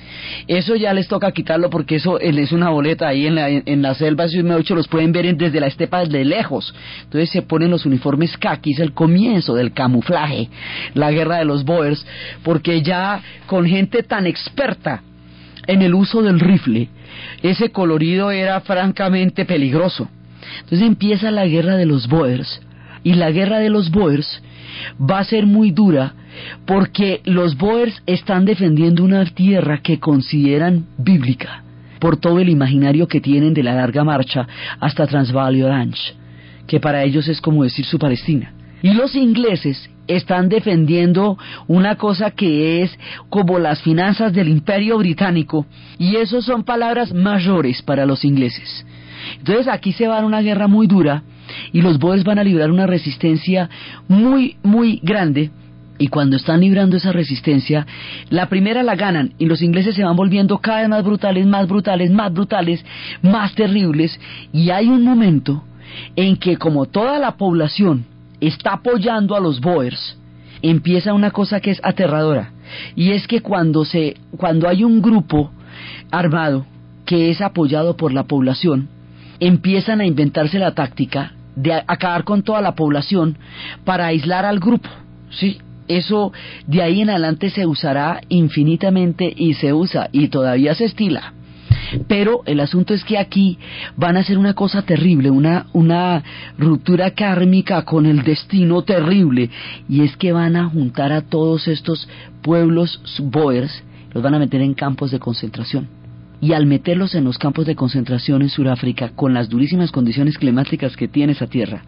eso 0.46 0.76
ya 0.76 0.92
les 0.92 1.08
toca 1.08 1.32
quitarlo 1.32 1.70
porque 1.70 1.96
eso 1.96 2.18
es 2.20 2.52
una 2.52 2.70
boleta 2.70 3.08
ahí 3.08 3.26
en 3.26 3.34
la, 3.34 3.48
en 3.48 3.82
la 3.82 3.94
selva, 3.94 4.28
si 4.28 4.42
me 4.42 4.56
los 4.58 4.88
pueden 4.88 5.12
ver 5.12 5.36
desde 5.36 5.60
la 5.60 5.68
estepa 5.68 6.00
desde 6.00 6.24
lejos. 6.24 6.65
Entonces 7.04 7.30
se 7.30 7.42
ponen 7.42 7.70
los 7.70 7.86
uniformes 7.86 8.36
caquis, 8.36 8.78
el 8.78 8.92
comienzo 8.92 9.54
del 9.54 9.72
camuflaje, 9.72 10.48
la 10.94 11.10
guerra 11.10 11.38
de 11.38 11.44
los 11.44 11.64
Boers, 11.64 12.06
porque 12.42 12.82
ya 12.82 13.20
con 13.46 13.66
gente 13.66 14.02
tan 14.02 14.26
experta 14.26 15.02
en 15.66 15.82
el 15.82 15.94
uso 15.94 16.22
del 16.22 16.40
rifle, 16.40 16.88
ese 17.42 17.70
colorido 17.70 18.30
era 18.30 18.60
francamente 18.60 19.44
peligroso. 19.44 20.08
Entonces 20.60 20.86
empieza 20.86 21.30
la 21.30 21.46
guerra 21.46 21.76
de 21.76 21.86
los 21.86 22.08
Boers, 22.08 22.60
y 23.06 23.14
la 23.14 23.30
guerra 23.30 23.60
de 23.60 23.70
los 23.70 23.90
Boers 23.92 24.42
va 24.98 25.20
a 25.20 25.24
ser 25.24 25.46
muy 25.46 25.70
dura 25.70 26.14
porque 26.66 27.20
los 27.24 27.56
Boers 27.56 28.02
están 28.04 28.44
defendiendo 28.44 29.04
una 29.04 29.24
tierra 29.24 29.80
que 29.80 30.00
consideran 30.00 30.86
bíblica 30.98 31.62
por 32.00 32.16
todo 32.16 32.40
el 32.40 32.48
imaginario 32.48 33.06
que 33.06 33.20
tienen 33.20 33.54
de 33.54 33.62
la 33.62 33.74
larga 33.74 34.02
marcha 34.02 34.46
hasta 34.80 35.06
Transvaal 35.06 35.62
Orange 35.62 36.14
que 36.66 36.80
para 36.80 37.02
ellos 37.04 37.28
es 37.28 37.40
como 37.40 37.64
decir 37.64 37.84
su 37.84 37.98
Palestina. 37.98 38.52
Y 38.82 38.92
los 38.92 39.14
ingleses 39.14 39.90
están 40.06 40.48
defendiendo 40.48 41.38
una 41.66 41.96
cosa 41.96 42.30
que 42.30 42.82
es 42.82 42.96
como 43.28 43.58
las 43.58 43.82
finanzas 43.82 44.32
del 44.32 44.48
imperio 44.48 44.98
británico, 44.98 45.66
y 45.98 46.16
eso 46.16 46.42
son 46.42 46.62
palabras 46.62 47.12
mayores 47.12 47.82
para 47.82 48.06
los 48.06 48.24
ingleses. 48.24 48.86
Entonces 49.38 49.66
aquí 49.68 49.92
se 49.92 50.06
va 50.06 50.20
a 50.20 50.24
una 50.24 50.42
guerra 50.42 50.68
muy 50.68 50.86
dura, 50.86 51.22
y 51.72 51.80
los 51.80 51.98
boers 51.98 52.24
van 52.24 52.38
a 52.38 52.44
librar 52.44 52.70
una 52.70 52.86
resistencia 52.86 53.68
muy, 54.08 54.56
muy 54.62 55.00
grande, 55.02 55.50
y 55.98 56.08
cuando 56.08 56.36
están 56.36 56.60
librando 56.60 56.96
esa 56.96 57.12
resistencia, 57.12 57.86
la 58.28 58.48
primera 58.48 58.82
la 58.82 58.96
ganan 58.96 59.32
y 59.38 59.46
los 59.46 59.62
ingleses 59.62 59.94
se 59.94 60.04
van 60.04 60.14
volviendo 60.14 60.58
cada 60.58 60.80
vez 60.80 60.88
más 60.88 61.04
brutales, 61.04 61.46
más 61.46 61.66
brutales, 61.66 62.10
más 62.10 62.32
brutales, 62.32 62.84
más 63.22 63.54
terribles. 63.54 64.20
Y 64.52 64.70
hay 64.70 64.88
un 64.88 65.02
momento 65.04 65.64
en 66.14 66.36
que 66.36 66.56
como 66.56 66.86
toda 66.86 67.18
la 67.18 67.36
población 67.36 68.04
está 68.40 68.74
apoyando 68.74 69.34
a 69.36 69.40
los 69.40 69.60
Boers, 69.60 70.18
empieza 70.62 71.14
una 71.14 71.30
cosa 71.30 71.60
que 71.60 71.70
es 71.70 71.80
aterradora, 71.82 72.52
y 72.94 73.12
es 73.12 73.26
que 73.26 73.40
cuando 73.40 73.84
se 73.84 74.16
cuando 74.36 74.68
hay 74.68 74.84
un 74.84 75.00
grupo 75.00 75.50
armado 76.10 76.66
que 77.04 77.30
es 77.30 77.40
apoyado 77.40 77.96
por 77.96 78.12
la 78.12 78.24
población, 78.24 78.88
empiezan 79.40 80.00
a 80.00 80.06
inventarse 80.06 80.58
la 80.58 80.74
táctica 80.74 81.32
de 81.54 81.72
acabar 81.72 82.24
con 82.24 82.42
toda 82.42 82.60
la 82.60 82.74
población 82.74 83.38
para 83.84 84.06
aislar 84.06 84.44
al 84.44 84.60
grupo, 84.60 84.88
¿sí? 85.30 85.58
Eso 85.88 86.32
de 86.66 86.82
ahí 86.82 87.00
en 87.00 87.10
adelante 87.10 87.50
se 87.50 87.64
usará 87.64 88.20
infinitamente 88.28 89.32
y 89.34 89.54
se 89.54 89.72
usa 89.72 90.08
y 90.12 90.28
todavía 90.28 90.74
se 90.74 90.84
estila. 90.84 91.32
Pero 92.08 92.42
el 92.46 92.60
asunto 92.60 92.94
es 92.94 93.04
que 93.04 93.18
aquí 93.18 93.58
van 93.96 94.16
a 94.16 94.20
hacer 94.20 94.38
una 94.38 94.54
cosa 94.54 94.82
terrible, 94.82 95.30
una, 95.30 95.66
una 95.72 96.22
ruptura 96.58 97.10
kármica 97.12 97.82
con 97.82 98.06
el 98.06 98.22
destino 98.22 98.82
terrible, 98.82 99.50
y 99.88 100.02
es 100.02 100.16
que 100.16 100.32
van 100.32 100.56
a 100.56 100.68
juntar 100.68 101.12
a 101.12 101.22
todos 101.22 101.68
estos 101.68 102.08
pueblos 102.42 103.00
boers, 103.22 103.82
los 104.12 104.22
van 104.22 104.34
a 104.34 104.38
meter 104.38 104.60
en 104.60 104.74
campos 104.74 105.10
de 105.10 105.18
concentración. 105.18 105.88
Y 106.40 106.52
al 106.52 106.66
meterlos 106.66 107.14
en 107.14 107.24
los 107.24 107.38
campos 107.38 107.66
de 107.66 107.74
concentración 107.74 108.42
en 108.42 108.50
Sudáfrica, 108.50 109.10
con 109.14 109.32
las 109.32 109.48
durísimas 109.48 109.90
condiciones 109.90 110.36
climáticas 110.36 110.96
que 110.96 111.08
tiene 111.08 111.32
esa 111.32 111.46
tierra, 111.46 111.82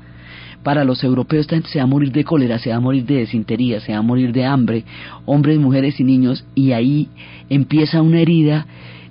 para 0.63 0.85
los 0.85 1.05
europeos 1.05 1.43
esta 1.43 1.57
gente 1.57 1.69
se 1.69 1.79
va 1.79 1.85
a 1.85 1.89
morir 1.89 2.11
de 2.13 2.25
cólera, 2.25 2.59
se 2.59 2.71
va 2.71 2.77
a 2.77 2.81
morir 2.81 3.05
de 3.05 3.17
desintería, 3.17 3.81
se 3.81 3.93
va 3.93 3.99
a 3.99 4.03
morir 4.03 4.33
de 4.33 4.45
hambre, 4.45 4.85
hombres, 5.25 5.59
mujeres 5.59 6.01
y 6.01 6.05
niños, 6.05 6.45
y 6.55 6.73
ahí 6.73 7.09
empieza 7.49 8.03
una 8.03 8.21
herida 8.21 8.67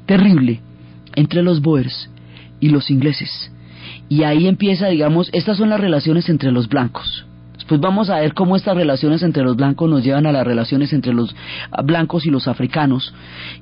terrible 0.06 0.62
entre 1.17 1.41
los 1.41 1.62
Boers 1.62 2.10
y 2.62 2.69
los 2.69 2.89
ingleses. 2.89 3.51
Y 4.08 4.23
ahí 4.23 4.47
empieza, 4.47 4.88
digamos, 4.88 5.30
estas 5.34 5.58
son 5.58 5.69
las 5.69 5.82
relaciones 5.82 6.30
entre 6.30 6.51
los 6.51 6.69
blancos. 6.69 7.25
Después 7.56 7.82
vamos 7.82 8.10
a 8.10 8.19
ver 8.19 8.34
cómo 8.34 8.56
estas 8.56 8.77
relaciones 8.77 9.23
entre 9.23 9.43
los 9.43 9.58
blancos 9.58 9.89
nos 9.89 10.03
llevan 10.03 10.27
a 10.27 10.32
las 10.32 10.45
relaciones 10.45 10.93
entre 10.93 11.13
los 11.13 11.36
blancos 11.84 12.25
y 12.25 12.30
los 12.30 12.47
africanos 12.47 13.13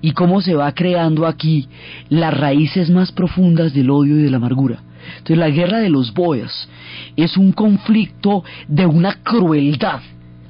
y 0.01 0.11
cómo 0.11 0.41
se 0.41 0.53
va 0.53 0.71
creando 0.73 1.25
aquí 1.25 1.67
las 2.09 2.37
raíces 2.37 2.91
más 2.91 3.11
profundas 3.11 3.73
del 3.73 3.89
odio 3.89 4.19
y 4.19 4.23
de 4.23 4.29
la 4.29 4.37
amargura. 4.37 4.81
Entonces 5.17 5.37
la 5.37 5.49
guerra 5.49 5.79
de 5.79 5.89
los 5.89 6.13
Boers 6.13 6.67
es 7.15 7.37
un 7.37 7.53
conflicto 7.53 8.43
de 8.67 8.85
una 8.85 9.23
crueldad 9.23 10.01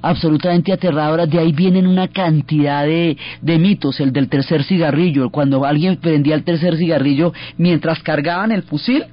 absolutamente 0.05 0.71
aterradoras. 0.71 1.29
De 1.29 1.39
ahí 1.39 1.51
vienen 1.51 1.87
una 1.87 2.07
cantidad 2.07 2.85
de, 2.85 3.17
de 3.41 3.59
mitos, 3.59 3.99
el 3.99 4.13
del 4.13 4.29
tercer 4.29 4.63
cigarrillo, 4.63 5.29
cuando 5.29 5.65
alguien 5.65 5.97
prendía 5.97 6.35
el 6.35 6.43
tercer 6.43 6.77
cigarrillo 6.77 7.33
mientras 7.57 8.01
cargaban 8.03 8.51
el 8.51 8.63
fusil, 8.63 9.05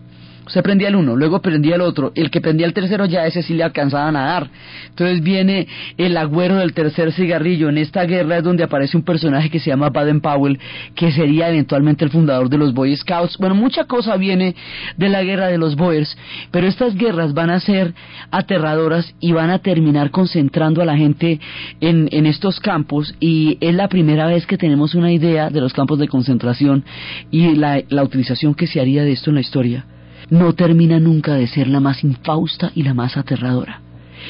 se 0.52 0.62
prendía 0.62 0.88
el 0.88 0.96
uno, 0.96 1.16
luego 1.16 1.40
prendía 1.40 1.76
el 1.76 1.80
otro, 1.80 2.12
el 2.14 2.30
que 2.30 2.42
prendía 2.42 2.66
el 2.66 2.74
tercero 2.74 3.06
ya 3.06 3.24
ese 3.24 3.42
sí 3.42 3.54
le 3.54 3.64
alcanzaba 3.64 4.08
a 4.08 4.12
nadar. 4.12 4.50
Entonces 4.90 5.22
viene 5.22 5.66
el 5.96 6.14
agüero 6.14 6.56
del 6.56 6.74
tercer 6.74 7.10
cigarrillo. 7.12 7.70
En 7.70 7.78
esta 7.78 8.04
guerra 8.04 8.36
es 8.36 8.44
donde 8.44 8.62
aparece 8.62 8.98
un 8.98 9.02
personaje 9.02 9.48
que 9.48 9.60
se 9.60 9.70
llama 9.70 9.88
Baden 9.88 10.20
Powell, 10.20 10.58
que 10.94 11.10
sería 11.10 11.48
eventualmente 11.48 12.04
el 12.04 12.10
fundador 12.10 12.50
de 12.50 12.58
los 12.58 12.74
Boy 12.74 12.94
Scouts. 12.94 13.38
Bueno, 13.38 13.54
mucha 13.54 13.84
cosa 13.84 14.18
viene 14.18 14.54
de 14.98 15.08
la 15.08 15.22
guerra 15.22 15.46
de 15.46 15.56
los 15.56 15.74
Boers, 15.74 16.18
pero 16.50 16.66
estas 16.66 16.94
guerras 16.96 17.32
van 17.32 17.48
a 17.48 17.58
ser 17.58 17.94
aterradoras 18.30 19.14
y 19.20 19.32
van 19.32 19.48
a 19.48 19.60
terminar 19.60 20.10
concentrando 20.10 20.82
a 20.82 20.84
la 20.84 20.98
gente 20.98 21.40
en, 21.80 22.26
estos 22.26 22.60
campos 22.60 23.14
y 23.20 23.56
es 23.60 23.74
la 23.74 23.88
primera 23.88 24.26
vez 24.26 24.46
que 24.46 24.58
tenemos 24.58 24.94
una 24.94 25.12
idea 25.12 25.48
de 25.48 25.60
los 25.60 25.72
campos 25.72 25.98
de 25.98 26.08
concentración 26.08 26.84
y 27.30 27.54
la 27.56 28.02
utilización 28.02 28.54
que 28.54 28.66
se 28.66 28.80
haría 28.80 29.02
de 29.02 29.12
esto 29.12 29.30
en 29.30 29.34
la 29.36 29.40
historia 29.40 29.86
no 30.30 30.52
termina 30.54 30.98
nunca 30.98 31.34
de 31.34 31.46
ser 31.46 31.68
la 31.68 31.80
más 31.80 32.02
infausta 32.04 32.70
y 32.74 32.82
la 32.82 32.94
más 32.94 33.16
aterradora. 33.16 33.80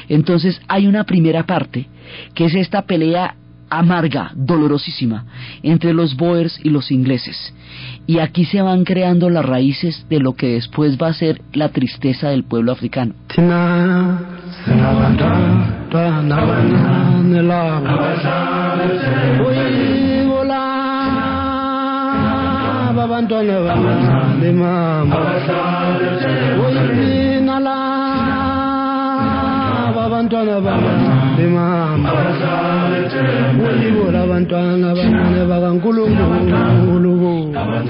Entonces 0.08 0.60
hay 0.68 0.86
una 0.86 1.04
primera 1.04 1.44
parte, 1.44 1.88
que 2.34 2.46
es 2.46 2.54
esta 2.54 2.82
pelea 2.82 3.36
amarga, 3.72 4.32
dolorosísima, 4.34 5.24
entre 5.62 5.94
los 5.94 6.16
Boers 6.16 6.60
y 6.62 6.68
los 6.68 6.90
ingleses. 6.90 7.54
Y 8.06 8.18
aquí 8.18 8.44
se 8.44 8.60
van 8.60 8.84
creando 8.84 9.30
las 9.30 9.44
raíces 9.44 10.06
de 10.10 10.20
lo 10.20 10.34
que 10.34 10.54
después 10.54 10.98
va 10.98 11.08
a 11.08 11.14
ser 11.14 11.40
la 11.54 11.70
tristeza 11.70 12.28
del 12.28 12.44
pueblo 12.44 12.72
africano. 12.72 13.14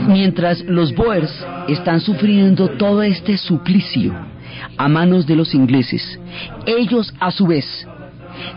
Mientras 0.08 0.64
los 0.64 0.94
Boers 0.94 1.46
están 1.68 2.00
sufriendo 2.00 2.68
todo 2.68 3.02
este 3.02 3.36
suplicio 3.36 4.14
a 4.76 4.88
manos 4.88 5.26
de 5.26 5.36
los 5.36 5.54
ingleses, 5.54 6.20
ellos 6.66 7.12
a 7.18 7.30
su 7.30 7.46
vez 7.46 7.66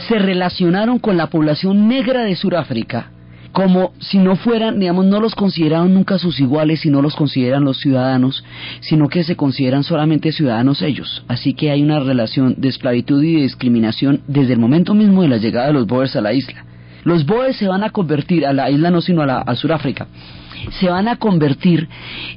se 0.08 0.20
relacionaron 0.20 1.00
con 1.00 1.18
la 1.18 1.28
población 1.28 1.88
negra 1.88 2.24
de 2.24 2.36
Sudáfrica 2.36 3.12
como 3.56 3.94
si 4.00 4.18
no 4.18 4.36
fueran, 4.36 4.82
digamos, 4.82 5.06
no 5.06 5.22
los 5.22 5.34
consideraron 5.34 5.94
nunca 5.94 6.20
sus 6.20 6.42
iguales 6.42 6.86
y 6.86 6.90
no 6.90 7.02
los 7.02 7.16
consideran 7.16 7.64
los 7.64 7.78
ciudadanos, 7.78 8.44
sino 8.82 9.08
que 9.08 9.24
se 9.24 9.38
consideran 9.38 9.86
solamente 9.86 10.34
ciudadanos 10.34 10.82
ellos. 10.82 11.24
Así 11.30 11.54
que 11.54 11.72
hay 11.72 11.82
una 11.82 12.02
relación 12.02 12.56
de 12.58 12.68
esclavitud 12.68 13.24
y 13.24 13.36
de 13.36 13.44
discriminación 13.44 14.20
desde 14.28 14.52
el 14.52 14.60
momento 14.60 14.94
mismo 14.94 15.22
de 15.22 15.30
la 15.30 15.38
llegada 15.38 15.68
de 15.68 15.74
los 15.74 15.88
Boers 15.88 16.18
a 16.18 16.22
la 16.22 16.34
isla. 16.34 16.66
Los 17.06 17.26
Boers 17.26 17.56
se 17.56 17.70
van 17.70 17.86
a 17.86 17.92
convertir, 17.92 18.46
a 18.46 18.52
la 18.52 18.70
isla 18.70 18.92
no 18.92 19.00
sino 19.00 19.22
a, 19.22 19.26
la, 19.26 19.56
Sudáfrica, 19.56 20.08
se 20.78 20.90
van 20.90 21.08
a 21.08 21.16
convertir 21.16 21.88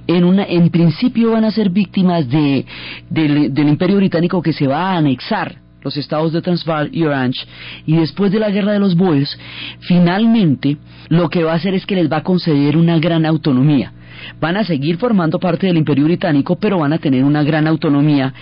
en 0.06 0.22
una, 0.22 0.44
en 0.44 0.70
principio 0.70 1.32
van 1.32 1.44
a 1.44 1.50
ser 1.50 1.70
víctimas 1.70 2.28
de, 2.28 2.64
del 3.10 3.68
imperio 3.68 3.96
británico 3.96 4.40
que 4.40 4.52
se 4.52 4.68
va 4.68 4.92
a 4.92 4.98
anexar 4.98 5.67
los 5.82 5.96
estados 5.96 6.32
de 6.32 6.42
Transvaal 6.42 6.90
y 6.92 7.04
Orange, 7.04 7.46
y 7.86 7.96
después 7.96 8.32
de 8.32 8.40
la 8.40 8.50
guerra 8.50 8.72
de 8.72 8.80
los 8.80 8.96
Boers, 8.96 9.38
finalmente 9.80 10.76
lo 11.08 11.28
que 11.28 11.44
va 11.44 11.52
a 11.52 11.56
hacer 11.56 11.74
es 11.74 11.86
que 11.86 11.96
les 11.96 12.10
va 12.10 12.18
a 12.18 12.22
conceder 12.22 12.76
una 12.76 12.98
gran 12.98 13.24
autonomía. 13.26 13.92
Van 14.40 14.56
a 14.56 14.64
seguir 14.64 14.98
formando 14.98 15.38
parte 15.38 15.66
del 15.66 15.76
Imperio 15.76 16.04
Británico, 16.04 16.56
pero 16.56 16.78
van 16.78 16.92
a 16.92 16.98
tener 16.98 17.24
una 17.24 17.42
gran 17.42 17.66
autonomía 17.66 18.32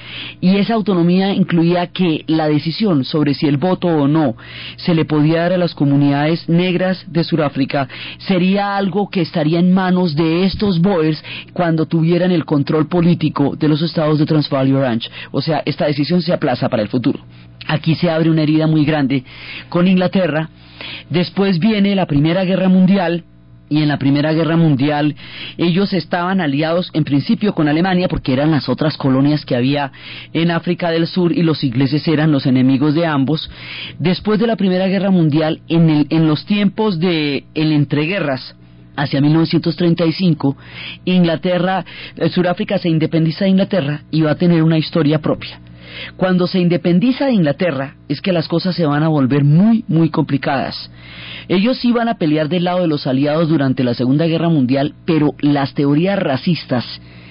y 0.41 0.57
esa 0.57 0.75
autonomía 0.75 1.33
incluía 1.33 1.87
que 1.89 2.25
la 2.27 2.49
decisión 2.49 3.05
sobre 3.05 3.35
si 3.35 3.47
el 3.47 3.57
voto 3.57 3.89
o 3.89 4.09
no 4.09 4.37
se 4.77 4.95
le 4.95 5.05
podía 5.05 5.43
dar 5.43 5.53
a 5.55 5.59
las 5.59 5.75
comunidades 5.75 6.49
negras 6.49 7.05
de 7.09 7.25
Sudáfrica 7.25 7.89
sería 8.19 8.77
algo 8.77 9.09
que 9.11 9.23
estaría 9.23 9.59
en 9.59 9.73
manos 9.73 10.15
de 10.15 10.45
estos 10.45 10.81
Boers 10.81 11.23
cuando 11.53 11.87
tuvieran 11.87 12.31
el 12.31 12.45
control 12.45 12.89
político 12.89 13.57
de 13.57 13.69
los 13.69 13.83
estados 13.83 14.19
de 14.19 14.27
Transvaal 14.27 14.69
y 14.69 14.73
Orange. 14.73 15.11
O 15.33 15.41
sea, 15.41 15.63
esta 15.65 15.87
decisión 15.87 16.23
se 16.23 16.33
aplaza 16.33 16.69
para 16.69 16.83
el 16.83 16.89
futuro. 16.89 17.21
Aquí 17.67 17.95
se 17.95 18.11
abre 18.11 18.31
una 18.31 18.43
herida 18.43 18.67
muy 18.67 18.85
grande 18.85 19.25
con 19.69 19.89
Inglaterra. 19.89 20.51
Después 21.11 21.59
viene 21.59 21.95
la 21.95 22.07
Primera 22.07 22.45
Guerra 22.45 22.69
Mundial, 22.69 23.25
y 23.69 23.83
en 23.83 23.89
la 23.89 23.99
Primera 23.99 24.33
Guerra 24.33 24.57
Mundial 24.57 25.15
ellos 25.57 25.93
estaban 25.93 26.41
aliados 26.41 26.91
en 26.93 27.05
principio 27.05 27.55
con 27.55 27.69
Alemania 27.69 28.09
porque 28.09 28.33
eran 28.33 28.51
las 28.51 28.69
otras 28.69 28.97
colonias 28.97 29.45
que 29.45 29.57
había 29.57 29.93
en 30.33 30.51
África 30.51 30.91
del 30.91 31.07
Sur 31.07 31.33
y 31.33 31.43
los 31.43 31.65
ingleses 31.65 32.07
eran 32.09 32.33
los 32.33 32.47
enemigos 32.47 32.95
de 32.95 33.07
ambos. 33.07 33.51
Después 33.99 34.39
de 34.39 34.47
la 34.47 34.57
Primera 34.57 34.87
Guerra 34.87 35.11
Mundial, 35.11 35.61
en, 35.69 35.91
el, 35.91 36.07
en 36.11 36.27
los 36.27 36.45
tiempos 36.47 36.99
de 36.99 37.45
el 37.55 37.73
entreguerras, 37.73 38.55
hacia 38.97 39.21
1935, 39.21 40.57
Inglaterra, 41.05 41.85
eh, 42.17 42.29
Sudáfrica 42.31 42.79
se 42.79 42.89
independiza 42.89 43.45
de 43.45 43.51
Inglaterra 43.51 44.03
y 44.11 44.23
va 44.23 44.33
a 44.33 44.37
tener 44.37 44.63
una 44.63 44.79
historia 44.79 45.21
propia. 45.21 45.61
Cuando 46.17 46.47
se 46.47 46.59
independiza 46.59 47.27
de 47.27 47.33
Inglaterra 47.33 47.97
es 48.09 48.21
que 48.21 48.33
las 48.33 48.49
cosas 48.49 48.75
se 48.75 48.87
van 48.87 49.03
a 49.03 49.09
volver 49.09 49.45
muy, 49.45 49.85
muy 49.89 50.11
complicadas. 50.11 50.91
Ellos 51.49 51.85
iban 51.85 52.09
a 52.09 52.19
pelear 52.19 52.49
del 52.49 52.65
lado 52.65 52.81
de 52.81 52.89
los 52.89 53.07
aliados 53.07 53.49
durante 53.49 53.85
la 53.85 53.95
Segunda 53.95 54.27
Guerra 54.27 54.49
Mundial, 54.49 54.95
pero 55.05 55.35
las 55.41 55.75
teorías 55.75 56.19
racistas 56.19 56.85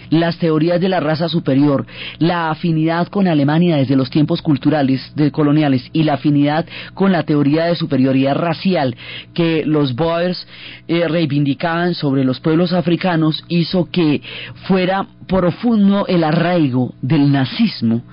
las 0.10 0.38
teorías 0.38 0.80
de 0.82 0.90
la 0.90 1.00
raza 1.00 1.30
superior, 1.30 1.86
la 2.20 2.50
afinidad 2.50 3.08
con 3.08 3.28
Alemania 3.28 3.78
desde 3.78 3.96
los 3.96 4.10
tiempos 4.10 4.42
culturales 4.42 5.12
de 5.16 5.32
coloniales 5.32 5.90
y 5.94 6.04
la 6.04 6.16
afinidad 6.16 6.66
con 6.94 7.12
la 7.12 7.24
teoría 7.24 7.66
de 7.66 7.76
superioridad 7.76 8.36
racial 8.36 8.96
que 9.34 9.64
los 9.66 9.96
Boers 9.96 10.48
eh, 10.88 11.08
reivindicaban 11.08 11.94
sobre 11.96 12.24
los 12.24 12.40
pueblos 12.40 12.74
africanos 12.74 13.44
hizo 13.48 13.90
que 13.92 14.22
fuera 14.68 15.08
profundo 15.28 16.06
el 16.08 16.24
arraigo 16.24 16.94
del 17.02 17.32
nazismo 17.32 18.04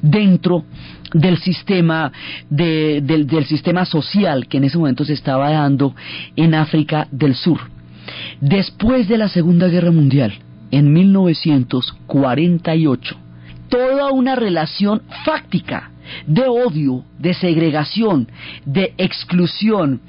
dentro 0.00 0.64
del 1.12 1.38
sistema 1.38 2.12
del, 2.48 3.26
del 3.26 3.44
sistema 3.44 3.84
social 3.84 4.46
que 4.48 4.56
en 4.56 4.64
ese 4.64 4.78
momento 4.78 5.04
se 5.04 5.12
estaba 5.12 5.50
dando 5.50 5.94
en 6.36 6.54
África 6.54 7.06
del 7.10 7.34
Sur. 7.34 7.58
Después 8.40 9.08
de 9.08 9.18
la 9.18 9.28
Segunda 9.28 9.68
Guerra 9.68 9.90
Mundial, 9.90 10.32
en 10.72 10.92
1948 10.92 13.16
toda 13.68 14.10
una 14.10 14.34
relación 14.34 15.02
fáctica 15.24 15.92
de 16.26 16.42
odio, 16.42 17.04
de 17.18 17.32
segregación, 17.32 18.28
de 18.66 18.92
exclusión, 18.98 20.02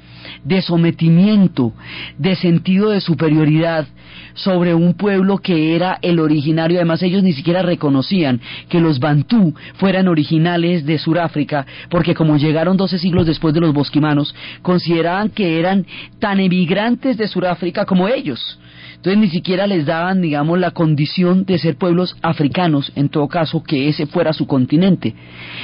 de 0.44 0.62
sometimiento, 0.62 1.72
de 2.18 2.36
sentido 2.36 2.90
de 2.90 3.00
superioridad 3.00 3.86
sobre 4.34 4.74
un 4.74 4.94
pueblo 4.94 5.38
que 5.38 5.74
era 5.74 5.98
el 6.02 6.20
originario. 6.20 6.78
Además, 6.78 7.02
ellos 7.02 7.22
ni 7.22 7.32
siquiera 7.32 7.62
reconocían 7.62 8.40
que 8.68 8.80
los 8.80 8.98
Bantú 8.98 9.54
fueran 9.76 10.08
originales 10.08 10.84
de 10.84 10.98
Sudáfrica, 10.98 11.66
porque 11.88 12.14
como 12.14 12.36
llegaron 12.36 12.76
12 12.76 12.98
siglos 12.98 13.26
después 13.26 13.54
de 13.54 13.60
los 13.60 13.72
bosquimanos, 13.72 14.34
consideraban 14.62 15.30
que 15.30 15.58
eran 15.58 15.86
tan 16.18 16.40
emigrantes 16.40 17.16
de 17.16 17.28
Sudáfrica 17.28 17.84
como 17.84 18.08
ellos. 18.08 18.58
Entonces 19.04 19.20
ni 19.20 19.28
siquiera 19.28 19.66
les 19.66 19.84
daban, 19.84 20.22
digamos, 20.22 20.58
la 20.58 20.70
condición 20.70 21.44
de 21.44 21.58
ser 21.58 21.76
pueblos 21.76 22.16
africanos, 22.22 22.90
en 22.96 23.10
todo 23.10 23.28
caso, 23.28 23.62
que 23.62 23.88
ese 23.90 24.06
fuera 24.06 24.32
su 24.32 24.46
continente. 24.46 25.14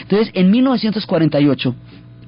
Entonces, 0.02 0.30
en 0.34 0.50
1948, 0.50 1.74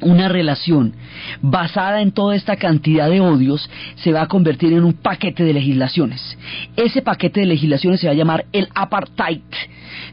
una 0.03 0.29
relación 0.29 0.95
basada 1.41 2.01
en 2.01 2.13
toda 2.13 2.35
esta 2.35 2.57
cantidad 2.57 3.09
de 3.09 3.21
odios 3.21 3.69
se 3.97 4.13
va 4.13 4.23
a 4.23 4.29
convertir 4.29 4.73
en 4.73 4.85
un 4.85 4.93
paquete 4.95 5.45
de 5.45 5.53
legislaciones. 5.53 6.37
Ese 6.77 7.03
paquete 7.03 7.41
de 7.41 7.47
legislaciones 7.47 8.01
se 8.01 8.07
va 8.07 8.13
a 8.13 8.17
llamar 8.17 8.47
el 8.53 8.69
apartheid. 8.75 9.43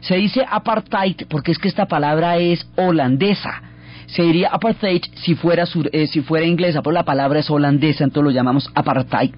Se 0.00 0.16
dice 0.16 0.44
apartheid 0.48 1.26
porque 1.28 1.52
es 1.52 1.58
que 1.58 1.68
esta 1.68 1.86
palabra 1.86 2.38
es 2.38 2.66
holandesa. 2.76 3.62
Se 4.06 4.22
diría 4.22 4.48
apartheid 4.48 5.02
si 5.14 5.34
fuera, 5.34 5.64
eh, 5.92 6.06
si 6.06 6.20
fuera 6.22 6.46
inglesa, 6.46 6.82
pero 6.82 6.92
la 6.92 7.04
palabra 7.04 7.40
es 7.40 7.50
holandesa, 7.50 8.04
entonces 8.04 8.24
lo 8.24 8.36
llamamos 8.36 8.70
apartheid. 8.74 9.32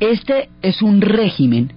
Este 0.00 0.50
es 0.62 0.82
un 0.82 1.00
régimen 1.00 1.72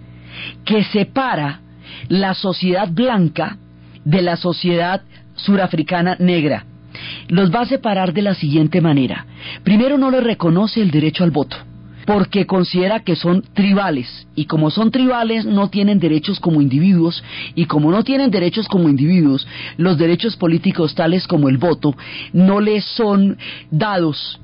que 0.65 0.83
separa 0.83 1.61
la 2.07 2.33
sociedad 2.33 2.89
blanca 2.89 3.57
de 4.03 4.21
la 4.21 4.35
sociedad 4.35 5.01
surafricana 5.35 6.15
negra. 6.19 6.65
Los 7.27 7.53
va 7.53 7.61
a 7.61 7.65
separar 7.65 8.13
de 8.13 8.21
la 8.21 8.35
siguiente 8.35 8.81
manera. 8.81 9.25
Primero 9.63 9.97
no 9.97 10.11
le 10.11 10.21
reconoce 10.21 10.81
el 10.81 10.91
derecho 10.91 11.23
al 11.23 11.31
voto, 11.31 11.57
porque 12.05 12.45
considera 12.45 13.01
que 13.01 13.15
son 13.15 13.43
tribales, 13.53 14.27
y 14.35 14.45
como 14.45 14.69
son 14.71 14.91
tribales 14.91 15.45
no 15.45 15.69
tienen 15.69 15.99
derechos 15.99 16.39
como 16.39 16.61
individuos, 16.61 17.23
y 17.55 17.65
como 17.65 17.91
no 17.91 18.03
tienen 18.03 18.31
derechos 18.31 18.67
como 18.67 18.89
individuos, 18.89 19.47
los 19.77 19.97
derechos 19.97 20.35
políticos 20.35 20.95
tales 20.95 21.27
como 21.27 21.49
el 21.49 21.57
voto 21.57 21.95
no 22.33 22.59
les 22.59 22.83
son 22.85 23.37
dados 23.69 24.39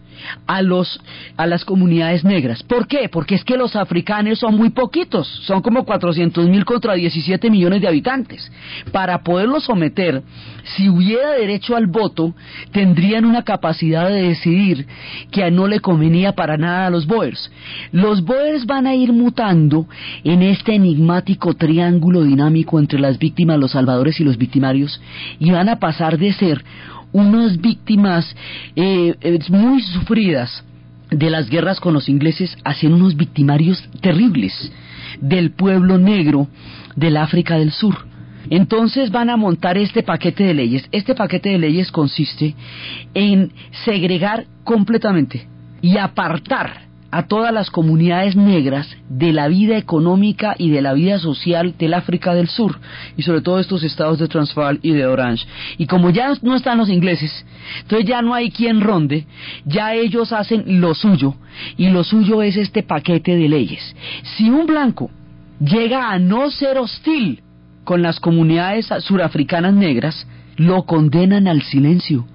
a 0.45 0.61
los 0.61 0.99
a 1.35 1.45
las 1.45 1.65
comunidades 1.65 2.23
negras. 2.23 2.63
¿Por 2.63 2.87
qué? 2.87 3.09
Porque 3.09 3.35
es 3.35 3.43
que 3.43 3.57
los 3.57 3.75
africanos 3.75 4.39
son 4.39 4.55
muy 4.55 4.69
poquitos, 4.69 5.27
son 5.45 5.61
como 5.61 5.85
400 5.85 6.49
mil 6.49 6.65
contra 6.65 6.93
17 6.93 7.49
millones 7.49 7.81
de 7.81 7.87
habitantes. 7.87 8.51
Para 8.91 9.23
poderlos 9.23 9.65
someter, 9.65 10.23
si 10.75 10.89
hubiera 10.89 11.31
derecho 11.31 11.75
al 11.75 11.87
voto, 11.87 12.33
tendrían 12.71 13.25
una 13.25 13.43
capacidad 13.43 14.09
de 14.09 14.23
decidir 14.23 14.87
que 15.31 15.49
no 15.51 15.67
le 15.67 15.79
convenía 15.79 16.33
para 16.33 16.57
nada 16.57 16.87
a 16.87 16.89
los 16.89 17.05
Boers. 17.05 17.51
Los 17.91 18.23
Boers 18.23 18.65
van 18.65 18.87
a 18.87 18.95
ir 18.95 19.13
mutando 19.13 19.87
en 20.23 20.41
este 20.41 20.75
enigmático 20.75 21.53
triángulo 21.53 22.23
dinámico 22.23 22.79
entre 22.79 22.99
las 22.99 23.17
víctimas, 23.17 23.59
los 23.59 23.71
salvadores 23.71 24.19
y 24.19 24.23
los 24.23 24.37
victimarios 24.37 25.01
y 25.39 25.51
van 25.51 25.69
a 25.69 25.79
pasar 25.79 26.17
de 26.17 26.33
ser 26.33 26.63
unas 27.11 27.59
víctimas 27.59 28.35
eh, 28.75 29.15
eh, 29.21 29.39
muy 29.49 29.81
sufridas 29.81 30.63
de 31.09 31.29
las 31.29 31.49
guerras 31.49 31.79
con 31.79 31.93
los 31.93 32.09
ingleses 32.09 32.57
hacen 32.63 32.93
unos 32.93 33.15
victimarios 33.15 33.83
terribles 34.01 34.71
del 35.21 35.51
pueblo 35.51 35.97
negro 35.97 36.47
del 36.95 37.17
África 37.17 37.57
del 37.57 37.71
Sur. 37.71 38.05
Entonces 38.49 39.11
van 39.11 39.29
a 39.29 39.37
montar 39.37 39.77
este 39.77 40.03
paquete 40.03 40.43
de 40.43 40.53
leyes. 40.53 40.87
Este 40.91 41.15
paquete 41.15 41.49
de 41.49 41.59
leyes 41.59 41.91
consiste 41.91 42.55
en 43.13 43.51
segregar 43.85 44.45
completamente 44.63 45.47
y 45.81 45.97
apartar 45.97 46.86
a 47.11 47.27
todas 47.27 47.53
las 47.53 47.71
comunidades 47.71 48.35
negras 48.35 48.87
de 49.09 49.31
la 49.31 49.47
vida 49.47 49.77
económica 49.77 50.55
y 50.57 50.69
de 50.69 50.81
la 50.81 50.93
vida 50.93 51.19
social 51.19 51.75
del 51.77 51.93
África 51.93 52.33
del 52.33 52.47
Sur 52.47 52.79
y 53.15 53.23
sobre 53.23 53.41
todo 53.41 53.59
estos 53.59 53.83
estados 53.83 54.19
de 54.19 54.27
Transvaal 54.27 54.79
y 54.81 54.91
de 54.91 55.05
Orange. 55.05 55.45
Y 55.77 55.87
como 55.87 56.09
ya 56.09 56.33
no 56.41 56.55
están 56.55 56.77
los 56.77 56.89
ingleses, 56.89 57.45
entonces 57.81 58.07
ya 58.07 58.21
no 58.21 58.33
hay 58.33 58.51
quien 58.51 58.81
ronde, 58.81 59.25
ya 59.65 59.93
ellos 59.93 60.33
hacen 60.33 60.81
lo 60.81 60.93
suyo 60.93 61.35
y 61.77 61.89
lo 61.89 62.03
suyo 62.03 62.41
es 62.41 62.57
este 62.57 62.83
paquete 62.83 63.35
de 63.35 63.47
leyes. 63.47 63.95
Si 64.37 64.49
un 64.49 64.65
blanco 64.65 65.09
llega 65.59 66.11
a 66.11 66.19
no 66.19 66.51
ser 66.51 66.77
hostil 66.77 67.41
con 67.83 68.01
las 68.01 68.19
comunidades 68.19 68.89
surafricanas 68.99 69.73
negras, 69.73 70.27
lo 70.57 70.83
condenan 70.83 71.47
al 71.47 71.61
silencio. 71.61 72.25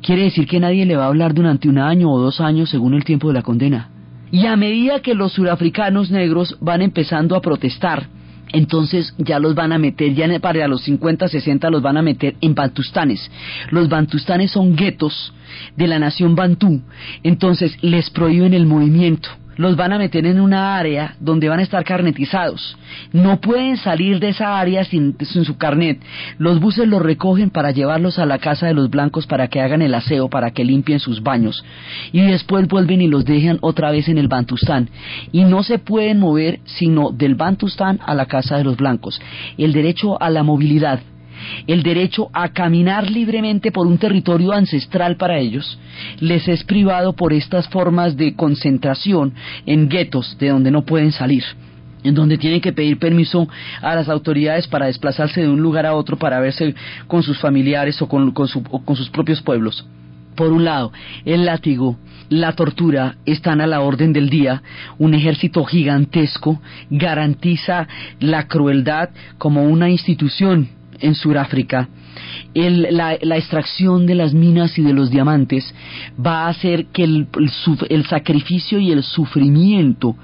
Quiere 0.00 0.22
decir 0.22 0.46
que 0.46 0.60
nadie 0.60 0.86
le 0.86 0.96
va 0.96 1.04
a 1.04 1.08
hablar 1.08 1.34
durante 1.34 1.68
un 1.68 1.78
año 1.78 2.10
o 2.10 2.18
dos 2.18 2.40
años 2.40 2.70
según 2.70 2.94
el 2.94 3.04
tiempo 3.04 3.28
de 3.28 3.34
la 3.34 3.42
condena. 3.42 3.91
Y 4.32 4.46
a 4.46 4.56
medida 4.56 5.00
que 5.00 5.14
los 5.14 5.34
surafricanos 5.34 6.10
negros 6.10 6.56
van 6.58 6.80
empezando 6.80 7.36
a 7.36 7.42
protestar, 7.42 8.08
entonces 8.50 9.14
ya 9.18 9.38
los 9.38 9.54
van 9.54 9.72
a 9.72 9.78
meter, 9.78 10.14
ya 10.14 10.26
para 10.40 10.66
los 10.66 10.82
50, 10.84 11.28
60 11.28 11.70
los 11.70 11.82
van 11.82 11.98
a 11.98 12.02
meter 12.02 12.36
en 12.40 12.54
bantustanes. 12.54 13.30
Los 13.70 13.90
bantustanes 13.90 14.50
son 14.50 14.74
guetos 14.74 15.34
de 15.76 15.86
la 15.86 15.98
nación 15.98 16.34
bantú, 16.34 16.80
entonces 17.22 17.76
les 17.82 18.08
prohíben 18.08 18.54
el 18.54 18.64
movimiento 18.66 19.28
los 19.56 19.76
van 19.76 19.92
a 19.92 19.98
meter 19.98 20.26
en 20.26 20.40
una 20.40 20.76
área 20.76 21.14
donde 21.20 21.48
van 21.48 21.60
a 21.60 21.62
estar 21.62 21.84
carnetizados. 21.84 22.76
No 23.12 23.40
pueden 23.40 23.76
salir 23.76 24.20
de 24.20 24.30
esa 24.30 24.58
área 24.58 24.84
sin, 24.84 25.16
su 25.20 25.56
carnet. 25.56 26.00
Los 26.38 26.60
buses 26.60 26.86
los 26.88 27.02
recogen 27.02 27.50
para 27.50 27.70
llevarlos 27.70 28.18
a 28.18 28.26
la 28.26 28.38
casa 28.38 28.66
de 28.66 28.74
los 28.74 28.90
blancos 28.90 29.26
para 29.26 29.48
que 29.48 29.60
hagan 29.60 29.82
el 29.82 29.94
aseo, 29.94 30.28
para 30.28 30.50
que 30.50 30.64
limpien 30.64 31.00
sus 31.00 31.22
baños. 31.22 31.64
Y 32.12 32.20
después 32.22 32.66
vuelven 32.68 33.02
y 33.02 33.08
los 33.08 33.24
dejan 33.24 33.58
otra 33.60 33.90
vez 33.90 34.08
en 34.08 34.18
el 34.18 34.28
Bantustán. 34.28 34.88
Y 35.32 35.44
no 35.44 35.62
se 35.62 35.78
pueden 35.78 36.18
mover 36.18 36.60
sino 36.64 37.10
del 37.10 37.34
Bantustán 37.34 37.98
a 38.04 38.14
la 38.14 38.26
casa 38.26 38.56
de 38.56 38.64
los 38.64 38.76
blancos. 38.76 39.20
El 39.58 39.72
derecho 39.72 40.20
a 40.20 40.30
la 40.30 40.42
movilidad 40.42 41.00
el 41.66 41.82
derecho 41.82 42.28
a 42.32 42.48
caminar 42.48 43.10
libremente 43.10 43.72
por 43.72 43.86
un 43.86 43.98
territorio 43.98 44.52
ancestral 44.52 45.16
para 45.16 45.38
ellos, 45.38 45.78
les 46.20 46.46
es 46.48 46.64
privado 46.64 47.12
por 47.14 47.32
estas 47.32 47.68
formas 47.68 48.16
de 48.16 48.34
concentración 48.34 49.32
en 49.66 49.88
guetos 49.88 50.36
de 50.38 50.48
donde 50.48 50.70
no 50.70 50.82
pueden 50.82 51.12
salir 51.12 51.44
en 52.04 52.14
donde 52.14 52.36
tienen 52.36 52.60
que 52.60 52.72
pedir 52.72 52.98
permiso 52.98 53.48
a 53.80 53.94
las 53.94 54.08
autoridades 54.08 54.66
para 54.66 54.86
desplazarse 54.86 55.42
de 55.42 55.48
un 55.48 55.60
lugar 55.60 55.86
a 55.86 55.94
otro 55.94 56.16
para 56.16 56.40
verse 56.40 56.74
con 57.06 57.22
sus 57.22 57.38
familiares 57.38 58.02
o 58.02 58.08
con, 58.08 58.32
con 58.32 58.48
sus 58.48 59.10
propios 59.10 59.40
pueblos. 59.40 59.86
Por 60.34 60.50
un 60.50 60.64
lado, 60.64 60.92
el 61.24 61.44
látigo, 61.44 61.98
la 62.28 62.52
tortura 62.52 63.16
están 63.26 63.60
a 63.60 63.66
la 63.66 63.82
orden 63.82 64.12
del 64.12 64.30
día, 64.30 64.62
un 64.98 65.14
ejército 65.14 65.64
gigantesco 65.64 66.60
garantiza 66.90 67.86
la 68.18 68.48
crueldad 68.48 69.10
como 69.36 69.64
una 69.64 69.90
institución 69.90 70.68
en 71.02 71.14
Sudáfrica, 71.14 71.88
la, 72.54 73.36
extracción 73.36 74.06
de 74.06 74.14
las 74.14 74.34
minas 74.34 74.78
y 74.78 74.82
de 74.82 74.92
los 74.92 75.10
diamantes 75.10 75.74
va 76.24 76.44
a 76.44 76.48
hacer 76.48 76.86
que 76.86 77.04
el, 77.04 78.06
sacrificio 78.06 78.78
y 78.78 78.92
el 78.92 79.02
sufrimiento 79.02 80.16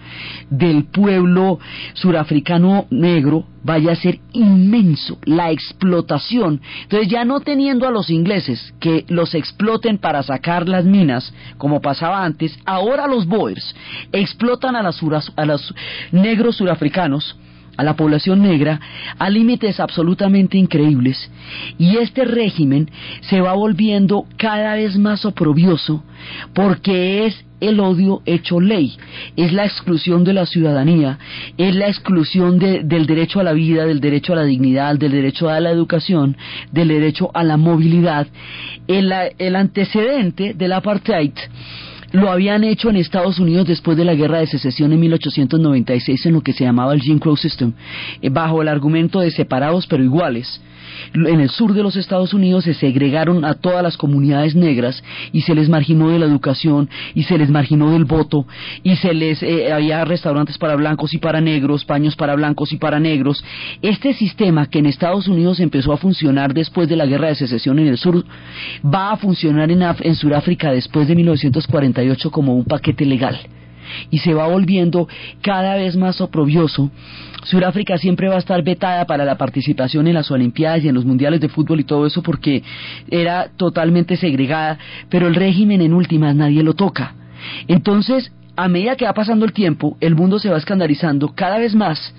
del 0.50 0.84
pueblo 0.84 1.58
surafricano 1.94 2.86
negro 2.90 3.44
vaya 3.64 3.92
a 3.92 3.96
ser 3.96 4.20
inmenso, 4.32 5.18
la 5.24 5.50
explotación. 5.50 6.60
Entonces 6.82 7.08
ya 7.08 7.24
no 7.24 7.40
teniendo 7.40 7.86
a 7.86 7.90
los 7.90 8.08
ingleses 8.08 8.74
que 8.80 9.04
los 9.08 9.34
exploten 9.34 9.98
para 9.98 10.22
sacar 10.22 10.68
las 10.68 10.84
minas, 10.84 11.32
como 11.56 11.80
pasaba 11.80 12.24
antes, 12.24 12.58
ahora 12.64 13.06
los 13.06 13.26
Boers 13.26 13.74
explotan 14.12 14.76
a, 14.76 14.90
a 15.36 15.44
los 15.44 15.74
negros 16.12 16.56
surafricanos 16.56 17.36
a 17.78 17.84
la 17.84 17.96
población 17.96 18.42
negra 18.42 18.78
a 19.18 19.30
límites 19.30 19.80
absolutamente 19.80 20.58
increíbles 20.58 21.30
y 21.78 21.96
este 21.96 22.24
régimen 22.24 22.90
se 23.22 23.40
va 23.40 23.54
volviendo 23.54 24.26
cada 24.36 24.74
vez 24.74 24.98
más 24.98 25.24
oprobioso 25.24 26.04
porque 26.52 27.24
es 27.24 27.44
el 27.60 27.80
odio 27.80 28.22
hecho 28.26 28.60
ley, 28.60 28.96
es 29.36 29.52
la 29.52 29.64
exclusión 29.64 30.24
de 30.24 30.32
la 30.32 30.46
ciudadanía, 30.46 31.18
es 31.56 31.74
la 31.74 31.88
exclusión 31.88 32.58
del 32.58 33.06
derecho 33.06 33.40
a 33.40 33.44
la 33.44 33.52
vida, 33.52 33.84
del 33.84 34.00
derecho 34.00 34.32
a 34.32 34.36
la 34.36 34.44
dignidad, 34.44 34.96
del 34.96 35.12
derecho 35.12 35.48
a 35.48 35.58
la 35.60 35.70
educación, 35.70 36.36
del 36.70 36.88
derecho 36.88 37.30
a 37.34 37.42
la 37.42 37.56
movilidad. 37.56 38.28
El, 38.86 39.12
el 39.38 39.56
antecedente 39.56 40.54
del 40.54 40.72
apartheid 40.72 41.32
lo 42.12 42.30
habían 42.30 42.64
hecho 42.64 42.90
en 42.90 42.96
Estados 42.96 43.38
Unidos 43.38 43.66
después 43.66 43.96
de 43.96 44.04
la 44.04 44.14
guerra 44.14 44.38
de 44.38 44.46
secesión 44.46 44.92
en 44.92 45.00
1896 45.00 46.26
en 46.26 46.32
lo 46.32 46.40
que 46.40 46.52
se 46.52 46.64
llamaba 46.64 46.94
el 46.94 47.00
Jim 47.00 47.18
Crow 47.18 47.36
System, 47.36 47.72
eh, 48.22 48.30
bajo 48.30 48.62
el 48.62 48.68
argumento 48.68 49.20
de 49.20 49.30
separados 49.30 49.86
pero 49.86 50.02
iguales 50.02 50.60
en 51.14 51.40
el 51.40 51.50
sur 51.50 51.74
de 51.74 51.82
los 51.82 51.96
Estados 51.96 52.34
Unidos 52.34 52.64
se 52.64 52.74
segregaron 52.74 53.44
a 53.44 53.54
todas 53.54 53.82
las 53.82 53.96
comunidades 53.96 54.54
negras 54.54 55.02
y 55.32 55.42
se 55.42 55.54
les 55.54 55.68
marginó 55.68 56.10
de 56.10 56.18
la 56.18 56.26
educación 56.26 56.88
y 57.14 57.24
se 57.24 57.38
les 57.38 57.50
marginó 57.50 57.90
del 57.92 58.04
voto 58.04 58.46
y 58.82 58.96
se 58.96 59.14
les 59.14 59.42
eh, 59.42 59.72
había 59.72 60.04
restaurantes 60.04 60.58
para 60.58 60.76
blancos 60.76 61.14
y 61.14 61.18
para 61.18 61.40
negros, 61.40 61.84
paños 61.84 62.16
para 62.16 62.34
blancos 62.34 62.72
y 62.72 62.76
para 62.76 63.00
negros. 63.00 63.44
Este 63.82 64.14
sistema 64.14 64.66
que 64.66 64.78
en 64.78 64.86
Estados 64.86 65.28
Unidos 65.28 65.60
empezó 65.60 65.92
a 65.92 65.96
funcionar 65.96 66.54
después 66.54 66.88
de 66.88 66.96
la 66.96 67.06
guerra 67.06 67.28
de 67.28 67.34
secesión 67.34 67.78
en 67.78 67.88
el 67.88 67.98
sur 67.98 68.24
va 68.84 69.12
a 69.12 69.16
funcionar 69.16 69.70
en, 69.70 69.82
en 69.82 70.14
Sudáfrica 70.14 70.72
después 70.72 71.08
de 71.08 71.14
1948 71.14 72.30
como 72.30 72.54
un 72.54 72.64
paquete 72.64 73.04
legal 73.04 73.38
y 74.10 74.18
se 74.18 74.34
va 74.34 74.48
volviendo 74.48 75.08
cada 75.42 75.76
vez 75.76 75.96
más 75.96 76.20
oprobioso. 76.20 76.90
Sudáfrica 77.44 77.98
siempre 77.98 78.28
va 78.28 78.36
a 78.36 78.38
estar 78.38 78.62
vetada 78.62 79.06
para 79.06 79.24
la 79.24 79.38
participación 79.38 80.06
en 80.06 80.14
las 80.14 80.30
Olimpiadas 80.30 80.84
y 80.84 80.88
en 80.88 80.94
los 80.94 81.04
Mundiales 81.04 81.40
de 81.40 81.48
Fútbol 81.48 81.80
y 81.80 81.84
todo 81.84 82.06
eso 82.06 82.22
porque 82.22 82.62
era 83.10 83.48
totalmente 83.56 84.16
segregada, 84.16 84.78
pero 85.08 85.28
el 85.28 85.34
régimen 85.34 85.80
en 85.80 85.94
últimas 85.94 86.34
nadie 86.34 86.62
lo 86.62 86.74
toca. 86.74 87.14
Entonces, 87.68 88.32
a 88.56 88.68
medida 88.68 88.96
que 88.96 89.04
va 89.04 89.14
pasando 89.14 89.44
el 89.44 89.52
tiempo, 89.52 89.96
el 90.00 90.16
mundo 90.16 90.38
se 90.38 90.50
va 90.50 90.58
escandalizando 90.58 91.34
cada 91.34 91.58
vez 91.58 91.74
más 91.74 92.14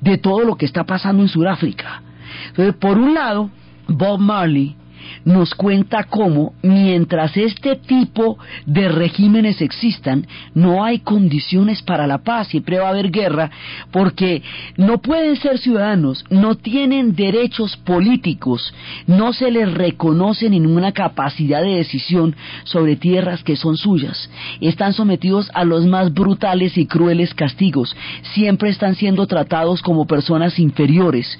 de 0.00 0.18
todo 0.18 0.44
lo 0.44 0.56
que 0.56 0.66
está 0.66 0.84
pasando 0.84 1.22
en 1.22 1.28
Sudáfrica. 1.28 2.02
Entonces, 2.48 2.74
por 2.76 2.96
un 2.96 3.14
lado, 3.14 3.50
Bob 3.88 4.20
Marley 4.20 4.76
nos 5.24 5.54
cuenta 5.54 6.04
cómo 6.04 6.54
mientras 6.62 7.36
este 7.36 7.76
tipo 7.76 8.38
de 8.66 8.88
regímenes 8.88 9.60
existan, 9.60 10.26
no 10.54 10.84
hay 10.84 11.00
condiciones 11.00 11.82
para 11.82 12.06
la 12.06 12.18
paz, 12.18 12.48
siempre 12.48 12.78
va 12.78 12.86
a 12.86 12.90
haber 12.90 13.10
guerra, 13.10 13.50
porque 13.90 14.42
no 14.76 14.98
pueden 14.98 15.36
ser 15.36 15.58
ciudadanos, 15.58 16.24
no 16.30 16.54
tienen 16.54 17.14
derechos 17.14 17.76
políticos, 17.76 18.72
no 19.06 19.32
se 19.32 19.50
les 19.50 19.72
reconoce 19.72 20.48
ninguna 20.48 20.92
capacidad 20.92 21.62
de 21.62 21.76
decisión 21.76 22.34
sobre 22.64 22.96
tierras 22.96 23.42
que 23.42 23.56
son 23.56 23.76
suyas, 23.76 24.30
están 24.60 24.92
sometidos 24.92 25.50
a 25.54 25.64
los 25.64 25.86
más 25.86 26.12
brutales 26.12 26.76
y 26.78 26.86
crueles 26.86 27.34
castigos, 27.34 27.94
siempre 28.34 28.70
están 28.70 28.94
siendo 28.94 29.26
tratados 29.26 29.82
como 29.82 30.06
personas 30.06 30.58
inferiores, 30.58 31.38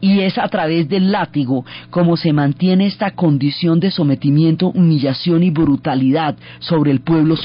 y 0.00 0.20
es 0.20 0.38
a 0.38 0.48
través 0.48 0.88
del 0.88 1.12
látigo 1.12 1.64
como 1.90 2.16
se 2.16 2.32
mantiene 2.32 2.86
esta 2.86 3.11
condición 3.14 3.80
de 3.80 3.90
sometimiento, 3.90 4.68
humillación 4.68 5.42
y 5.42 5.50
brutalidad 5.50 6.36
sobre 6.60 6.90
el 6.90 7.00
pueblo 7.00 7.36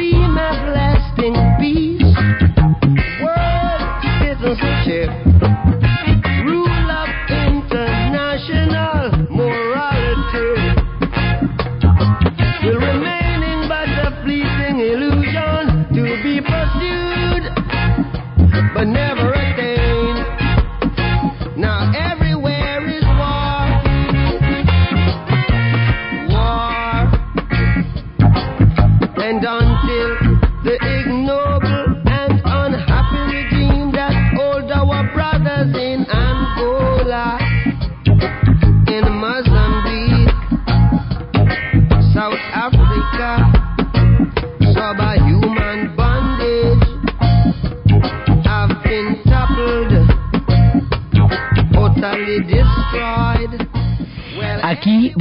ignoble 0.00 1.93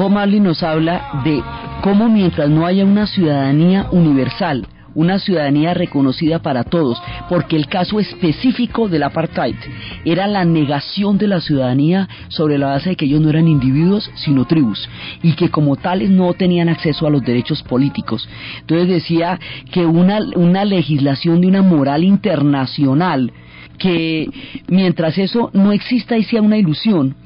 Bob 0.03 0.11
Marley 0.11 0.41
nos 0.41 0.61
habla 0.63 1.21
de 1.23 1.41
cómo 1.81 2.09
mientras 2.09 2.49
no 2.49 2.65
haya 2.65 2.83
una 2.83 3.07
ciudadanía 3.07 3.87
universal, 3.89 4.67
una 4.95 5.17
ciudadanía 5.17 5.73
reconocida 5.73 6.39
para 6.39 6.65
todos, 6.65 7.01
porque 7.29 7.55
el 7.55 7.67
caso 7.67 8.01
específico 8.01 8.89
del 8.89 9.03
apartheid 9.03 9.55
era 10.03 10.27
la 10.27 10.43
negación 10.43 11.17
de 11.17 11.29
la 11.29 11.39
ciudadanía 11.39 12.09
sobre 12.27 12.57
la 12.57 12.67
base 12.67 12.89
de 12.89 12.95
que 12.97 13.05
ellos 13.05 13.21
no 13.21 13.29
eran 13.29 13.47
individuos, 13.47 14.11
sino 14.15 14.43
tribus, 14.43 14.89
y 15.21 15.35
que 15.35 15.47
como 15.47 15.77
tales 15.77 16.09
no 16.09 16.33
tenían 16.33 16.67
acceso 16.67 17.07
a 17.07 17.09
los 17.09 17.21
derechos 17.21 17.63
políticos. 17.63 18.27
Entonces 18.59 18.89
decía 18.89 19.39
que 19.71 19.85
una, 19.85 20.19
una 20.35 20.65
legislación 20.65 21.39
de 21.39 21.47
una 21.47 21.61
moral 21.61 22.03
internacional, 22.03 23.31
que 23.83 24.29
mientras 24.69 25.17
eso 25.17 25.49
no 25.51 25.73
exista 25.73 26.17
y 26.17 26.23
sea 26.23 26.41
una 26.41 26.57
ilusión, 26.57 27.17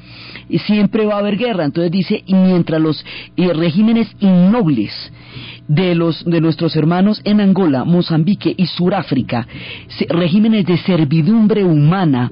siempre 0.66 1.06
va 1.06 1.16
a 1.16 1.20
haber 1.20 1.38
guerra. 1.38 1.66
Entonces 1.66 1.92
dice, 1.92 2.24
y 2.26 2.34
mientras 2.34 2.82
los 2.82 3.06
eh, 3.36 3.54
regímenes 3.54 4.08
innobles 4.20 4.92
de 5.68 5.94
los 5.94 6.26
de 6.26 6.42
nuestros 6.42 6.76
hermanos 6.76 7.22
en 7.26 7.42
Angola, 7.42 7.84
Mozambique 7.84 8.56
y 8.58 8.66
Suráfrica, 8.66 9.48
regímenes 10.10 10.66
de 10.66 10.78
servidumbre 10.78 11.64
humana, 11.64 12.32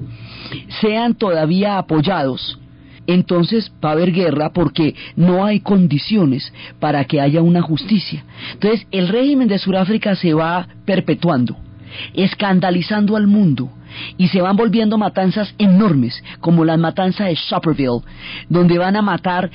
sean 0.80 1.14
todavía 1.14 1.78
apoyados, 1.78 2.58
entonces 3.06 3.70
va 3.84 3.90
a 3.90 3.92
haber 3.92 4.10
guerra 4.10 4.52
porque 4.52 4.96
no 5.14 5.44
hay 5.44 5.60
condiciones 5.60 6.52
para 6.80 7.04
que 7.04 7.20
haya 7.20 7.42
una 7.42 7.62
justicia. 7.62 8.24
Entonces 8.54 8.88
el 8.90 9.06
régimen 9.06 9.46
de 9.46 9.58
Sudáfrica 9.58 10.16
se 10.16 10.34
va 10.34 10.66
perpetuando, 10.84 11.56
escandalizando 12.14 13.16
al 13.16 13.28
mundo 13.28 13.70
y 14.16 14.28
se 14.28 14.40
van 14.40 14.56
volviendo 14.56 14.98
matanzas 14.98 15.54
enormes, 15.58 16.22
como 16.40 16.64
la 16.64 16.76
matanza 16.76 17.24
de 17.24 17.34
Shopperville, 17.34 18.02
donde 18.48 18.78
van 18.78 18.96
a 18.96 19.02
matar 19.02 19.50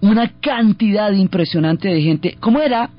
una 0.00 0.28
cantidad 0.40 1.12
impresionante 1.12 1.88
de 1.88 2.00
gente. 2.00 2.36
¿Cómo 2.40 2.60
era? 2.60 2.90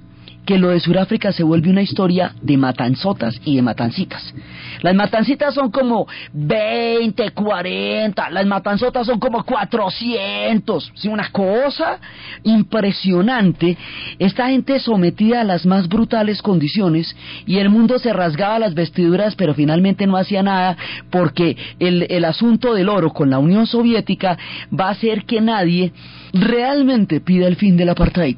Que 0.48 0.58
lo 0.58 0.70
de 0.70 0.80
Sudáfrica 0.80 1.34
se 1.34 1.44
vuelve 1.44 1.70
una 1.70 1.82
historia 1.82 2.32
de 2.42 2.56
matanzotas 2.56 3.38
y 3.44 3.58
de 3.58 3.62
matancitas. 3.62 4.34
Las 4.82 4.96
matancitas 4.96 5.54
son 5.54 5.72
como 5.72 6.08
20, 6.32 7.32
40, 7.32 8.30
las 8.30 8.46
matanzotas 8.46 9.06
son 9.06 9.20
como 9.20 9.44
400. 9.44 10.94
¿sí? 10.96 11.10
Una 11.10 11.30
cosa 11.32 12.00
impresionante. 12.44 13.78
Esta 14.20 14.48
gente 14.48 14.80
sometida 14.80 15.42
a 15.42 15.44
las 15.44 15.66
más 15.66 15.90
brutales 15.90 16.42
condiciones 16.42 17.14
y 17.46 17.58
el 17.58 17.70
mundo 17.70 18.00
se 18.00 18.14
rasgaba 18.14 18.58
las 18.58 18.74
vestiduras, 18.74 19.36
pero 19.36 19.54
finalmente 19.54 20.08
no 20.08 20.16
hacía 20.16 20.44
nada 20.44 20.78
porque 21.10 21.58
el, 21.78 22.08
el 22.10 22.24
asunto 22.24 22.74
del 22.74 22.88
oro 22.88 23.12
con 23.12 23.30
la 23.30 23.40
Unión 23.40 23.68
Soviética 23.68 24.38
va 24.72 24.88
a 24.88 24.92
hacer 24.92 25.26
que 25.26 25.42
nadie 25.42 25.92
realmente 26.32 27.20
pida 27.20 27.48
el 27.48 27.58
fin 27.58 27.76
del 27.76 27.90
apartheid. 27.90 28.38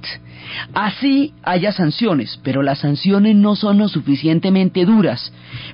Así 0.73 1.33
haya 1.43 1.71
sanciones, 1.71 2.39
pero 2.43 2.61
las 2.61 2.79
sanciones 2.79 3.35
no 3.35 3.55
son 3.55 3.77
lo 3.77 3.87
suficientemente 3.87 4.85
duras 4.85 5.31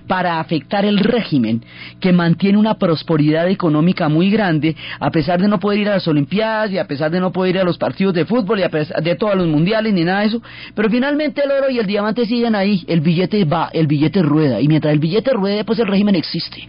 para 0.07 0.39
afectar 0.39 0.86
el 0.86 0.99
régimen 0.99 1.63
que 1.99 2.13
mantiene 2.13 2.57
una 2.57 2.76
prosperidad 2.76 3.49
económica 3.49 4.09
muy 4.09 4.30
grande 4.30 4.76
a 4.99 5.11
pesar 5.11 5.41
de 5.41 5.47
no 5.47 5.59
poder 5.59 5.80
ir 5.80 5.89
a 5.89 5.93
las 5.93 6.07
Olimpiadas 6.07 6.71
y 6.71 6.78
a 6.78 6.88
pesar 6.88 7.11
de 7.11 7.19
no 7.19 7.32
poder 7.32 7.55
ir 7.55 7.61
a 7.61 7.63
los 7.63 7.78
partidos 7.78 8.13
de 8.13 8.26
fútbol 8.26 8.59
y 8.59 8.63
a 8.63 8.69
pesar 8.69 9.01
de 9.01 9.15
todos 9.15 9.36
los 9.36 9.47
mundiales 9.47 9.93
ni 9.93 10.03
nada 10.03 10.21
de 10.21 10.28
eso, 10.28 10.41
pero 10.73 10.89
finalmente 10.89 11.41
el 11.43 11.51
oro 11.51 11.69
y 11.69 11.80
el 11.80 11.86
diamante 11.86 12.26
siguen 12.26 12.55
ahí, 12.55 12.84
el 12.88 13.01
billete 13.01 13.43
va, 13.45 13.69
el 13.73 13.88
billete 13.88 14.21
rueda. 14.21 14.61
Y 14.61 14.67
mientras 14.67 14.93
el 14.93 14.99
billete 14.99 15.32
ruede 15.34 15.63
pues 15.63 15.80
el 15.80 15.88
régimen 15.88 16.15
existe. 16.15 16.67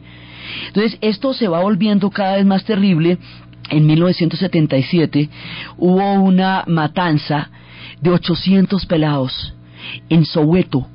Entonces 0.68 0.98
esto 1.00 1.32
se 1.34 1.48
va 1.48 1.60
volviendo 1.60 2.10
cada 2.10 2.36
vez 2.36 2.46
más 2.46 2.64
terrible. 2.64 3.18
En 3.68 3.84
1977 3.84 5.28
hubo 5.78 6.12
una 6.12 6.62
matanza 6.68 7.50
de 8.00 8.10
800 8.10 8.86
pelados 8.86 9.54
en 10.08 10.24
Soweto 10.24 10.86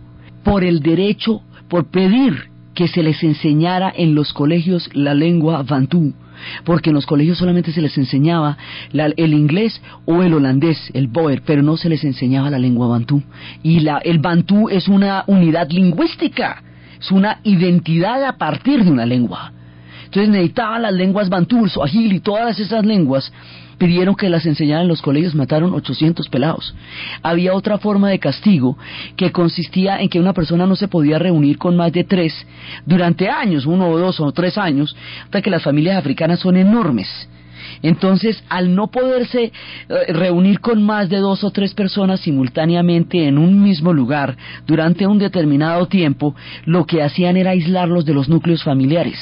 por 0.43 0.64
el 0.64 0.82
derecho, 0.82 1.41
por 1.68 1.89
pedir 1.89 2.52
que 2.74 2.88
se 2.88 3.04
les 3.04 3.24
enseñara 3.24 3.91
en 3.95 4.16
los 4.16 4.34
colegios 4.34 4.89
la 4.93 5.14
lengua 5.14 5.64
bantú, 5.64 6.14
porque 6.64 6.89
en 6.89 6.95
los 6.95 7.06
colegios 7.06 7.38
solamente 7.38 7.72
se 7.72 7.82
les 7.82 7.97
enseñaba 7.97 8.58
el 8.91 9.34
inglés 9.34 9.82
o 10.06 10.24
el 10.24 10.34
holandés, 10.34 10.91
el 10.93 11.08
boer, 11.08 11.43
pero 11.45 11.62
no 11.62 11.78
se 11.78 11.89
les 11.89 12.04
enseñaba 12.04 12.49
la 12.49 12.60
lengua 12.60 12.88
bantú. 12.88 13.22
Y 13.62 13.82
la, 13.82 13.99
el 13.99 14.20
bantú 14.20 14.70
es 14.70 14.88
una 14.88 15.24
unidad 15.28 15.70
lingüística, 15.70 16.64
es 16.99 17.12
una 17.12 17.39
identidad 17.43 18.24
a 18.24 18.38
partir 18.38 18.84
de 18.84 18.91
una 18.91 19.06
lengua. 19.06 19.54
Entonces 20.06 20.30
necesitaban 20.30 20.82
las 20.82 20.93
lenguas 20.93 21.30
bantú, 21.30 21.68
suajil 21.70 22.12
y 22.14 22.20
todas 22.20 22.60
esas 22.60 22.86
lenguas 22.86 23.32
pidieron 23.82 24.14
que 24.14 24.30
las 24.30 24.46
enseñaran 24.46 24.84
en 24.84 24.90
los 24.90 25.02
colegios, 25.02 25.34
mataron 25.34 25.74
800 25.74 26.30
pelados. 26.30 26.76
Había 27.24 27.56
otra 27.56 27.80
forma 27.80 28.12
de 28.12 28.20
castigo 28.20 28.78
que 29.16 29.32
consistía 29.32 30.00
en 30.00 30.08
que 30.08 30.20
una 30.20 30.34
persona 30.34 30.68
no 30.68 30.76
se 30.76 30.88
podía 30.88 31.18
reunir 31.18 31.58
con 31.58 31.76
más 31.76 31.92
de 31.92 32.04
tres 32.04 32.32
durante 32.86 33.28
años, 33.28 33.66
uno 33.66 33.90
o 33.90 33.98
dos 33.98 34.20
o 34.20 34.32
tres 34.34 34.56
años, 34.60 34.96
hasta 35.24 35.42
que 35.42 35.50
las 35.50 35.64
familias 35.64 35.98
africanas 35.98 36.42
son 36.42 36.58
enormes. 36.58 37.10
Entonces, 37.82 38.44
al 38.50 38.76
no 38.76 38.92
poderse 38.92 39.46
eh, 39.46 39.52
reunir 40.10 40.60
con 40.60 40.84
más 40.84 41.10
de 41.10 41.18
dos 41.18 41.44
o 41.44 41.50
tres 41.50 41.74
personas 41.74 42.20
simultáneamente 42.20 43.28
en 43.28 43.40
un 43.40 43.64
mismo 43.64 43.94
lugar 43.94 44.38
durante 44.68 45.08
un 45.08 45.18
determinado 45.18 45.88
tiempo, 45.88 46.36
lo 46.66 46.86
que 46.86 47.02
hacían 47.02 47.36
era 47.36 47.50
aislarlos 47.50 48.06
de 48.06 48.14
los 48.14 48.30
núcleos 48.30 48.64
familiares 48.64 49.18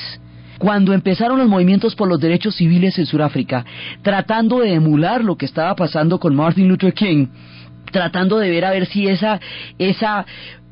cuando 0.60 0.94
empezaron 0.94 1.40
los 1.40 1.48
movimientos 1.48 1.96
por 1.96 2.08
los 2.08 2.20
derechos 2.20 2.56
civiles 2.56 3.00
en 3.00 3.08
Sudáfrica, 3.08 3.66
tratando 4.04 4.60
de 4.60 4.74
emular 4.74 5.24
lo 5.24 5.36
que 5.36 5.46
estaba 5.46 5.76
pasando 5.76 6.20
con 6.20 6.36
Martin 6.36 6.68
Luther 6.68 6.94
King, 6.94 7.28
tratando 7.92 8.38
de 8.38 8.52
ver 8.52 8.66
a 8.66 8.72
ver 8.72 8.86
si 8.86 9.08
esa, 9.08 9.40
esa, 9.80 10.26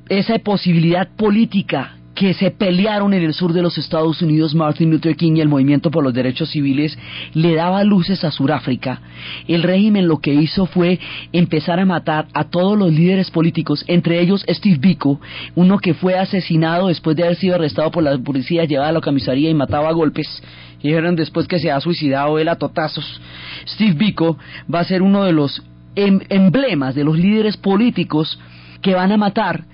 esa 0.09 0.37
posibilidad 0.39 1.07
política 1.15 1.96
que 2.17 2.33
se 2.33 2.49
pelearon 2.49 3.13
en 3.13 3.21
el 3.21 3.35
sur 3.35 3.53
de 3.53 3.61
los 3.61 3.77
Estados 3.77 4.23
Unidos, 4.23 4.55
Martin 4.55 4.89
Luther 4.89 5.15
King 5.15 5.33
y 5.35 5.41
el 5.41 5.47
movimiento 5.47 5.91
por 5.91 6.03
los 6.03 6.15
derechos 6.15 6.49
civiles, 6.49 6.97
le 7.35 7.53
daba 7.53 7.83
luces 7.83 8.23
a 8.23 8.31
Sudáfrica. 8.31 8.99
El 9.47 9.61
régimen 9.61 10.07
lo 10.07 10.17
que 10.17 10.33
hizo 10.33 10.65
fue 10.65 10.99
empezar 11.31 11.79
a 11.79 11.85
matar 11.85 12.25
a 12.33 12.45
todos 12.45 12.75
los 12.75 12.91
líderes 12.91 13.29
políticos, 13.29 13.85
entre 13.87 14.19
ellos 14.19 14.43
Steve 14.49 14.79
Biko, 14.79 15.21
uno 15.53 15.77
que 15.77 15.93
fue 15.93 16.17
asesinado 16.17 16.87
después 16.87 17.15
de 17.15 17.23
haber 17.23 17.35
sido 17.35 17.53
arrestado 17.53 17.91
por 17.91 18.01
la 18.01 18.17
policía, 18.17 18.65
llevado 18.65 18.89
a 18.89 18.93
la 18.93 19.01
comisaría 19.01 19.51
y 19.51 19.53
matado 19.53 19.87
a 19.87 19.91
golpes. 19.91 20.41
Y 20.81 20.87
dijeron 20.87 21.15
después 21.15 21.47
que 21.47 21.59
se 21.59 21.69
ha 21.69 21.79
suicidado 21.79 22.39
él 22.39 22.49
a 22.49 22.55
totazos. 22.55 23.21
Steve 23.67 23.93
Biko 23.93 24.39
va 24.73 24.79
a 24.79 24.85
ser 24.85 25.03
uno 25.03 25.23
de 25.23 25.33
los 25.33 25.61
em-, 25.95 26.21
emblemas 26.29 26.95
de 26.95 27.03
los 27.03 27.15
líderes 27.15 27.57
políticos 27.57 28.39
que 28.81 28.95
van 28.95 29.11
a 29.11 29.17
matar 29.17 29.65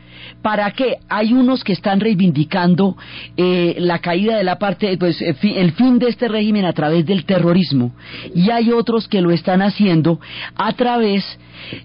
¿Para 0.41 0.71
qué? 0.71 0.97
Hay 1.09 1.34
unos 1.34 1.63
que 1.63 1.74
están 1.74 1.99
reivindicando 1.99 2.97
eh, 3.38 3.76
la 3.80 3.99
caída 3.99 4.38
de 4.38 4.43
la 4.43 4.59
parte, 4.59 4.97
pues 4.97 5.21
eh, 5.21 5.36
el 5.41 5.71
fin 5.74 5.99
de 5.99 6.09
este 6.09 6.28
régimen 6.28 6.65
a 6.65 6.74
través 6.74 7.05
del 7.05 7.26
terrorismo 7.26 7.93
y 8.34 8.49
hay 8.49 8.71
otros 8.71 9.07
que 9.07 9.21
lo 9.21 9.32
están 9.32 9.61
haciendo 9.61 10.19
a 10.55 10.74
través 10.74 11.24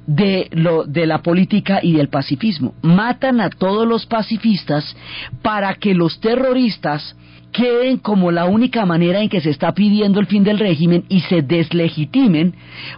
de, 0.07 0.49
lo, 0.53 0.85
de 0.85 1.07
la 1.07 1.23
política 1.23 1.81
y 1.83 1.93
del 1.93 2.09
pacifismo. 2.09 2.75
Matan 2.83 3.41
a 3.41 3.51
todos 3.51 3.87
los 3.87 4.07
pacifistas 4.07 4.97
para 5.43 5.75
que 5.75 5.95
los 5.95 6.21
terroristas 6.21 7.17
queden 7.53 7.99
como 7.99 8.31
la 8.31 8.47
única 8.47 8.85
manera 8.87 9.21
en 9.21 9.29
que 9.29 9.41
se 9.41 9.51
está 9.51 9.73
pidiendo 9.73 10.21
el 10.21 10.27
fin 10.27 10.45
del 10.45 10.59
régimen 10.59 11.05
y 11.09 11.21
se 11.21 11.43
deslegitimen 11.43 12.55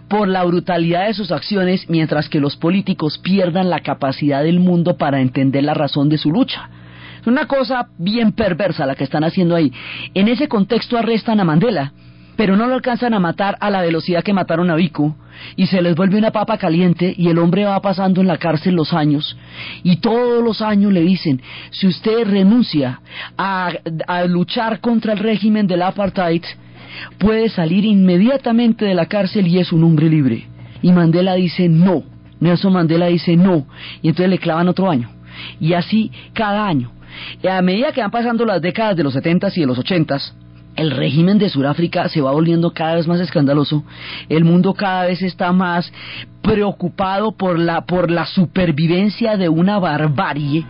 por 0.07 0.27
la 0.27 0.43
brutalidad 0.43 1.07
de 1.07 1.13
sus 1.13 1.31
acciones 1.31 1.89
mientras 1.89 2.29
que 2.29 2.39
los 2.39 2.57
políticos 2.57 3.17
pierdan 3.17 3.69
la 3.69 3.79
capacidad 3.79 4.43
del 4.43 4.59
mundo 4.59 4.97
para 4.97 5.21
entender 5.21 5.63
la 5.63 5.73
razón 5.73 6.09
de 6.09 6.17
su 6.17 6.31
lucha. 6.31 6.69
Es 7.21 7.27
una 7.27 7.47
cosa 7.47 7.87
bien 7.97 8.31
perversa 8.31 8.85
la 8.85 8.95
que 8.95 9.03
están 9.03 9.23
haciendo 9.23 9.55
ahí. 9.55 9.71
En 10.13 10.27
ese 10.27 10.47
contexto 10.47 10.97
arrestan 10.97 11.39
a 11.39 11.43
Mandela 11.43 11.93
pero 12.35 12.55
no 12.55 12.67
lo 12.67 12.75
alcanzan 12.75 13.13
a 13.13 13.19
matar 13.19 13.57
a 13.59 13.69
la 13.69 13.81
velocidad 13.81 14.23
que 14.23 14.33
mataron 14.33 14.69
a 14.69 14.75
Vico 14.75 15.15
y 15.55 15.67
se 15.67 15.81
les 15.81 15.95
vuelve 15.95 16.17
una 16.17 16.31
papa 16.31 16.57
caliente 16.57 17.13
y 17.17 17.29
el 17.29 17.37
hombre 17.37 17.65
va 17.65 17.81
pasando 17.81 18.21
en 18.21 18.27
la 18.27 18.37
cárcel 18.37 18.75
los 18.75 18.93
años 18.93 19.37
y 19.83 19.97
todos 19.97 20.43
los 20.43 20.61
años 20.61 20.91
le 20.91 21.01
dicen 21.01 21.41
si 21.71 21.87
usted 21.87 22.25
renuncia 22.25 23.01
a, 23.37 23.71
a 24.07 24.23
luchar 24.25 24.79
contra 24.79 25.13
el 25.13 25.19
régimen 25.19 25.67
del 25.67 25.81
apartheid 25.81 26.43
puede 27.17 27.49
salir 27.49 27.85
inmediatamente 27.85 28.85
de 28.85 28.93
la 28.93 29.05
cárcel 29.05 29.47
y 29.47 29.59
es 29.59 29.71
un 29.71 29.83
hombre 29.83 30.09
libre. 30.09 30.47
Y 30.81 30.91
Mandela 30.91 31.35
dice 31.35 31.69
no 31.69 32.03
Nelson 32.39 32.73
Mandela 32.73 33.07
dice 33.07 33.35
no 33.37 33.67
y 34.01 34.09
entonces 34.09 34.29
le 34.29 34.39
clavan 34.39 34.67
otro 34.67 34.89
año. 34.89 35.09
Y 35.59 35.73
así 35.73 36.11
cada 36.33 36.67
año. 36.67 36.91
Y 37.41 37.47
a 37.47 37.61
medida 37.61 37.91
que 37.91 38.01
van 38.01 38.11
pasando 38.11 38.45
las 38.45 38.61
décadas 38.61 38.95
de 38.95 39.03
los 39.03 39.13
70 39.13 39.49
y 39.55 39.61
de 39.61 39.67
los 39.67 39.77
80 39.77 40.17
el 40.75 40.91
régimen 40.91 41.37
de 41.37 41.49
Sudáfrica 41.49 42.07
se 42.09 42.21
va 42.21 42.31
volviendo 42.31 42.71
cada 42.71 42.95
vez 42.95 43.07
más 43.07 43.19
escandaloso, 43.19 43.83
el 44.29 44.45
mundo 44.45 44.73
cada 44.73 45.05
vez 45.05 45.21
está 45.21 45.51
más 45.51 45.91
preocupado 46.41 47.33
por 47.33 47.59
la 47.59 47.85
por 47.85 48.09
la 48.09 48.25
supervivencia 48.25 49.37
de 49.37 49.49
una 49.49 49.79
barbarie. 49.79 50.65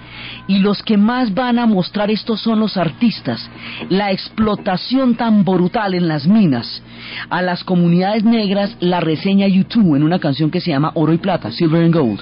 Y 0.47 0.59
los 0.59 0.83
que 0.83 0.97
más 0.97 1.33
van 1.33 1.59
a 1.59 1.65
mostrar 1.65 2.11
esto 2.11 2.35
son 2.35 2.59
los 2.59 2.77
artistas, 2.77 3.49
la 3.89 4.11
explotación 4.11 5.15
tan 5.15 5.45
brutal 5.45 5.93
en 5.93 6.07
las 6.07 6.27
minas. 6.27 6.83
A 7.29 7.41
las 7.41 7.63
comunidades 7.63 8.23
negras 8.23 8.75
la 8.79 8.99
reseña 8.99 9.47
YouTube 9.47 9.95
en 9.95 10.03
una 10.03 10.19
canción 10.19 10.51
que 10.51 10.61
se 10.61 10.71
llama 10.71 10.91
Oro 10.95 11.13
y 11.13 11.17
Plata, 11.17 11.51
Silver 11.51 11.83
and 11.83 11.93
Gold. 11.93 12.21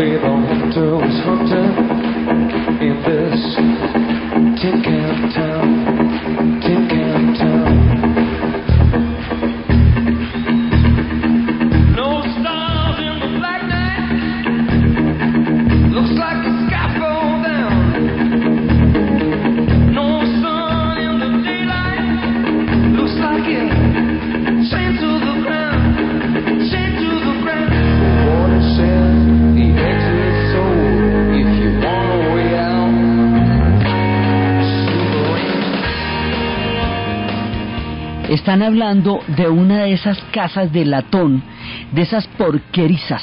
little 0.00 0.40
hunter 0.46 0.96
was 0.96 1.16
hunting 1.28 1.76
in 2.80 2.96
this 3.04 3.40
ticket 4.62 5.34
town. 5.34 6.59
Están 38.50 38.64
hablando 38.64 39.20
de 39.28 39.48
una 39.48 39.84
de 39.84 39.92
esas 39.92 40.20
casas 40.32 40.72
de 40.72 40.84
latón, 40.84 41.40
de 41.92 42.02
esas 42.02 42.26
porquerizas 42.26 43.22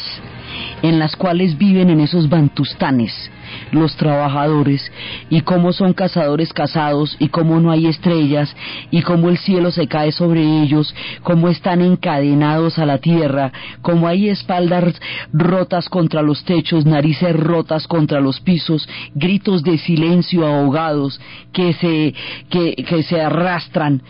en 0.82 1.00
las 1.00 1.18
cuales 1.18 1.58
viven 1.58 1.90
en 1.90 2.00
esos 2.00 2.30
bantustanes 2.30 3.30
los 3.72 3.98
trabajadores 3.98 4.90
y 5.30 5.42
cómo 5.42 5.74
son 5.74 5.92
cazadores 5.92 6.54
casados 6.54 7.18
y 7.20 7.28
cómo 7.28 7.60
no 7.60 7.72
hay 7.72 7.88
estrellas 7.88 8.56
y 8.92 9.02
cómo 9.02 9.30
el 9.30 9.38
cielo 9.38 9.72
se 9.72 9.88
cae 9.88 10.12
sobre 10.12 10.42
ellos, 10.42 10.94
cómo 11.24 11.50
están 11.50 11.82
encadenados 11.82 12.80
a 12.80 12.86
la 12.86 13.00
tierra, 13.00 13.52
cómo 13.82 14.08
hay 14.08 14.30
espaldas 14.30 15.00
rotas 15.34 15.90
contra 15.90 16.22
los 16.22 16.44
techos, 16.44 16.86
narices 16.86 17.36
rotas 17.36 17.88
contra 17.88 18.20
los 18.20 18.40
pisos, 18.40 18.88
gritos 19.14 19.64
de 19.64 19.78
silencio 19.78 20.46
ahogados 20.46 21.20
que 21.52 21.74
se, 21.74 22.14
que, 22.50 22.76
que 22.76 23.04
se 23.04 23.22
arrastran 23.22 24.02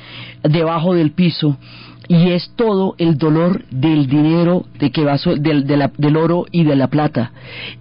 debajo 0.43 0.93
del 0.93 1.11
piso 1.11 1.57
y 2.07 2.29
es 2.31 2.51
todo 2.55 2.95
el 2.97 3.17
dolor 3.17 3.65
del 3.69 4.07
dinero 4.07 4.65
de 4.79 4.91
que 4.91 5.03
va 5.03 5.17
del, 5.39 5.65
del 5.65 6.17
oro 6.17 6.45
y 6.51 6.63
de 6.63 6.75
la 6.75 6.87
plata. 6.87 7.31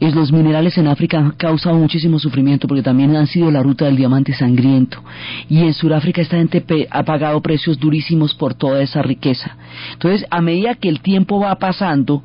Es 0.01 0.14
los 0.14 0.33
minerales 0.33 0.77
en 0.79 0.89
África 0.89 1.18
han 1.18 1.31
causado 1.33 1.77
muchísimo 1.77 2.18
sufrimiento 2.18 2.66
porque 2.66 2.83
también 2.83 3.14
han 3.14 3.27
sido 3.27 3.51
la 3.51 3.62
ruta 3.62 3.85
del 3.85 3.97
diamante 3.97 4.33
sangriento 4.33 5.03
y 5.49 5.59
en 5.61 5.74
Sudáfrica 5.74 6.22
esta 6.22 6.37
gente 6.37 6.64
ha 6.91 7.03
pagado 7.05 7.41
precios 7.41 7.79
durísimos 7.79 8.35
por 8.35 8.55
toda 8.55 8.83
esa 8.83 9.03
riqueza. 9.03 9.57
Entonces, 9.93 10.27
a 10.31 10.41
medida 10.41 10.74
que 10.74 10.89
el 10.89 11.01
tiempo 11.01 11.41
va 11.41 11.55
pasando, 11.57 12.22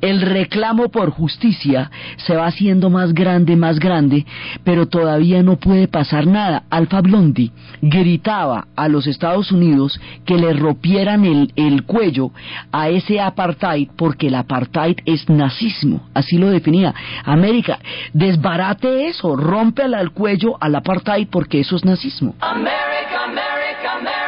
el 0.00 0.20
reclamo 0.20 0.88
por 0.88 1.10
justicia 1.10 1.90
se 2.16 2.36
va 2.36 2.46
haciendo 2.46 2.90
más 2.90 3.12
grande, 3.12 3.56
más 3.56 3.78
grande, 3.78 4.26
pero 4.64 4.86
todavía 4.86 5.42
no 5.42 5.56
puede 5.56 5.88
pasar 5.88 6.26
nada. 6.26 6.64
Alfa 6.70 7.00
Blondi 7.00 7.50
gritaba 7.80 8.68
a 8.76 8.88
los 8.88 9.06
Estados 9.06 9.52
Unidos 9.52 10.00
que 10.24 10.36
le 10.36 10.52
rompieran 10.52 11.24
el 11.24 11.41
el, 11.56 11.84
cuello 11.84 12.30
a 12.70 12.88
ese 12.88 13.20
apartheid 13.20 13.88
porque 13.96 14.28
el 14.28 14.34
apartheid 14.34 14.98
es 15.04 15.28
nazismo, 15.28 16.08
así 16.14 16.38
lo 16.38 16.48
definía. 16.50 16.94
América, 17.24 17.78
desbarate 18.12 19.08
eso, 19.08 19.36
rompe 19.36 19.82
el 19.84 20.10
cuello 20.10 20.56
al 20.60 20.74
apartheid 20.74 21.28
porque 21.28 21.60
eso 21.60 21.76
es 21.76 21.84
nazismo. 21.84 22.34
America, 22.40 23.24
America, 23.24 23.92
America, 23.98 24.22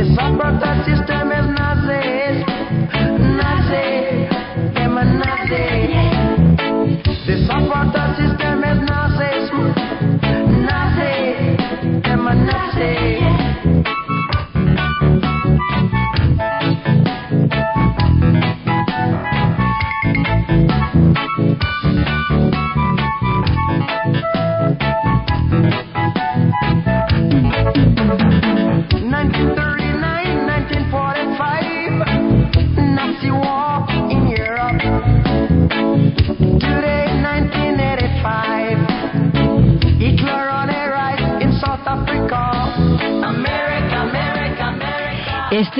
December 0.00 0.48
system. 0.86 1.19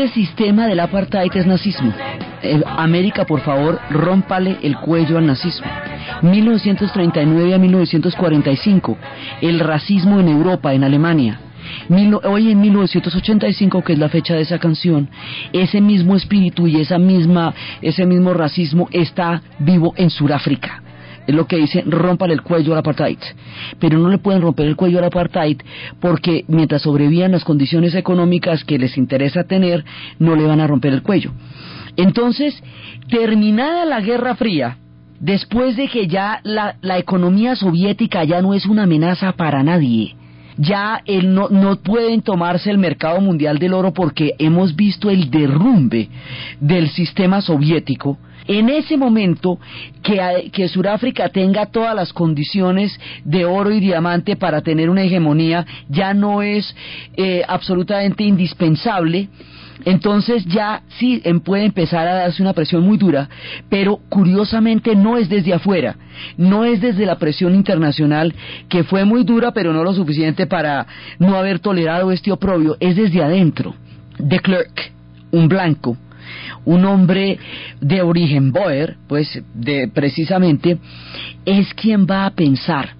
Este 0.01 0.15
sistema 0.15 0.67
del 0.67 0.81
apartheid 0.81 1.31
es 1.35 1.47
nazismo. 1.47 1.93
Eh, 2.43 2.63
América, 2.65 3.27
por 3.27 3.43
favor, 3.43 3.79
rómpale 3.91 4.57
el 4.63 4.79
cuello 4.79 5.19
al 5.19 5.27
nazismo. 5.27 5.67
1939 6.23 7.55
a 7.55 7.59
1945, 7.59 8.97
el 9.43 9.61
racismo 9.61 10.19
en 10.19 10.29
Europa, 10.29 10.73
en 10.73 10.85
Alemania. 10.85 11.39
hoy 12.25 12.51
en 12.51 12.61
1985, 12.63 13.85
que 13.85 13.93
es 13.93 13.99
la 13.99 14.09
fecha 14.09 14.33
de 14.33 14.41
esa 14.41 14.59
canción, 14.59 15.11
ese 15.53 15.83
mismo 15.83 16.17
espíritu 16.17 16.67
y 16.67 16.81
esa 16.81 16.99
misma, 16.99 17.53
ese 17.83 18.07
mismo 18.07 18.33
racismo 18.33 18.89
está 18.93 19.43
vivo 19.59 19.93
en 19.99 20.09
Sudáfrica 20.09 20.83
es 21.31 21.35
lo 21.35 21.47
que 21.47 21.57
dice, 21.57 21.83
rompan 21.87 22.31
el 22.31 22.43
cuello 22.43 22.73
al 22.73 22.79
apartheid. 22.79 23.19
Pero 23.79 23.99
no 23.99 24.09
le 24.09 24.19
pueden 24.19 24.43
romper 24.43 24.67
el 24.67 24.77
cuello 24.77 24.99
al 24.99 25.05
apartheid 25.05 25.59
porque 26.01 26.45
mientras 26.49 26.83
sobrevivan 26.83 27.33
las 27.33 27.45
condiciones 27.45 27.95
económicas 27.95 28.65
que 28.65 28.79
les 28.79 28.97
interesa 28.97 29.45
tener, 29.45 29.85
no 30.19 30.37
le 30.37 30.45
van 30.45 30.61
a 30.61 30.67
romper 30.67 30.93
el 30.93 31.03
cuello. 31.03 31.33
Entonces, 31.97 32.63
terminada 33.09 33.85
la 33.85 34.01
Guerra 34.01 34.35
Fría, 34.37 34.79
después 35.19 35.77
de 35.77 35.89
que 35.89 36.07
ya 36.07 36.41
la, 36.43 36.77
economía 36.99 37.57
soviética 37.57 38.25
ya 38.25 38.43
no 38.43 38.55
es 38.55 38.67
una 38.67 38.85
amenaza 38.85 39.33
para 39.33 39.63
nadie, 39.63 40.17
ya 40.57 41.03
no, 41.25 41.49
no 41.49 41.77
pueden 41.77 42.23
tomarse 42.23 42.71
el 42.71 42.79
mercado 42.79 43.21
mundial 43.21 43.59
del 43.59 43.75
oro 43.75 43.93
porque 43.93 44.35
hemos 44.39 44.77
visto 44.77 45.11
el 45.11 45.31
derrumbe 45.31 46.09
del 46.61 46.91
sistema 46.91 47.41
soviético, 47.41 48.19
en 48.51 48.69
ese 48.69 48.97
momento 48.97 49.61
que, 50.03 50.69
Sudáfrica 50.69 51.29
tenga 51.29 51.67
todas 51.67 51.95
las 51.95 52.13
condiciones 52.13 52.99
de 53.25 53.45
oro 53.45 53.71
y 53.71 53.79
diamante 53.79 54.35
para 54.35 54.61
tener 54.61 54.91
una 54.91 55.05
hegemonía 55.05 55.65
ya 55.89 56.15
no 56.15 56.43
es 56.43 56.75
eh, 57.17 57.43
absolutamente 57.47 58.25
indispensable. 58.25 59.29
Entonces 59.85 60.45
ya 60.47 60.83
sí 60.99 61.23
em, 61.25 61.39
puede 61.39 61.65
empezar 61.65 62.09
a 62.09 62.15
darse 62.15 62.43
una 62.43 62.53
presión 62.53 62.83
muy 62.83 62.99
dura, 62.99 63.29
pero 63.69 64.01
curiosamente 64.09 64.97
no 64.97 65.17
es 65.17 65.29
desde 65.29 65.55
afuera, 65.55 65.97
no 66.37 66.65
es 66.65 66.81
desde 66.81 67.07
la 67.07 67.19
presión 67.19 67.55
internacional, 67.55 68.35
que 68.69 68.83
fue 68.83 69.05
muy 69.05 69.23
dura, 69.23 69.53
pero 69.53 69.73
no 69.73 69.85
lo 69.85 69.95
suficiente 69.95 70.47
para 70.47 70.89
no 71.21 71.37
haber 71.37 71.61
tolerado 71.61 72.11
este 72.11 72.33
oprobio, 72.33 72.77
es 72.81 72.97
desde 72.97 73.23
adentro. 73.23 73.77
De 74.19 74.39
Klerk, 74.41 74.93
un 75.31 75.49
blanco, 75.49 75.97
un 76.65 76.85
hombre 76.85 77.39
de 77.81 78.03
origen 78.03 78.53
Boer, 78.53 78.97
pues 79.09 79.43
de, 79.55 79.89
precisamente, 79.89 80.79
es 81.45 81.73
quien 81.75 82.07
va 82.07 82.27
a 82.27 82.31
pensar 82.31 82.95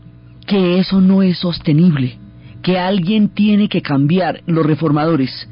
que 0.47 0.79
eso 0.79 1.01
no 1.01 1.23
es 1.23 1.39
sostenible, 1.39 2.19
que 2.63 2.79
alguien 2.79 3.29
tiene 3.29 3.69
que 3.69 3.83
cambiar, 3.83 4.43
los 4.47 4.67
reformadores, 4.67 5.49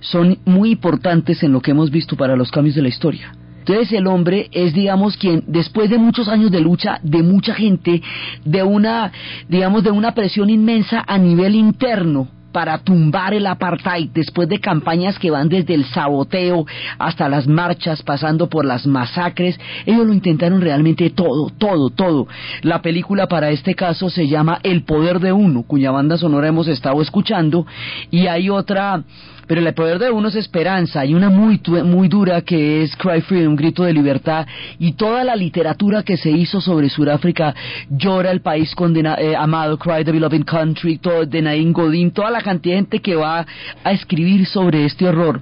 son 0.00 0.38
muy 0.44 0.72
importantes 0.72 1.42
en 1.42 1.52
lo 1.52 1.60
que 1.60 1.72
hemos 1.72 1.90
visto 1.90 2.16
para 2.16 2.36
los 2.36 2.50
cambios 2.50 2.76
de 2.76 2.82
la 2.82 2.88
historia. 2.88 3.32
Entonces 3.58 3.92
el 3.92 4.06
hombre 4.06 4.48
es, 4.52 4.72
digamos, 4.74 5.16
quien 5.16 5.42
después 5.48 5.90
de 5.90 5.98
muchos 5.98 6.28
años 6.28 6.52
de 6.52 6.60
lucha, 6.60 7.00
de 7.02 7.24
mucha 7.24 7.52
gente, 7.52 8.00
de 8.44 8.62
una, 8.62 9.10
digamos, 9.48 9.82
de 9.82 9.90
una 9.90 10.14
presión 10.14 10.50
inmensa 10.50 11.04
a 11.04 11.18
nivel 11.18 11.56
interno, 11.56 12.28
para 12.56 12.78
tumbar 12.78 13.34
el 13.34 13.46
apartheid 13.46 14.08
después 14.14 14.48
de 14.48 14.58
campañas 14.58 15.18
que 15.18 15.30
van 15.30 15.46
desde 15.46 15.74
el 15.74 15.84
saboteo 15.84 16.64
hasta 16.98 17.28
las 17.28 17.46
marchas, 17.46 18.02
pasando 18.02 18.48
por 18.48 18.64
las 18.64 18.86
masacres. 18.86 19.60
Ellos 19.84 20.06
lo 20.06 20.14
intentaron 20.14 20.62
realmente 20.62 21.10
todo, 21.10 21.50
todo, 21.50 21.90
todo. 21.90 22.26
La 22.62 22.80
película 22.80 23.26
para 23.26 23.50
este 23.50 23.74
caso 23.74 24.08
se 24.08 24.26
llama 24.26 24.58
El 24.62 24.84
Poder 24.84 25.20
de 25.20 25.34
Uno, 25.34 25.64
cuya 25.64 25.90
banda 25.90 26.16
sonora 26.16 26.48
hemos 26.48 26.66
estado 26.66 27.02
escuchando, 27.02 27.66
y 28.10 28.26
hay 28.26 28.48
otra 28.48 29.04
pero 29.46 29.60
el 29.60 29.74
poder 29.74 29.98
de 29.98 30.10
uno 30.10 30.28
es 30.28 30.34
esperanza. 30.34 31.00
Hay 31.00 31.14
una 31.14 31.30
muy, 31.30 31.60
muy 31.84 32.08
dura 32.08 32.42
que 32.42 32.82
es 32.82 32.96
Cry 32.96 33.20
Freedom, 33.20 33.54
Grito 33.54 33.84
de 33.84 33.92
Libertad, 33.92 34.46
y 34.78 34.92
toda 34.92 35.24
la 35.24 35.36
literatura 35.36 36.02
que 36.02 36.16
se 36.16 36.30
hizo 36.30 36.60
sobre 36.60 36.88
Sudáfrica, 36.88 37.54
Llora 37.88 38.30
el 38.30 38.40
país 38.40 38.74
condena, 38.74 39.16
eh, 39.18 39.34
amado, 39.36 39.78
Cry 39.78 40.04
the 40.04 40.12
Beloved 40.12 40.44
Country, 40.44 40.98
todo, 40.98 41.24
de 41.24 41.42
Nain 41.42 41.72
Godin, 41.72 42.10
toda 42.10 42.30
la 42.30 42.40
cantidad 42.40 42.74
de 42.74 42.80
gente 42.80 42.98
que 43.00 43.14
va 43.14 43.46
a 43.84 43.92
escribir 43.92 44.46
sobre 44.46 44.84
este 44.84 45.06
horror. 45.06 45.40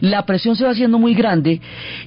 La 0.00 0.24
presión 0.26 0.56
se 0.56 0.64
va 0.64 0.70
haciendo 0.70 0.98
muy 0.98 1.14
grande 1.14 1.60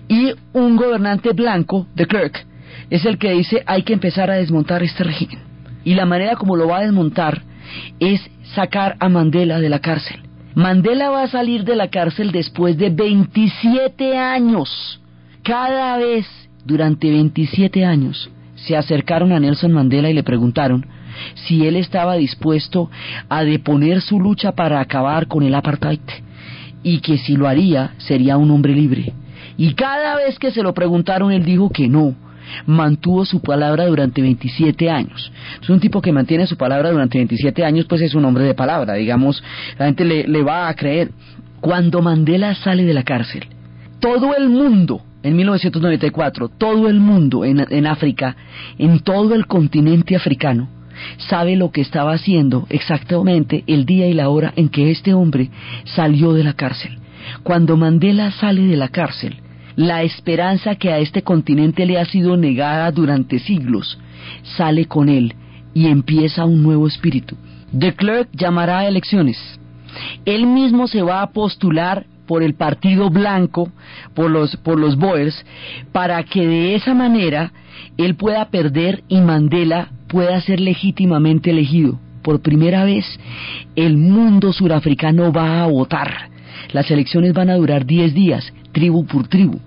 y 0.07 0.34
un 0.53 0.76
gobernante 0.76 1.32
blanco, 1.32 1.88
de 1.95 2.05
Clerk, 2.05 2.45
es 2.89 3.05
el 3.05 3.17
que 3.17 3.32
dice 3.32 3.63
hay 3.65 3.84
que 3.84 3.93
empezar 3.93 4.30
a 4.30 4.36
desmontar 4.36 4.84
este 4.84 5.03
régimen. 5.03 5.39
Y 5.86 5.95
la 5.95 6.05
manera 6.05 6.36
como 6.36 6.55
lo 6.55 6.67
va 6.67 6.80
a 6.80 6.84
desmontar 6.84 7.41
es 7.99 8.21
sacar 8.55 8.95
a 8.99 9.09
Mandela 9.09 9.59
de 9.59 9.69
la 9.69 9.80
cárcel. 9.80 10.21
Mandela 10.55 11.09
va 11.09 11.23
a 11.23 11.27
salir 11.27 11.63
de 11.63 11.75
la 11.75 11.87
cárcel 11.87 12.31
después 12.31 12.77
de 12.77 12.91
27 12.91 14.15
años. 14.17 14.99
Cada 15.41 15.97
vez 15.97 16.27
durante 16.63 17.09
27 17.09 17.83
años 17.83 18.29
se 18.55 18.77
acercaron 18.77 19.31
a 19.31 19.39
Nelson 19.39 19.71
Mandela 19.71 20.09
y 20.09 20.13
le 20.13 20.23
preguntaron 20.23 20.85
si 21.33 21.65
él 21.65 21.75
estaba 21.75 22.15
dispuesto 22.15 22.89
a 23.29 23.43
deponer 23.43 24.01
su 24.01 24.19
lucha 24.19 24.51
para 24.51 24.79
acabar 24.79 25.27
con 25.27 25.43
el 25.43 25.55
apartheid 25.55 25.99
y 26.83 26.99
que 26.99 27.17
si 27.17 27.35
lo 27.35 27.47
haría 27.47 27.93
sería 27.97 28.37
un 28.37 28.51
hombre 28.51 28.75
libre. 28.75 29.13
Y 29.57 29.73
cada 29.73 30.17
vez 30.17 30.37
que 30.37 30.51
se 30.51 30.61
lo 30.61 30.73
preguntaron 30.73 31.31
él 31.31 31.45
dijo 31.45 31.69
que 31.69 31.87
no, 31.87 32.15
mantuvo 32.65 33.25
su 33.25 33.41
palabra 33.41 33.85
durante 33.85 34.21
27 34.21 34.89
años. 34.89 35.31
Es 35.61 35.69
un 35.69 35.79
tipo 35.79 36.01
que 36.01 36.11
mantiene 36.11 36.47
su 36.47 36.57
palabra 36.57 36.91
durante 36.91 37.17
27 37.17 37.63
años, 37.63 37.85
pues 37.85 38.01
es 38.01 38.15
un 38.15 38.25
hombre 38.25 38.43
de 38.45 38.53
palabra, 38.53 38.93
digamos, 38.93 39.43
la 39.77 39.85
gente 39.85 40.05
le, 40.05 40.43
va 40.43 40.67
a 40.67 40.75
creer. 40.75 41.11
Cuando 41.61 42.01
Mandela 42.01 42.55
sale 42.55 42.83
de 42.83 42.93
la 42.93 43.03
cárcel, 43.03 43.45
todo 43.99 44.35
el 44.35 44.49
mundo, 44.49 45.01
en 45.23 45.35
1994, 45.35 46.49
todo 46.49 46.89
el 46.89 46.99
mundo 46.99 47.45
en, 47.45 47.65
en 47.69 47.87
África, 47.87 48.35
en 48.77 48.99
todo 48.99 49.33
el 49.33 49.47
continente 49.47 50.15
africano, 50.15 50.67
sabe 51.29 51.55
lo 51.55 51.71
que 51.71 51.81
estaba 51.81 52.13
haciendo 52.13 52.65
exactamente 52.69 53.63
el 53.67 53.85
día 53.85 54.07
y 54.07 54.13
la 54.13 54.29
hora 54.29 54.53
en 54.55 54.69
que 54.69 54.91
este 54.91 55.13
hombre 55.13 55.49
salió 55.85 56.33
de 56.33 56.43
la 56.43 56.53
cárcel. 56.53 56.99
Cuando 57.43 57.77
Mandela 57.77 58.31
sale 58.31 58.63
de 58.65 58.75
la 58.75 58.89
cárcel, 58.89 59.37
la 59.76 60.03
esperanza 60.03 60.76
que 60.76 60.91
a 60.91 60.99
este 60.99 61.24
continente 61.24 61.86
le 61.86 61.99
ha 61.99 62.05
sido 62.05 62.38
negada 62.38 62.91
durante 62.91 63.39
siglos 63.39 63.97
sale 64.57 64.86
con 64.86 65.09
él 65.09 65.36
y 65.74 65.88
empieza 65.88 66.45
un 66.45 66.63
nuevo 66.63 66.88
espíritu. 66.88 67.36
De 67.71 67.93
Klerk 67.93 68.30
llamará 68.34 68.80
a 68.80 68.88
elecciones. 68.88 69.38
Él 70.26 70.45
mismo 70.47 70.88
se 70.88 71.01
va 71.01 71.21
a 71.21 71.32
postular 71.32 72.05
por 72.28 72.43
el 72.43 72.53
Partido 72.53 73.09
Blanco, 73.09 73.71
por 74.13 74.30
los, 74.30 74.55
por 74.57 74.80
los 74.80 74.95
Boers, 74.97 75.45
para 75.91 76.24
que 76.24 76.47
de 76.47 76.76
esa 76.76 76.93
manera 76.93 77.51
él 77.97 78.15
pueda 78.15 78.49
perder 78.49 79.03
y 79.07 79.21
Mandela 79.21 79.89
pueda 80.07 80.39
ser 80.41 80.59
legítimamente 80.59 81.49
elegido. 81.49 81.99
Por 82.21 82.41
primera 82.41 82.86
vez, 82.86 83.05
el 83.76 83.97
mundo 83.97 84.53
surafricano 84.53 85.34
va 85.34 85.63
a 85.63 85.67
votar. 85.67 86.30
Las 86.71 86.89
elecciones 86.89 87.34
van 87.34 87.49
a 87.49 87.55
durar 87.55 87.86
10 87.86 88.13
días 88.13 88.53
tribu 88.74 89.05
por 89.05 89.28
tribu, 89.30 89.59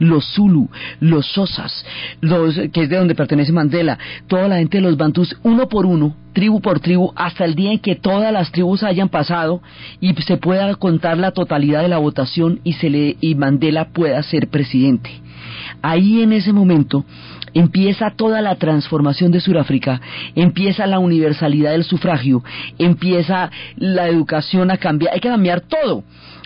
los 0.00 0.24
Zulu, 0.34 0.68
los 0.98 1.26
Sosas, 1.26 1.84
los 2.20 2.58
que 2.72 2.82
es 2.82 2.88
de 2.88 2.96
donde 2.96 3.14
pertenece 3.14 3.52
Mandela, 3.52 3.98
toda 4.26 4.48
la 4.48 4.56
gente 4.56 4.78
de 4.78 4.82
los 4.82 4.96
Bantus, 4.96 5.36
uno 5.44 5.68
por 5.68 5.86
uno, 5.86 6.16
tribu 6.32 6.60
por 6.60 6.80
tribu, 6.80 7.12
hasta 7.14 7.44
el 7.44 7.54
día 7.54 7.70
en 7.70 7.78
que 7.78 7.94
todas 7.94 8.32
las 8.32 8.50
tribus 8.50 8.82
hayan 8.82 9.08
pasado 9.08 9.62
y 10.00 10.12
se 10.14 10.36
pueda 10.38 10.74
contar 10.74 11.18
la 11.18 11.30
totalidad 11.30 11.82
de 11.82 11.88
la 11.88 11.98
votación 11.98 12.60
y 12.64 12.72
se 12.72 12.90
le 12.90 13.16
y 13.20 13.36
Mandela 13.36 13.90
pueda 13.90 14.20
ser 14.22 14.48
presidente. 14.48 15.10
Ahí 15.82 16.22
en 16.22 16.32
ese 16.32 16.52
momento 16.52 17.04
empieza 17.52 18.10
toda 18.10 18.40
la 18.40 18.56
transformación 18.56 19.30
de 19.30 19.40
Sudáfrica, 19.40 20.00
empieza 20.34 20.86
la 20.86 20.98
universalidad 20.98 21.70
del 21.72 21.84
sufragio, 21.84 22.42
empieza 22.78 23.50
la 23.76 24.08
educación 24.08 24.70
a 24.70 24.78
cambiar, 24.78 25.14
hay 25.14 25.20
que 25.20 25.28
cambiar 25.28 25.60
todo 25.60 26.02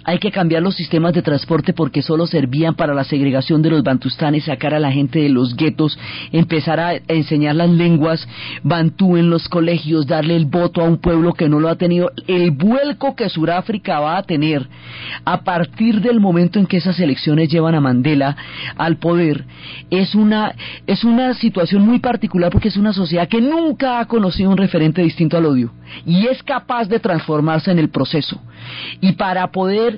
hay 0.09 0.19
que 0.19 0.33
cambiar 0.33 0.63
los 0.63 0.75
sistemas 0.75 1.13
de 1.13 1.21
transporte 1.21 1.75
porque 1.75 2.01
solo 2.01 2.27
servían 2.27 2.75
para 2.75 2.95
la 2.95 3.05
segregación 3.05 3.61
de 3.61 3.69
los 3.69 3.83
bantustanes, 3.83 4.45
sacar 4.45 4.73
a 4.73 4.79
la 4.79 4.91
gente 4.91 5.19
de 5.19 5.29
los 5.29 5.55
guetos, 5.55 5.99
empezar 6.33 6.81
a 6.81 6.95
enseñar 7.09 7.57
las 7.57 7.69
lenguas 7.69 8.27
bantú 8.63 9.19
en 9.19 9.29
los 9.29 9.51
colegios, 9.51 10.07
darle 10.07 10.35
el 10.35 10.47
voto 10.47 10.81
a 10.81 10.85
un 10.85 10.97
pueblo 10.97 11.35
que 11.35 11.51
no 11.51 11.61
lo 11.61 11.69
ha 11.69 11.77
tenido, 11.77 12.11
el 12.27 12.53
vuelco 12.53 13.15
que 13.15 13.29
Sudáfrica 13.29 14.01
va 14.01 14.17
a 14.17 14.23
tener 14.23 14.67
a 15.27 15.43
partir 15.43 16.01
del 16.01 16.21
momento 16.21 16.59
en 16.59 16.65
que 16.65 16.79
esas 16.79 16.99
elecciones 17.01 17.51
llevan 17.51 17.75
a 17.75 17.81
Mandela 17.83 18.35
al 18.79 18.97
poder 18.97 19.45
es 19.91 20.15
una 20.15 20.55
es 20.87 21.05
una 21.05 21.35
situación 21.35 21.83
muy 21.83 21.99
particular 21.99 22.51
porque 22.51 22.69
es 22.69 22.79
una 22.79 22.95
sociedad 22.95 23.29
que 23.29 23.43
nunca 23.43 24.01
ha 24.01 24.07
conocido 24.07 24.49
un 24.49 24.57
referente 24.57 25.03
distinto 25.03 25.37
al 25.37 25.45
odio 25.45 25.71
y 26.07 26.27
es 26.27 26.43
capaz 26.43 26.89
de 26.89 27.01
transformarse 27.01 27.71
en 27.71 27.79
el 27.79 27.91
proceso. 27.91 28.41
Y 29.01 29.13
para 29.13 29.51
poder 29.51 29.98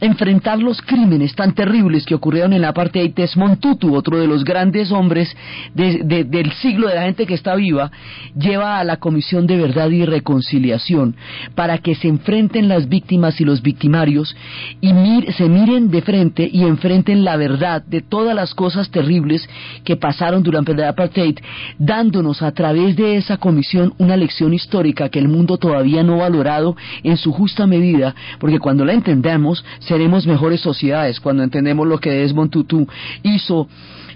enfrentar 0.00 0.58
los 0.58 0.80
crímenes 0.82 1.34
tan 1.34 1.54
terribles 1.54 2.06
que 2.06 2.14
ocurrieron 2.14 2.52
en 2.52 2.62
la 2.62 2.72
parte 2.72 3.00
de 3.00 3.08
Desmond 3.08 3.60
Tutu, 3.60 3.94
otro 3.94 4.18
de 4.18 4.26
los 4.26 4.44
grandes 4.44 4.90
hombres 4.90 5.34
del 5.74 6.52
siglo 6.60 6.88
de 6.88 6.94
la 6.94 7.02
gente 7.02 7.26
que 7.26 7.34
está 7.34 7.54
viva, 7.54 7.90
lleva 8.36 8.78
a 8.78 8.84
la 8.84 8.96
Comisión 8.98 9.46
de 9.46 9.56
Verdad 9.56 9.90
y 9.90 10.04
Reconciliación 10.04 11.16
para 11.54 11.78
que 11.78 11.94
se 11.94 12.08
enfrenten 12.08 12.68
las 12.68 12.88
víctimas 12.88 13.40
y 13.40 13.44
los 13.44 13.62
victimarios 13.62 14.34
y 14.80 14.90
se 15.32 15.48
miren 15.48 15.90
de 15.90 16.02
frente 16.02 16.48
y 16.50 16.62
enfrenten 16.62 17.24
la 17.24 17.36
verdad 17.36 17.82
de 17.82 18.00
todas 18.00 18.34
las 18.34 18.54
cosas 18.54 18.90
terribles 18.90 19.48
que 19.84 19.96
pasaron 19.96 20.42
durante 20.42 20.72
el 20.72 20.82
apartheid, 20.82 21.38
dándonos 21.78 22.42
a 22.42 22.52
través 22.52 22.96
de 22.96 23.16
esa 23.16 23.36
comisión 23.36 23.94
una 23.98 24.16
lección 24.16 24.54
histórica 24.54 25.08
que 25.08 25.18
el 25.18 25.28
mundo 25.28 25.58
todavía 25.58 26.02
no 26.02 26.14
ha 26.14 26.28
valorado 26.28 26.76
en 27.02 27.16
su 27.16 27.32
justa 27.32 27.66
medida, 27.66 28.14
porque 28.38 28.58
cuando 28.58 28.84
la 28.84 28.92
entendemos, 28.92 29.64
seremos 29.90 30.24
mejores 30.24 30.60
sociedades 30.60 31.18
cuando 31.18 31.42
entendemos 31.42 31.84
lo 31.84 31.98
que 31.98 32.10
Desmond 32.10 32.52
Tutu 32.52 32.86
hizo 33.24 33.66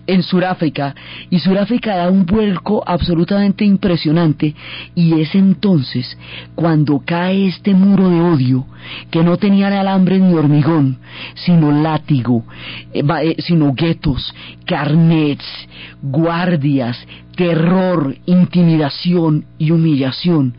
en 0.07 0.23
Sudáfrica 0.23 0.95
y 1.31 1.41
Sudáfrica 1.41 1.97
da 1.97 2.11
un 2.11 2.27
vuelco 2.27 2.85
absolutamente 2.87 3.65
impresionante 3.65 4.55
y 4.95 5.21
es 5.21 5.35
entonces 5.35 6.17
cuando 6.55 7.03
cae 7.05 7.49
este 7.49 7.75
muro 7.75 8.09
de 8.09 8.21
odio 8.21 8.67
que 9.11 9.25
no 9.25 9.37
tenía 9.37 9.67
alambre 9.81 10.21
ni 10.21 10.33
hormigón 10.35 10.99
sino 11.35 11.73
látigo 11.73 12.45
eh, 12.93 13.03
eh, 13.23 13.37
sino 13.39 13.73
guetos 13.73 14.33
carnets 14.65 15.45
guardias 16.03 16.97
terror 17.37 18.17
intimidación 18.27 19.45
y 19.59 19.71
humillación. 19.71 20.57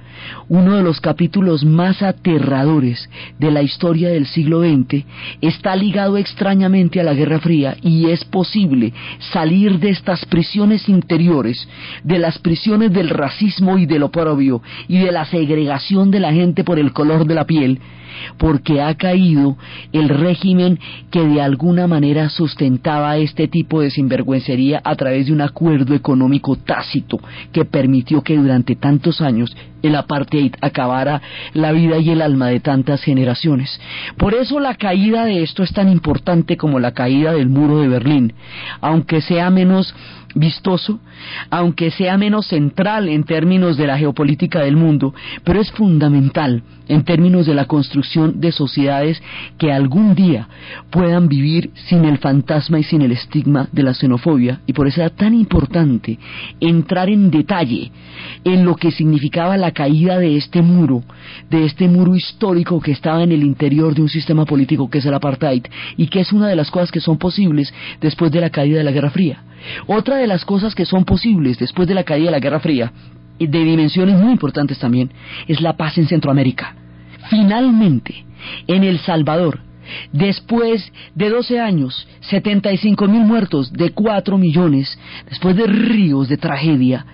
Uno 0.48 0.76
de 0.76 0.84
los 0.84 1.02
capítulos 1.02 1.66
más 1.66 2.02
aterradores 2.02 3.10
de 3.38 3.52
la 3.52 3.62
historia 3.62 4.10
del 4.10 4.26
siglo 4.26 4.62
XX, 4.62 5.04
está 5.42 5.76
ligado 5.76 6.18
extrañamente 6.18 7.00
a 7.00 7.04
la 7.04 7.14
Guerra 7.14 7.40
Fría 7.40 7.76
y 7.82 8.10
es 8.10 8.24
posible 8.24 8.94
salir 9.32 9.80
de 9.80 9.90
estas 9.90 10.26
prisiones 10.26 10.88
interiores, 10.88 11.68
de 12.04 12.20
las 12.20 12.40
prisiones 12.40 12.94
del 12.94 13.10
racismo 13.10 13.78
y 13.78 13.86
del 13.86 14.04
oprobio 14.04 14.62
y 14.88 15.00
de 15.00 15.12
la 15.12 15.26
segregación 15.26 16.12
de 16.12 16.20
la 16.20 16.34
gente 16.34 16.64
por 16.64 16.80
el 16.80 16.94
color 16.94 17.26
de 17.26 17.36
la 17.36 17.46
piel, 17.46 17.80
porque 18.38 18.82
ha 18.82 18.96
caído 18.96 19.58
el 19.94 20.10
régimen 20.10 20.80
que 21.12 21.26
de 21.26 21.42
alguna 21.42 21.88
manera 21.88 22.30
sustentaba 22.30 23.18
este 23.18 23.48
tipo 23.48 23.82
de 23.82 23.92
sinvergüencería 23.92 24.82
a 24.84 24.96
través 24.96 25.28
de 25.28 25.34
un 25.34 25.42
acuerdo 25.42 25.94
económico 25.94 26.56
tácito 26.56 27.20
que 27.52 27.66
permitió 27.66 28.22
que 28.22 28.36
durante 28.36 28.76
tantos 28.76 29.22
años 29.22 29.56
el 29.82 29.96
apartheid 29.96 30.54
acabara 30.62 31.22
la 31.54 31.72
vida 31.72 31.98
y 32.00 32.10
el 32.10 32.22
alma 32.22 32.48
de 32.48 32.60
tantas 32.60 33.04
generaciones. 33.04 33.80
Por 34.18 34.34
eso 34.34 34.60
la 34.60 34.76
caída 34.76 35.26
de 35.26 35.44
esto 35.44 35.64
es 35.64 35.74
tan 35.74 35.90
importante 35.90 36.58
como 36.58 36.80
la 36.80 36.94
caída 36.94 37.34
del 37.34 37.50
muro 37.50 37.80
de 37.80 37.88
Berlín, 37.88 38.34
aunque 38.82 39.22
sea 39.22 39.50
menos 39.50 39.94
vistoso, 40.36 41.00
aunque 41.50 41.90
sea 41.92 42.18
menos 42.18 42.48
central 42.48 43.10
en 43.10 43.24
términos 43.24 43.78
de 43.78 43.88
la 43.88 43.98
geopolítica 43.98 44.60
del 44.60 44.76
mundo, 44.76 45.14
pero 45.44 45.60
es 45.60 45.72
fundamental 45.72 46.62
en 46.88 47.04
términos 47.04 47.48
de 47.48 47.56
la 47.56 47.66
construcción 47.66 48.40
de 48.40 48.52
sociedades 48.52 49.22
que 49.58 49.72
algún 49.72 50.14
día 50.14 50.48
puedan 50.92 51.28
vivir 51.28 51.72
sin 51.74 52.06
el 52.06 52.20
fantasma 52.20 52.80
y 52.80 52.84
sin 52.84 53.02
el 53.02 53.12
estigma 53.12 53.68
de 53.72 53.84
la 53.84 53.94
xenofobia, 53.94 54.62
y 54.68 54.74
por 54.74 54.88
eso 54.88 55.02
era 55.02 55.10
tan 55.10 55.34
importante 55.34 56.20
entrar 56.60 57.10
en 57.10 57.32
detalle 57.32 57.92
en 58.44 58.66
lo 58.66 58.76
que 58.76 58.92
significaba 58.92 59.58
la 59.58 59.72
caída 59.72 60.20
de 60.20 60.38
este 60.38 60.62
muro, 60.62 61.04
de 61.50 61.66
este 61.66 61.88
muro 61.88 62.16
histórico 62.16 62.80
que 62.80 62.92
estaba 62.92 63.24
en 63.24 63.32
el 63.32 63.44
interior 63.44 63.96
de 63.96 64.02
un 64.02 64.10
sistema 64.10 64.46
político 64.46 64.90
que 64.90 65.00
es 65.00 65.06
el 65.06 65.14
apartheid, 65.14 65.64
y 65.98 66.08
que 66.08 66.20
es 66.20 66.34
una 66.34 66.48
de 66.48 66.56
las 66.56 66.70
cosas 66.70 66.92
que 66.92 67.00
son 67.00 67.18
posibles 67.18 67.74
después 68.02 68.32
de 68.32 68.42
la 68.42 68.50
caída 68.50 68.78
de 68.78 68.84
la 68.84 68.92
Guerra 68.92 69.10
Fría. 69.10 69.42
Otra 69.88 70.18
de 70.18 70.28
las 70.28 70.46
cosas 70.46 70.76
que 70.76 70.86
son 70.86 71.06
posibles 71.06 71.58
después 71.58 71.88
de 71.88 71.96
la 71.96 72.04
caída 72.04 72.28
de 72.28 72.32
la 72.32 72.40
Guerra 72.40 72.60
Fría, 72.60 72.92
y 73.38 73.48
de 73.48 73.64
dimensiones 73.64 74.18
muy 74.18 74.32
importantes 74.32 74.80
también, 74.80 75.12
es 75.48 75.62
la 75.62 75.76
paz 75.76 75.98
en 75.98 76.08
Centroamérica. 76.08 76.76
Finalmente, 77.30 78.26
en 78.68 78.84
El 78.84 79.00
Salvador, 79.00 79.60
después 80.12 80.92
de 81.16 81.30
12 81.30 81.60
años, 81.60 82.08
75 82.22 83.08
mil 83.08 83.22
muertos 83.22 83.72
de 83.74 83.92
4 83.92 84.38
millones, 84.38 84.98
después 85.30 85.56
de 85.56 85.68
ríos 85.68 86.30
de 86.30 86.38
tragedia, 86.38 87.06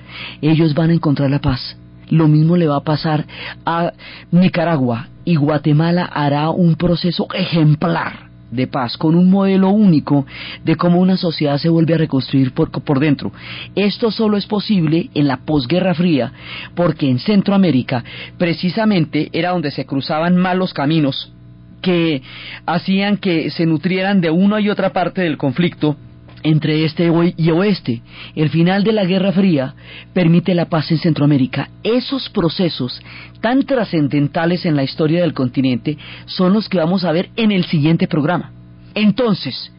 ellos 0.41 0.73
van 0.73 0.89
a 0.89 0.93
encontrar 0.93 1.29
la 1.29 1.39
paz. 1.39 1.77
Lo 2.09 2.27
mismo 2.27 2.57
le 2.57 2.67
va 2.67 2.77
a 2.77 2.83
pasar 2.83 3.25
a 3.65 3.93
Nicaragua 4.31 5.07
y 5.23 5.35
Guatemala 5.35 6.05
hará 6.05 6.49
un 6.49 6.75
proceso 6.75 7.27
ejemplar 7.33 8.30
de 8.51 8.67
paz, 8.67 8.97
con 8.97 9.15
un 9.15 9.29
modelo 9.29 9.69
único 9.69 10.25
de 10.63 10.75
cómo 10.75 10.99
una 10.99 11.17
sociedad 11.17 11.57
se 11.57 11.69
vuelve 11.69 11.95
a 11.95 11.97
reconstruir 11.97 12.53
por, 12.53 12.69
por 12.69 12.99
dentro. 12.99 13.31
Esto 13.75 14.11
solo 14.11 14.37
es 14.37 14.45
posible 14.45 15.09
en 15.13 15.27
la 15.27 15.37
posguerra 15.37 15.95
fría, 15.95 16.31
porque 16.75 17.09
en 17.09 17.19
Centroamérica 17.19 18.03
precisamente 18.37 19.29
era 19.31 19.51
donde 19.51 19.71
se 19.71 19.85
cruzaban 19.85 20.35
malos 20.35 20.73
caminos 20.73 21.33
que 21.81 22.21
hacían 22.65 23.17
que 23.17 23.49
se 23.49 23.65
nutrieran 23.65 24.21
de 24.21 24.29
una 24.29 24.61
y 24.61 24.69
otra 24.69 24.93
parte 24.93 25.21
del 25.21 25.37
conflicto 25.37 25.97
entre 26.43 26.85
este 26.85 27.11
y 27.37 27.51
oeste. 27.51 28.01
El 28.35 28.49
final 28.49 28.83
de 28.83 28.91
la 28.91 29.05
Guerra 29.05 29.31
Fría 29.31 29.75
permite 30.13 30.53
la 30.53 30.65
paz 30.65 30.91
en 30.91 30.97
Centroamérica. 30.97 31.69
Esos 31.83 32.29
procesos 32.29 33.01
tan 33.41 33.63
trascendentales 33.63 34.65
en 34.65 34.75
la 34.75 34.83
historia 34.83 35.21
del 35.21 35.33
continente 35.33 35.97
son 36.25 36.53
los 36.53 36.69
que 36.69 36.77
vamos 36.77 37.03
a 37.03 37.11
ver 37.11 37.29
en 37.35 37.51
el 37.51 37.65
siguiente 37.65 38.07
programa. 38.07 38.51
Entonces, 38.93 39.71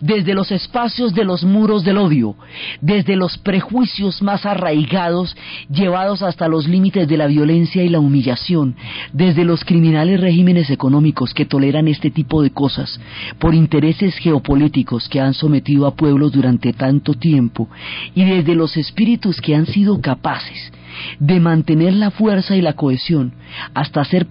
desde 0.00 0.34
los 0.34 0.50
espacios 0.50 1.14
de 1.14 1.24
los 1.24 1.44
muros 1.44 1.84
del 1.84 1.98
odio, 1.98 2.36
desde 2.80 3.16
los 3.16 3.38
prejuicios 3.38 4.22
más 4.22 4.46
arraigados 4.46 5.36
llevados 5.70 6.22
hasta 6.22 6.48
los 6.48 6.66
límites 6.66 7.08
de 7.08 7.16
la 7.16 7.26
violencia 7.26 7.82
y 7.82 7.88
la 7.88 8.00
humillación, 8.00 8.76
desde 9.12 9.44
los 9.44 9.64
criminales 9.64 10.20
regímenes 10.20 10.70
económicos 10.70 11.34
que 11.34 11.46
toleran 11.46 11.88
este 11.88 12.10
tipo 12.10 12.42
de 12.42 12.50
cosas 12.50 13.00
por 13.38 13.54
intereses 13.54 14.16
geopolíticos 14.18 15.08
que 15.08 15.20
han 15.20 15.34
sometido 15.34 15.86
a 15.86 15.94
pueblos 15.94 16.32
durante 16.32 16.72
tanto 16.72 17.14
tiempo, 17.14 17.68
y 18.14 18.24
desde 18.24 18.54
los 18.54 18.76
espíritus 18.76 19.40
que 19.40 19.54
han 19.54 19.66
sido 19.66 20.00
capaces 20.00 20.72
de 21.18 21.40
mantener 21.40 21.92
la 21.92 22.10
fuerza 22.10 22.56
y 22.56 22.62
la 22.62 22.74
cohesión 22.74 23.32
hasta 23.74 24.04
ser 24.04 24.26